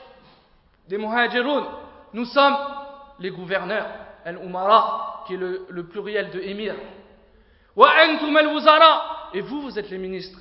des 0.88 0.98
Muhajirun. 0.98 1.68
Nous 2.14 2.26
sommes 2.26 2.58
les 3.20 3.32
gouverneurs, 3.32 3.88
al-Umara, 4.24 5.24
qui 5.26 5.34
est 5.34 5.38
le, 5.38 5.84
pluriel 5.84 6.30
de 6.32 6.40
émir. 6.42 6.76
Wa 7.76 7.90
al-Wuzara, 7.90 9.30
et 9.34 9.42
vous, 9.42 9.62
vous 9.62 9.80
êtes 9.80 9.90
les 9.90 9.98
ministres. 9.98 10.40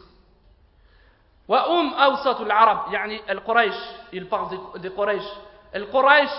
Wa 1.48 1.70
um 1.70 1.92
awsatul 1.98 2.50
arab, 2.50 2.92
yani 2.92 3.20
al-Quraysh, 3.26 3.74
il 4.12 4.28
parle 4.28 4.50
des. 4.80 4.90
Al-Quraysh 5.74 6.30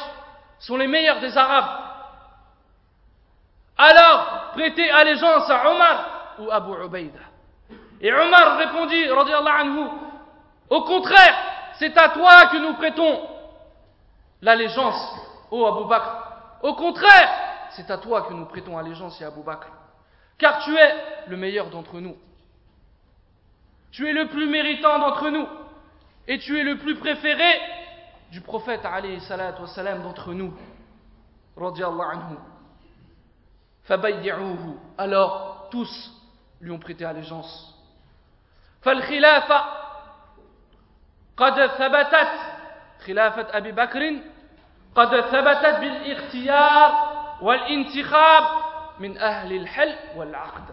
sont 0.60 0.78
les 0.78 0.88
meilleurs 0.88 1.20
des 1.20 1.36
Arabes. 1.36 1.80
Alors, 3.78 4.52
prêtez 4.54 4.90
allégeance 4.92 5.50
à 5.50 5.70
Omar 5.72 6.36
ou 6.40 6.52
Abu 6.52 6.72
Ubaïda. 6.86 7.20
Et 8.00 8.14
Omar 8.14 8.58
répondit, 8.58 9.10
radiallahu 9.10 9.62
anhu, 9.62 9.88
au 10.70 10.84
contraire, 10.84 11.36
c'est 11.80 11.98
à 11.98 12.10
toi 12.10 12.48
que 12.48 12.58
nous 12.58 12.74
prêtons 12.76 13.22
l'allégeance, 14.42 15.16
ô 15.52 15.66
Abu 15.66 15.88
Bakr. 15.88 16.34
Au 16.64 16.76
contraire, 16.76 17.30
c'est 17.72 17.90
à 17.90 17.98
toi 17.98 18.24
que 18.24 18.34
nous 18.34 18.46
prêtons 18.46 18.78
allégeance, 18.78 19.22
à 19.22 19.28
Abu 19.28 19.42
Bakr. 19.44 19.68
Car 20.38 20.64
tu 20.64 20.76
es 20.76 20.96
le 21.28 21.38
meilleur 21.38 21.70
d'entre 21.70 22.00
nous. 22.00 22.16
Tu 23.92 24.08
es 24.08 24.14
le 24.14 24.28
plus 24.28 24.48
méritant 24.48 25.00
d'entre 25.00 25.30
nous. 25.30 25.48
Et 26.28 26.40
tu 26.40 26.58
es 26.60 26.64
le 26.64 26.78
plus 26.78 26.96
préféré 26.96 27.60
du 28.32 28.42
prophète 28.42 28.82
alayhi 28.84 29.20
salatu 29.22 29.62
wassalam 29.62 30.02
d'entre 30.02 30.34
nous. 30.34 30.54
anhu. 31.58 32.38
Alors, 34.98 35.68
tous 35.70 36.12
lui 36.62 36.72
ont 36.72 36.80
prêté 36.80 37.06
allégeance. 37.06 37.70
قد 41.37 41.67
ثبتت 41.67 42.29
خلافة 43.07 43.57
أبي 43.57 43.73
بكر 43.73 44.17
قد 44.95 45.21
ثبتت 45.21 45.81
بالاختيار 45.81 47.09
والانتخاب 47.43 48.45
من 48.99 49.19
أهل 49.19 49.53
الحل 49.57 49.97
والعقد 50.17 50.65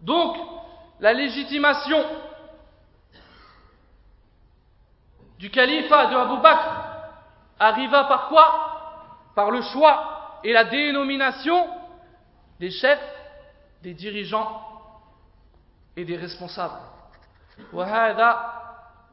Donc, 0.00 0.36
la 1.00 1.12
légitimation 1.12 2.04
du 5.38 5.50
califat 5.50 6.06
de 6.06 6.16
Abu 6.16 6.40
Bakr 6.40 6.70
arriva 7.58 8.04
par 8.04 8.28
quoi 8.28 9.30
Par 9.34 9.50
le 9.50 9.60
choix 9.62 10.40
et 10.44 10.52
la 10.52 10.64
dénomination 10.64 11.68
des 12.60 12.70
chefs, 12.70 13.02
des 13.82 13.94
dirigeants 13.94 14.62
et 15.96 16.04
des 16.04 16.16
responsables. 16.16 16.80
وهذا 17.72 18.52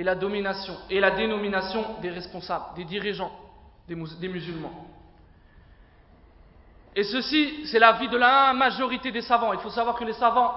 et 0.00 0.02
la 0.02 0.14
domination 0.14 0.74
et 0.88 0.98
la 0.98 1.10
dénomination 1.10 1.84
des 2.00 2.08
responsables, 2.08 2.74
des 2.74 2.84
dirigeants, 2.84 3.30
des, 3.86 3.94
musulmans. 4.28 4.72
Et 6.96 7.04
ceci, 7.04 7.66
c'est 7.66 7.78
l'avis 7.78 8.08
de 8.08 8.16
la 8.16 8.54
majorité 8.54 9.12
des 9.12 9.20
savants. 9.20 9.52
Il 9.52 9.58
faut 9.58 9.68
savoir 9.68 9.96
que 9.96 10.04
les 10.04 10.14
savants 10.14 10.54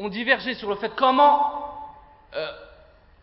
ont 0.00 0.08
divergé 0.08 0.54
sur 0.54 0.68
le 0.68 0.74
fait 0.74 0.92
comment 0.96 1.86
euh, 2.34 2.50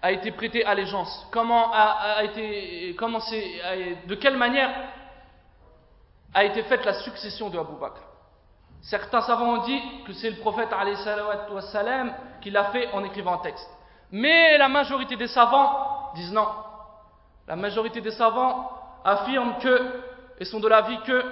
a 0.01 0.13
été 0.13 0.31
prêté 0.31 0.63
allégeance, 0.63 1.27
comment 1.31 1.73
a, 1.73 2.23
été, 2.23 2.95
comment 2.97 3.19
de 3.19 4.15
quelle 4.15 4.37
manière 4.37 4.73
a 6.33 6.45
été 6.45 6.63
faite 6.63 6.85
la 6.85 6.93
succession 6.93 7.49
de 7.49 7.59
Abu 7.59 7.73
Bakr. 7.77 8.01
Certains 8.83 9.21
savants 9.21 9.55
ont 9.59 9.63
dit 9.65 9.81
que 10.05 10.13
c'est 10.13 10.29
le 10.29 10.37
prophète 10.37 10.69
qui 12.39 12.51
l'a 12.51 12.71
fait 12.71 12.89
en 12.93 13.03
écrivant 13.03 13.33
un 13.33 13.39
texte. 13.39 13.76
Mais 14.10 14.58
la 14.58 14.68
majorité 14.68 15.16
des 15.16 15.28
savants 15.28 16.12
disent 16.14 16.32
non. 16.32 16.48
La 17.48 17.56
majorité 17.56 18.00
des 18.00 18.10
savants 18.10 18.70
affirment 19.04 19.58
que, 19.58 20.02
et 20.38 20.44
sont 20.44 20.60
de 20.60 20.68
l'avis 20.68 21.00
que, 21.02 21.24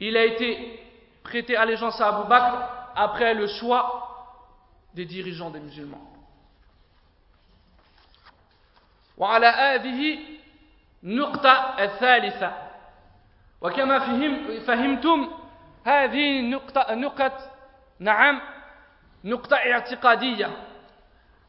il 0.00 0.16
a 0.16 0.24
été 0.24 0.80
prêté 1.22 1.56
allégeance 1.56 2.00
à 2.00 2.08
Abu 2.08 2.28
Bakr 2.28 2.56
après 2.96 3.34
le 3.34 3.46
choix 3.46 4.34
des 4.94 5.04
dirigeants 5.04 5.50
des 5.50 5.60
musulmans. 5.60 6.10
وعلى 9.18 9.46
هذه 9.46 10.18
النقطة 11.04 11.74
الثالثة 11.78 12.52
وكما 13.60 13.98
فهم 13.98 14.60
فهمتم 14.60 15.30
هذه 15.84 16.40
نقطة 16.40 16.94
نقط 16.94 17.50
نعم 18.00 18.40
نقطة 19.24 19.56
اعتقادية 19.56 20.50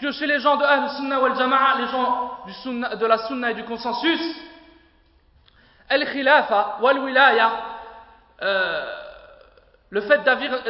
que 0.00 0.10
chez 0.12 0.26
les 0.26 0.40
gens 0.40 0.56
de 0.56 0.64
Ahl-Sunnah 0.64 1.20
wal 1.20 1.36
Jama'a, 1.36 1.78
les 1.78 1.88
gens 1.88 2.38
du 2.46 2.52
sunna, 2.54 2.96
de 2.96 3.06
la 3.06 3.18
Sunna 3.18 3.50
et 3.50 3.54
du 3.54 3.64
consensus, 3.64 4.20
Al-Khilafa 5.90 6.78
wal-Wilaya, 6.80 7.50
euh, 8.40 8.94
le 9.90 10.00
fait 10.00 10.22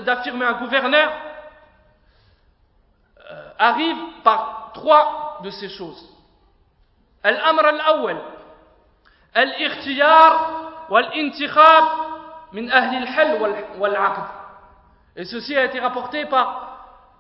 d'affirmer 0.02 0.46
un 0.46 0.54
gouverneur, 0.54 1.12
euh, 3.30 3.50
arrive 3.58 3.96
par 4.24 4.72
trois 4.74 5.38
de 5.44 5.50
ces 5.50 5.68
choses. 5.68 6.08
Al-Amr 7.22 7.66
al-Awwal, 7.66 8.16
al-Ikhtiyar 9.34 10.88
wal-Intikhab 10.90 11.84
min 12.52 12.68
ahli 12.68 12.96
al-Hal 12.96 13.38
wal-Aqd. 13.78 14.24
Et 15.16 15.24
ceci 15.24 15.56
a 15.56 15.66
été 15.66 15.78
rapporté 15.78 16.24
par 16.26 16.69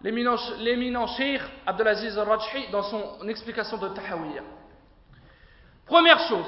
l'éminent 0.01 1.07
Sheikh 1.07 1.41
Abdelaziz 1.65 2.17
al-Rajhi 2.17 2.67
dans 2.71 2.83
son 2.83 3.27
explication 3.27 3.77
de 3.77 3.89
Tahawiyya. 3.89 4.41
Première 5.85 6.19
chose, 6.27 6.47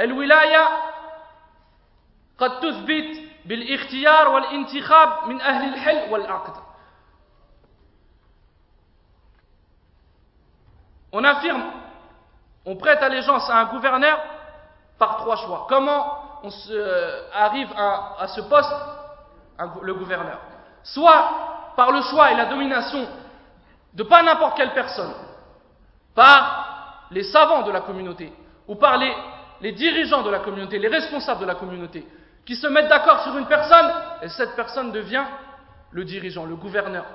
الولاية 0.00 0.68
قد 2.38 2.60
تثبت 2.60 3.20
بالاختيار 3.44 4.28
والانتخاب 4.28 5.28
من 5.28 5.40
أهل 5.40 5.74
الحل 5.74 6.12
والعقد 6.12 6.52
On 11.12 11.24
affirme, 11.24 11.62
on 12.66 12.76
prête 12.76 13.00
allégeance 13.02 13.48
à 13.48 13.56
un 13.56 13.64
gouverneur 13.66 14.18
par 14.98 15.16
trois 15.18 15.36
choix. 15.36 15.66
Comment 15.68 16.40
on 16.42 16.50
se, 16.50 16.72
euh, 16.72 17.30
arrive 17.32 17.72
à, 17.74 18.16
à, 18.18 18.28
ce 18.28 18.40
poste, 18.42 18.74
un, 19.58 19.70
le 19.80 19.94
gouverneur 19.94 20.38
Soit 20.82 21.30
par 21.75 21.91
le 21.91 22.01
choix 22.01 22.31
et 22.31 22.35
la 22.35 22.45
domination 22.45 23.07
de 23.93 24.03
pas 24.03 24.23
n'importe 24.23 24.57
quelle 24.57 24.73
personne, 24.73 25.13
par 26.15 27.07
les 27.11 27.23
savants 27.23 27.63
de 27.63 27.71
la 27.71 27.81
communauté, 27.81 28.31
ou 28.67 28.75
par 28.75 28.97
les, 28.97 29.71
dirigeants 29.73 30.23
de 30.23 30.29
la 30.29 30.39
communauté, 30.39 30.79
les 30.79 30.87
responsables 30.87 31.41
de 31.41 31.45
la 31.45 31.55
communauté, 31.55 32.07
qui 32.45 32.55
se 32.55 32.67
mettent 32.67 32.87
d'accord 32.87 33.23
sur 33.23 33.37
une 33.37 33.47
personne, 33.47 33.91
et 34.21 34.29
cette 34.29 34.55
personne 34.55 34.91
devient 34.91 35.25
le 35.91 36.05
dirigeant, 36.05 36.45
le 36.45 36.55
gouverneur. 36.55 37.05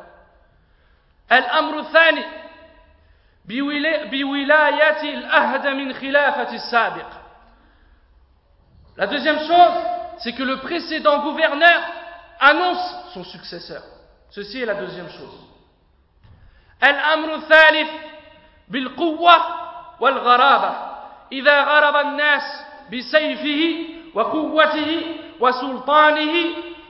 La 8.96 9.06
deuxième 9.06 9.38
chose, 9.40 9.72
c'est 10.18 10.32
que 10.32 10.42
le 10.42 10.58
précédent 10.58 11.22
gouverneur 11.22 11.80
annonce 12.40 13.12
son 13.14 13.24
successeur. 13.24 13.82
Ceci 14.30 14.62
est 14.62 14.66
la 14.66 14.74
deuxième 14.74 15.08
chose. 15.08 15.46
الأمر 16.82 17.34
الثالث 17.34 17.90
بالقوة 18.68 19.36
والغرابة 20.00 20.74
إذا 21.32 21.64
غرب 21.64 21.96
الناس 21.96 22.42
بسيفه 22.92 23.86
وقوته 24.14 25.16
وسلطانه 25.40 26.34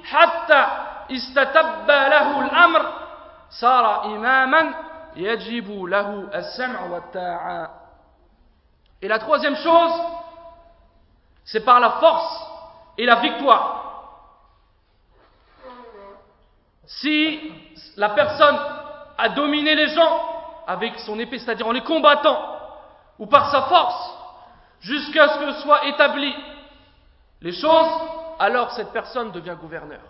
حتى 0.05 0.67
استتب 1.13 1.89
له 1.89 2.41
الأمر 2.41 2.93
صار 3.51 4.05
إماما 4.05 4.75
يجب 5.17 5.85
له 5.85 6.29
السمع 6.35 6.81
والطاعة 6.81 7.71
Et 9.03 9.09
la 9.09 9.19
troisième 9.19 9.57
chose, 9.57 9.93
c'est 11.45 11.65
par 11.65 11.81
la 11.81 11.91
force 12.01 12.47
et 12.97 13.05
la 13.05 13.17
victoire. 13.17 13.76
Si 16.87 17.41
la 17.97 18.11
personne 18.11 18.59
a 19.19 19.29
dominé 19.31 19.75
les 19.75 19.89
gens 19.89 20.21
avec 20.67 20.99
son 21.01 21.19
épée, 21.19 21.39
c'est-à-dire 21.39 21.67
en 21.67 21.73
les 21.73 21.83
combattant, 21.83 22.39
ou 23.19 23.27
par 23.27 23.51
sa 23.51 23.63
force, 23.63 24.11
jusqu'à 24.81 25.29
ce 25.29 25.39
que 25.39 25.53
soient 25.63 25.87
établies 25.87 26.35
les 27.41 27.53
choses, 27.53 27.91
alors 28.39 28.71
cette 28.73 28.93
personne 28.93 29.33
devient 29.33 29.57
gouverneur. 29.61 30.01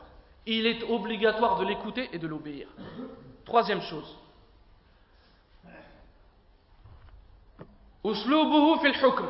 Il 0.46 0.66
est 0.66 0.82
obligatoire 0.84 1.58
de 1.58 1.64
l'écouter 1.64 2.08
et 2.12 2.18
de 2.18 2.26
l'obéir. 2.26 2.68
Troisième 3.44 3.82
chose. 3.82 4.16
Fil 8.02 8.94
hukm. 9.02 9.26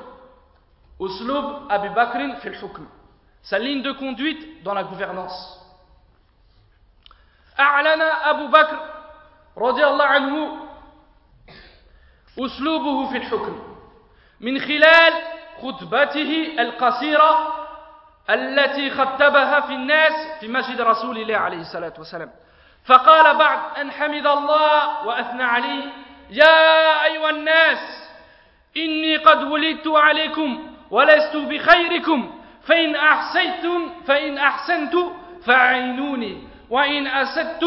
Uslub 1.00 1.44
Abu 1.68 1.90
Bakr 1.90 2.40
fil. 2.40 2.54
Sa 3.42 3.58
ligne 3.58 3.82
de 3.82 3.92
conduite 3.92 4.62
dans 4.62 4.74
la 4.74 4.84
gouvernance. 4.84 5.65
أعلن 7.60 8.02
أبو 8.02 8.46
بكر 8.46 8.78
رضي 9.58 9.86
الله 9.86 10.04
عنه 10.04 10.56
أسلوبه 12.38 13.10
في 13.10 13.16
الحكم 13.16 13.76
من 14.40 14.58
خلال 14.58 15.12
خطبته 15.62 16.54
القصيرة 16.58 17.54
التي 18.30 18.90
خطبها 18.90 19.60
في 19.60 19.72
الناس 19.72 20.12
في 20.40 20.48
مسجد 20.48 20.80
رسول 20.80 21.18
الله 21.18 21.36
عليه 21.36 21.60
الصلاة 21.60 21.92
والسلام. 21.98 22.30
فقال 22.84 23.36
بعد 23.36 23.58
أن 23.80 23.90
حمد 23.90 24.26
الله 24.26 25.06
وأثنى 25.06 25.42
عليه. 25.42 25.84
يا 26.30 27.04
أيها 27.04 27.30
الناس 27.30 27.78
إني 28.76 29.16
قد 29.16 29.42
ولدت 29.42 29.86
عليكم 29.88 30.76
ولست 30.90 31.36
بخيركم. 31.36 32.40
فإن 32.66 32.96
أحسنتم 32.96 33.90
فإن 34.06 34.38
أحسنت 34.38 34.94
فعينوني 35.46 36.48
وإن 36.70 37.06
أسدت 37.06 37.64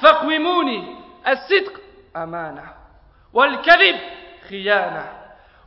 فاقوموني. 0.00 0.96
الصدق 1.28 1.72
أمانة 2.16 2.64
والكذب 3.32 3.96
خيانة. 4.48 5.06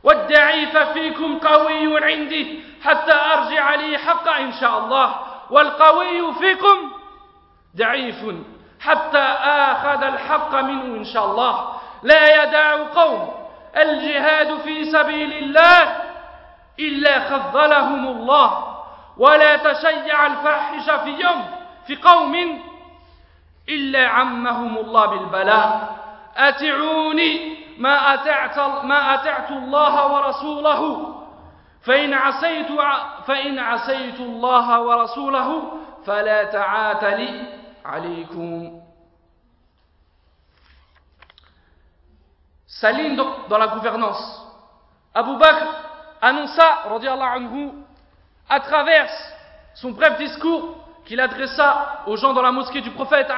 والضعيف 0.04 0.76
فيكم 0.76 1.38
قوي 1.38 2.04
عندي 2.04 2.62
حتى 2.84 3.12
أرجع 3.12 3.74
لي 3.74 3.98
حق 3.98 4.28
إن 4.28 4.52
شاء 4.52 4.78
الله. 4.78 5.14
والقوي 5.50 6.34
فيكم 6.34 6.92
ضعيف 7.76 8.24
حتى 8.80 9.18
آخذ 9.44 10.02
الحق 10.02 10.54
منه 10.54 10.96
إن 10.96 11.04
شاء 11.04 11.24
الله. 11.24 11.72
لا 12.02 12.42
يدع 12.42 12.76
قوم 12.76 13.34
الجهاد 13.76 14.58
في 14.58 14.84
سبيل 14.84 15.32
الله 15.32 15.96
إلا 16.78 17.20
خذلهم 17.20 18.06
الله. 18.06 18.76
ولا 19.18 19.56
تشيع 19.56 20.26
الفاحش 20.26 20.90
في 20.90 21.10
يوم 21.10 21.44
في 21.86 21.96
قوم 21.96 22.62
إلا 23.68 24.08
عمهم 24.08 24.78
الله 24.78 25.06
بالبلاء. 25.06 25.96
أتعوني 26.36 27.56
ما 27.78 28.14
أتعت, 28.14 28.58
ما 28.84 29.14
أتعت 29.14 29.50
الله 29.50 30.12
ورسوله. 30.12 30.82
فإن 31.82 32.14
عصيت, 32.14 32.66
فإن 33.26 33.58
عصيت 33.58 34.20
الله 34.20 34.80
ورسوله 34.80 35.72
فلا 36.06 36.44
تعات 36.44 37.04
لي 37.04 37.58
عليكم. 37.84 38.82
Sa 42.66 42.90
ligne 42.90 43.16
dans 43.48 43.58
la 43.58 43.68
gouvernance. 43.68 44.42
Abu 45.14 45.36
Bakr 45.36 45.66
annonça, 46.20 46.82
anhu, 46.86 47.72
à 48.48 48.60
travers 48.60 49.10
son 49.74 49.90
bref 49.92 50.18
discours 50.18 50.81
qu'il 51.04 51.20
adressa 51.20 52.02
aux 52.06 52.16
gens 52.16 52.32
dans 52.32 52.42
la 52.42 52.52
mosquée 52.52 52.80
du 52.80 52.90
prophète, 52.90 53.28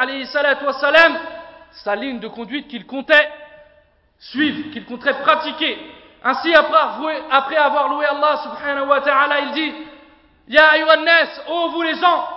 sa 1.73 1.97
ligne 1.97 2.21
de 2.21 2.29
conduite 2.29 2.69
qu'il 2.69 2.87
comptait 2.87 3.29
suivre, 4.19 4.71
qu'il 4.73 4.85
comptait 4.85 5.15
pratiquer. 5.15 5.79
Ainsi, 6.23 6.55
après, 6.55 7.23
après 7.31 7.57
avoir 7.57 7.89
loué 7.89 8.07
Allah 8.07 8.41
subhanahu 8.43 8.89
wa 8.89 9.01
ta'ala, 9.01 9.41
il 9.41 9.53
dit, 9.53 9.73
Ya 10.49 10.69
ayyuhannas, 10.73 11.43
ô 11.49 11.69
vous 11.71 11.83
les 11.83 11.95
gens, 11.97 12.29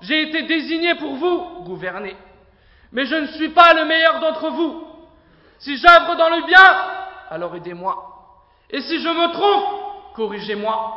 j'ai 0.00 0.22
été 0.22 0.42
désigné 0.42 0.94
pour 0.94 1.14
vous 1.14 1.62
gouverner. 1.64 2.16
Mais 2.92 3.04
je 3.04 3.14
ne 3.14 3.26
suis 3.26 3.50
pas 3.50 3.74
le 3.74 3.84
meilleur 3.84 4.20
d'entre 4.20 4.48
vous. 4.50 4.84
Si 5.58 5.76
j'œuvre 5.76 6.16
dans 6.16 6.30
le 6.30 6.46
bien, 6.46 6.76
alors 7.30 7.54
aidez-moi. 7.54 7.96
Et 8.70 8.80
si 8.80 9.00
je 9.00 9.08
me 9.08 9.32
trompe, 9.32 10.14
corrigez-moi. 10.14 10.94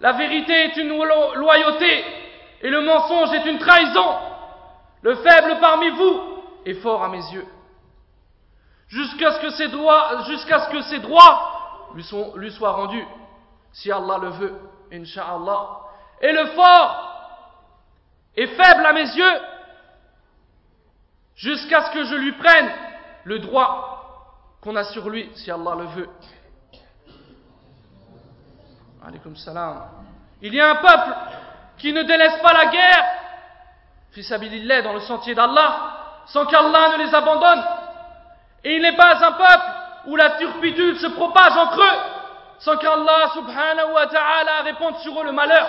La 0.00 0.12
vérité 0.12 0.52
est 0.52 0.76
une 0.76 0.96
loyauté 1.36 2.04
et 2.66 2.70
le 2.70 2.80
mensonge 2.80 3.32
est 3.32 3.46
une 3.48 3.60
trahison. 3.60 4.16
Le 5.02 5.14
faible 5.14 5.60
parmi 5.60 5.88
vous 5.90 6.20
est 6.64 6.74
fort 6.74 7.04
à 7.04 7.08
mes 7.08 7.24
yeux. 7.32 7.46
jusqu'à 8.88 9.34
ce 9.34 9.40
que 9.40 9.50
ses 10.80 10.98
droits, 10.98 11.92
lui, 11.94 12.50
soient 12.50 12.72
rendus, 12.72 13.06
si 13.72 13.92
Allah 13.92 14.18
le 14.20 14.30
veut, 14.30 14.58
Inch'Allah. 14.92 15.78
Et 16.20 16.32
le 16.32 16.46
fort 16.46 17.38
est 18.36 18.48
faible 18.48 18.84
à 18.84 18.92
mes 18.92 19.14
yeux, 19.14 19.40
jusqu'à 21.36 21.84
ce 21.84 21.92
que 21.92 22.02
je 22.02 22.16
lui 22.16 22.32
prenne 22.32 22.68
le 23.22 23.38
droit 23.38 24.56
qu'on 24.60 24.74
a 24.74 24.82
sur 24.82 25.08
lui, 25.08 25.30
si 25.36 25.52
Allah 25.52 25.76
le 25.78 25.84
veut. 25.84 26.08
Alaykum 29.06 29.36
salam. 29.36 29.84
Il 30.42 30.52
y 30.52 30.60
a 30.60 30.70
un 30.70 30.76
peuple 30.76 31.45
qui 31.78 31.92
ne 31.92 32.02
délaisse 32.02 32.40
pas 32.42 32.52
la 32.52 32.66
guerre, 32.66 33.04
fisabilillah, 34.12 34.82
dans 34.82 34.94
le 34.94 35.00
sentier 35.00 35.34
d'Allah, 35.34 36.22
sans 36.26 36.46
qu'Allah 36.46 36.96
ne 36.96 37.04
les 37.04 37.14
abandonne. 37.14 37.64
Et 38.64 38.76
il 38.76 38.82
n'est 38.82 38.96
pas 38.96 39.24
un 39.24 39.32
peuple 39.32 39.72
où 40.06 40.16
la 40.16 40.30
turpitude 40.30 40.96
se 40.98 41.08
propage 41.08 41.56
entre 41.56 41.80
eux, 41.80 41.98
sans 42.58 42.76
qu'Allah 42.78 43.30
subhanahu 43.34 43.92
wa 43.92 44.06
ta'ala 44.06 44.62
réponde 44.62 44.96
sur 44.98 45.20
eux 45.20 45.24
le 45.24 45.32
malheur. 45.32 45.66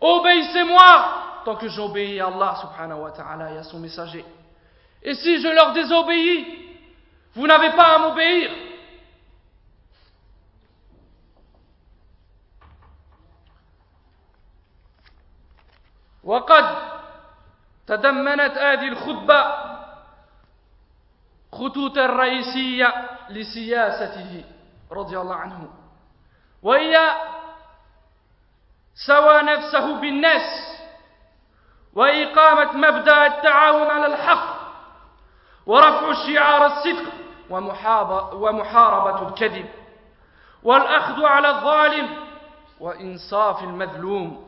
Obéissez-moi 0.00 1.42
tant 1.44 1.56
que 1.56 1.68
j'obéis 1.68 2.20
à 2.20 2.26
Allah 2.26 2.56
subhanahu 2.60 3.00
wa 3.00 3.10
ta'ala 3.12 3.52
et 3.52 3.58
à 3.58 3.62
son 3.62 3.78
messager. 3.78 4.24
Et 5.02 5.14
si 5.14 5.40
je 5.40 5.48
leur 5.48 5.72
désobéis, 5.72 6.44
vous 7.34 7.46
n'avez 7.46 7.70
pas 7.70 7.94
à 7.94 7.98
m'obéir. 7.98 8.50
وقد 16.26 16.76
تضمنت 17.86 18.58
هذه 18.58 18.88
الخطبة 18.88 19.54
خطوط 21.52 21.98
الرئيسية 21.98 22.94
لسياسته 23.30 24.44
رضي 24.92 25.18
الله 25.18 25.34
عنه 25.34 25.68
وهي 26.62 27.10
سوى 29.06 29.42
نفسه 29.42 30.00
بالناس 30.00 30.76
وإقامة 31.94 32.72
مبدأ 32.72 33.26
التعاون 33.26 33.90
على 33.90 34.06
الحق 34.06 34.56
ورفع 35.66 36.12
شعار 36.26 36.66
الصدق 36.66 37.12
ومحاربة 38.34 39.28
الكذب 39.28 39.68
والأخذ 40.62 41.24
على 41.24 41.50
الظالم 41.50 42.08
وإنصاف 42.80 43.62
المذلوم 43.62 44.45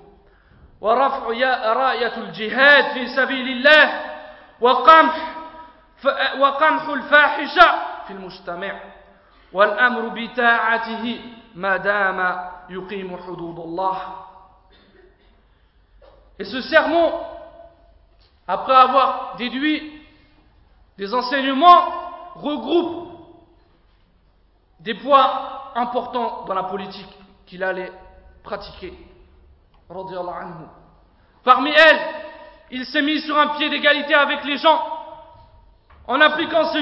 ورفع 0.81 1.27
راية 1.73 2.17
الجهاد 2.17 2.93
في 2.93 3.07
سبيل 3.15 3.47
الله 3.47 4.01
وقمح 4.61 5.35
وقمح 6.39 6.83
الفاحشة 6.89 7.71
في 8.07 8.13
المجتمع 8.13 8.79
والأمر 9.53 10.07
بتاعته 10.07 11.21
ما 11.55 11.77
دام 11.77 12.49
يقيم 12.69 13.17
حدود 13.17 13.59
الله 13.59 13.97
Et 16.39 16.45
ce 16.45 16.61
sermon, 16.61 17.13
après 18.47 18.73
avoir 18.73 19.35
déduit 19.37 20.01
des 20.97 21.13
enseignements, 21.13 21.85
regroupe 22.35 23.09
des 24.79 24.95
points 24.95 25.31
importants 25.75 26.43
dans 26.45 26.53
la 26.55 26.63
politique 26.63 27.07
qu'il 27.45 27.63
allait 27.63 27.91
pratiquer. 28.43 28.93
Parmi 31.44 31.70
elles, 31.70 32.00
il 32.70 32.84
s'est 32.86 33.02
mis 33.02 33.20
sur 33.20 33.38
un 33.38 33.56
pied 33.56 33.70
d'égalité 33.70 34.14
avec 34.14 34.44
les 34.44 34.58
gens 34.58 34.82
en 36.06 36.20
appliquant 36.20 36.72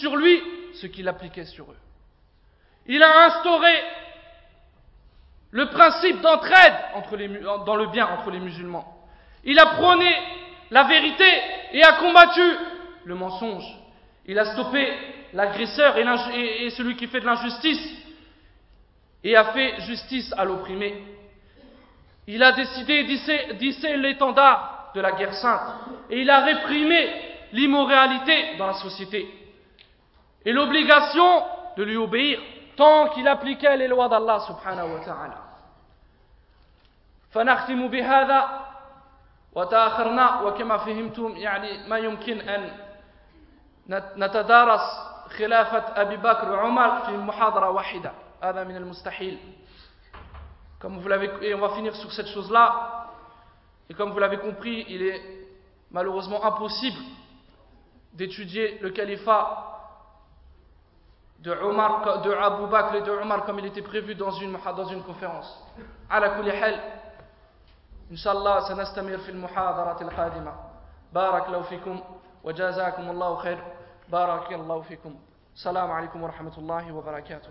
sur 0.00 0.16
lui 0.16 0.42
ce 0.74 0.86
qu'il 0.86 1.08
appliquait 1.08 1.46
sur 1.46 1.70
eux. 1.70 1.78
Il 2.86 3.02
a 3.02 3.24
instauré 3.26 3.72
le 5.50 5.66
principe 5.70 6.20
d'entraide 6.20 6.74
dans 7.64 7.76
le 7.76 7.86
bien 7.86 8.06
entre 8.08 8.30
les 8.30 8.40
musulmans. 8.40 9.06
Il 9.44 9.58
a 9.58 9.66
prôné 9.66 10.12
la 10.70 10.84
vérité 10.84 11.26
et 11.72 11.82
a 11.82 11.92
combattu 11.94 12.42
le 13.04 13.14
mensonge. 13.14 13.64
Il 14.26 14.38
a 14.38 14.52
stoppé 14.52 14.92
l'agresseur 15.32 15.96
et, 15.98 16.70
celui 16.70 16.96
qui 16.96 17.06
fait 17.06 17.20
de 17.20 17.26
l'injustice 17.26 17.88
et 19.22 19.36
a 19.36 19.52
fait 19.52 19.80
justice 19.82 20.32
à 20.36 20.44
l'opprimé. 20.44 21.13
Il 22.27 22.43
a 22.43 22.51
décidé 22.51 23.03
d'hisser 23.03 23.97
l'étendard 23.97 24.91
de 24.93 25.01
la 25.01 25.11
guerre 25.13 25.33
sainte 25.33 25.73
et 26.09 26.21
il 26.21 26.29
a 26.29 26.41
réprimé 26.41 27.09
l'immoralité 27.53 28.57
dans 28.57 28.67
la 28.67 28.73
société 28.73 29.27
et 30.45 30.51
l'obligation 30.51 31.43
de 31.77 31.83
lui 31.83 31.97
obéir 31.97 32.39
tant 32.75 33.09
qu'il 33.09 33.27
appliquait 33.27 33.77
les 33.77 33.87
lois 33.87 34.07
d'Allah 34.07 34.39
subhanahu 34.47 34.93
wa 34.93 35.05
ta'ala. 35.05 35.45
فنختم 37.31 37.87
بهذا 37.87 38.49
وتأخرنا 39.55 40.41
وكما 40.41 40.77
فهمتم 40.77 41.37
يعني 41.37 41.87
ما 41.87 41.97
يمكن 41.97 42.41
أن 42.41 42.71
نتدارس 44.17 44.81
خلافة 45.37 46.01
أبي 46.01 46.17
بكر 46.17 46.51
وعمر 46.51 46.99
في 47.05 47.11
محاضرة 47.11 47.69
واحدة 47.69 48.11
هذا 48.43 48.63
من 48.63 48.75
المستحيل 48.75 49.37
Comme 50.83 50.99
vous 50.99 51.07
l'avez, 51.07 51.29
et 51.41 51.53
on 51.53 51.59
va 51.59 51.69
finir 51.75 51.95
sur 51.95 52.11
cette 52.11 52.27
chose-là. 52.27 53.07
Et 53.89 53.93
comme 53.93 54.11
vous 54.11 54.19
l'avez 54.19 54.37
compris, 54.37 54.85
il 54.87 55.01
est 55.03 55.21
malheureusement 55.91 56.43
impossible 56.45 56.99
d'étudier 58.13 58.79
le 58.79 58.89
califat 58.91 59.65
de, 61.39 61.51
Omar, 61.51 62.21
de 62.21 62.31
Abu 62.31 62.67
Bakr 62.67 62.95
et 62.95 63.01
de 63.01 63.11
Omar 63.11 63.45
comme 63.45 63.59
il 63.59 63.65
était 63.65 63.81
prévu 63.81 64.13
dans 64.15 64.31
une, 64.31 64.57
dans 64.75 64.85
une 64.85 65.03
conférence. 65.03 65.63
على 66.11 66.29
كل 66.29 66.51
حال 66.51 66.79
إن 68.11 68.15
شاء 68.17 68.33
الله 68.33 68.59
سنستمر 68.59 69.17
في 69.17 69.29
المحاضرة 69.31 70.01
القادمة 70.01 70.53
بارك 71.13 71.47
الله 71.47 71.61
فيكم 71.61 71.99
وجزاكم 72.43 73.09
الله 73.09 73.35
خير 73.35 73.63
بارك 74.09 74.53
الله 74.53 74.81
فيكم 74.81 75.15
السلام 75.55 75.91
عليكم 75.91 76.23
ورحمة 76.23 76.57
الله 76.57 76.91
وبركاته 76.91 77.49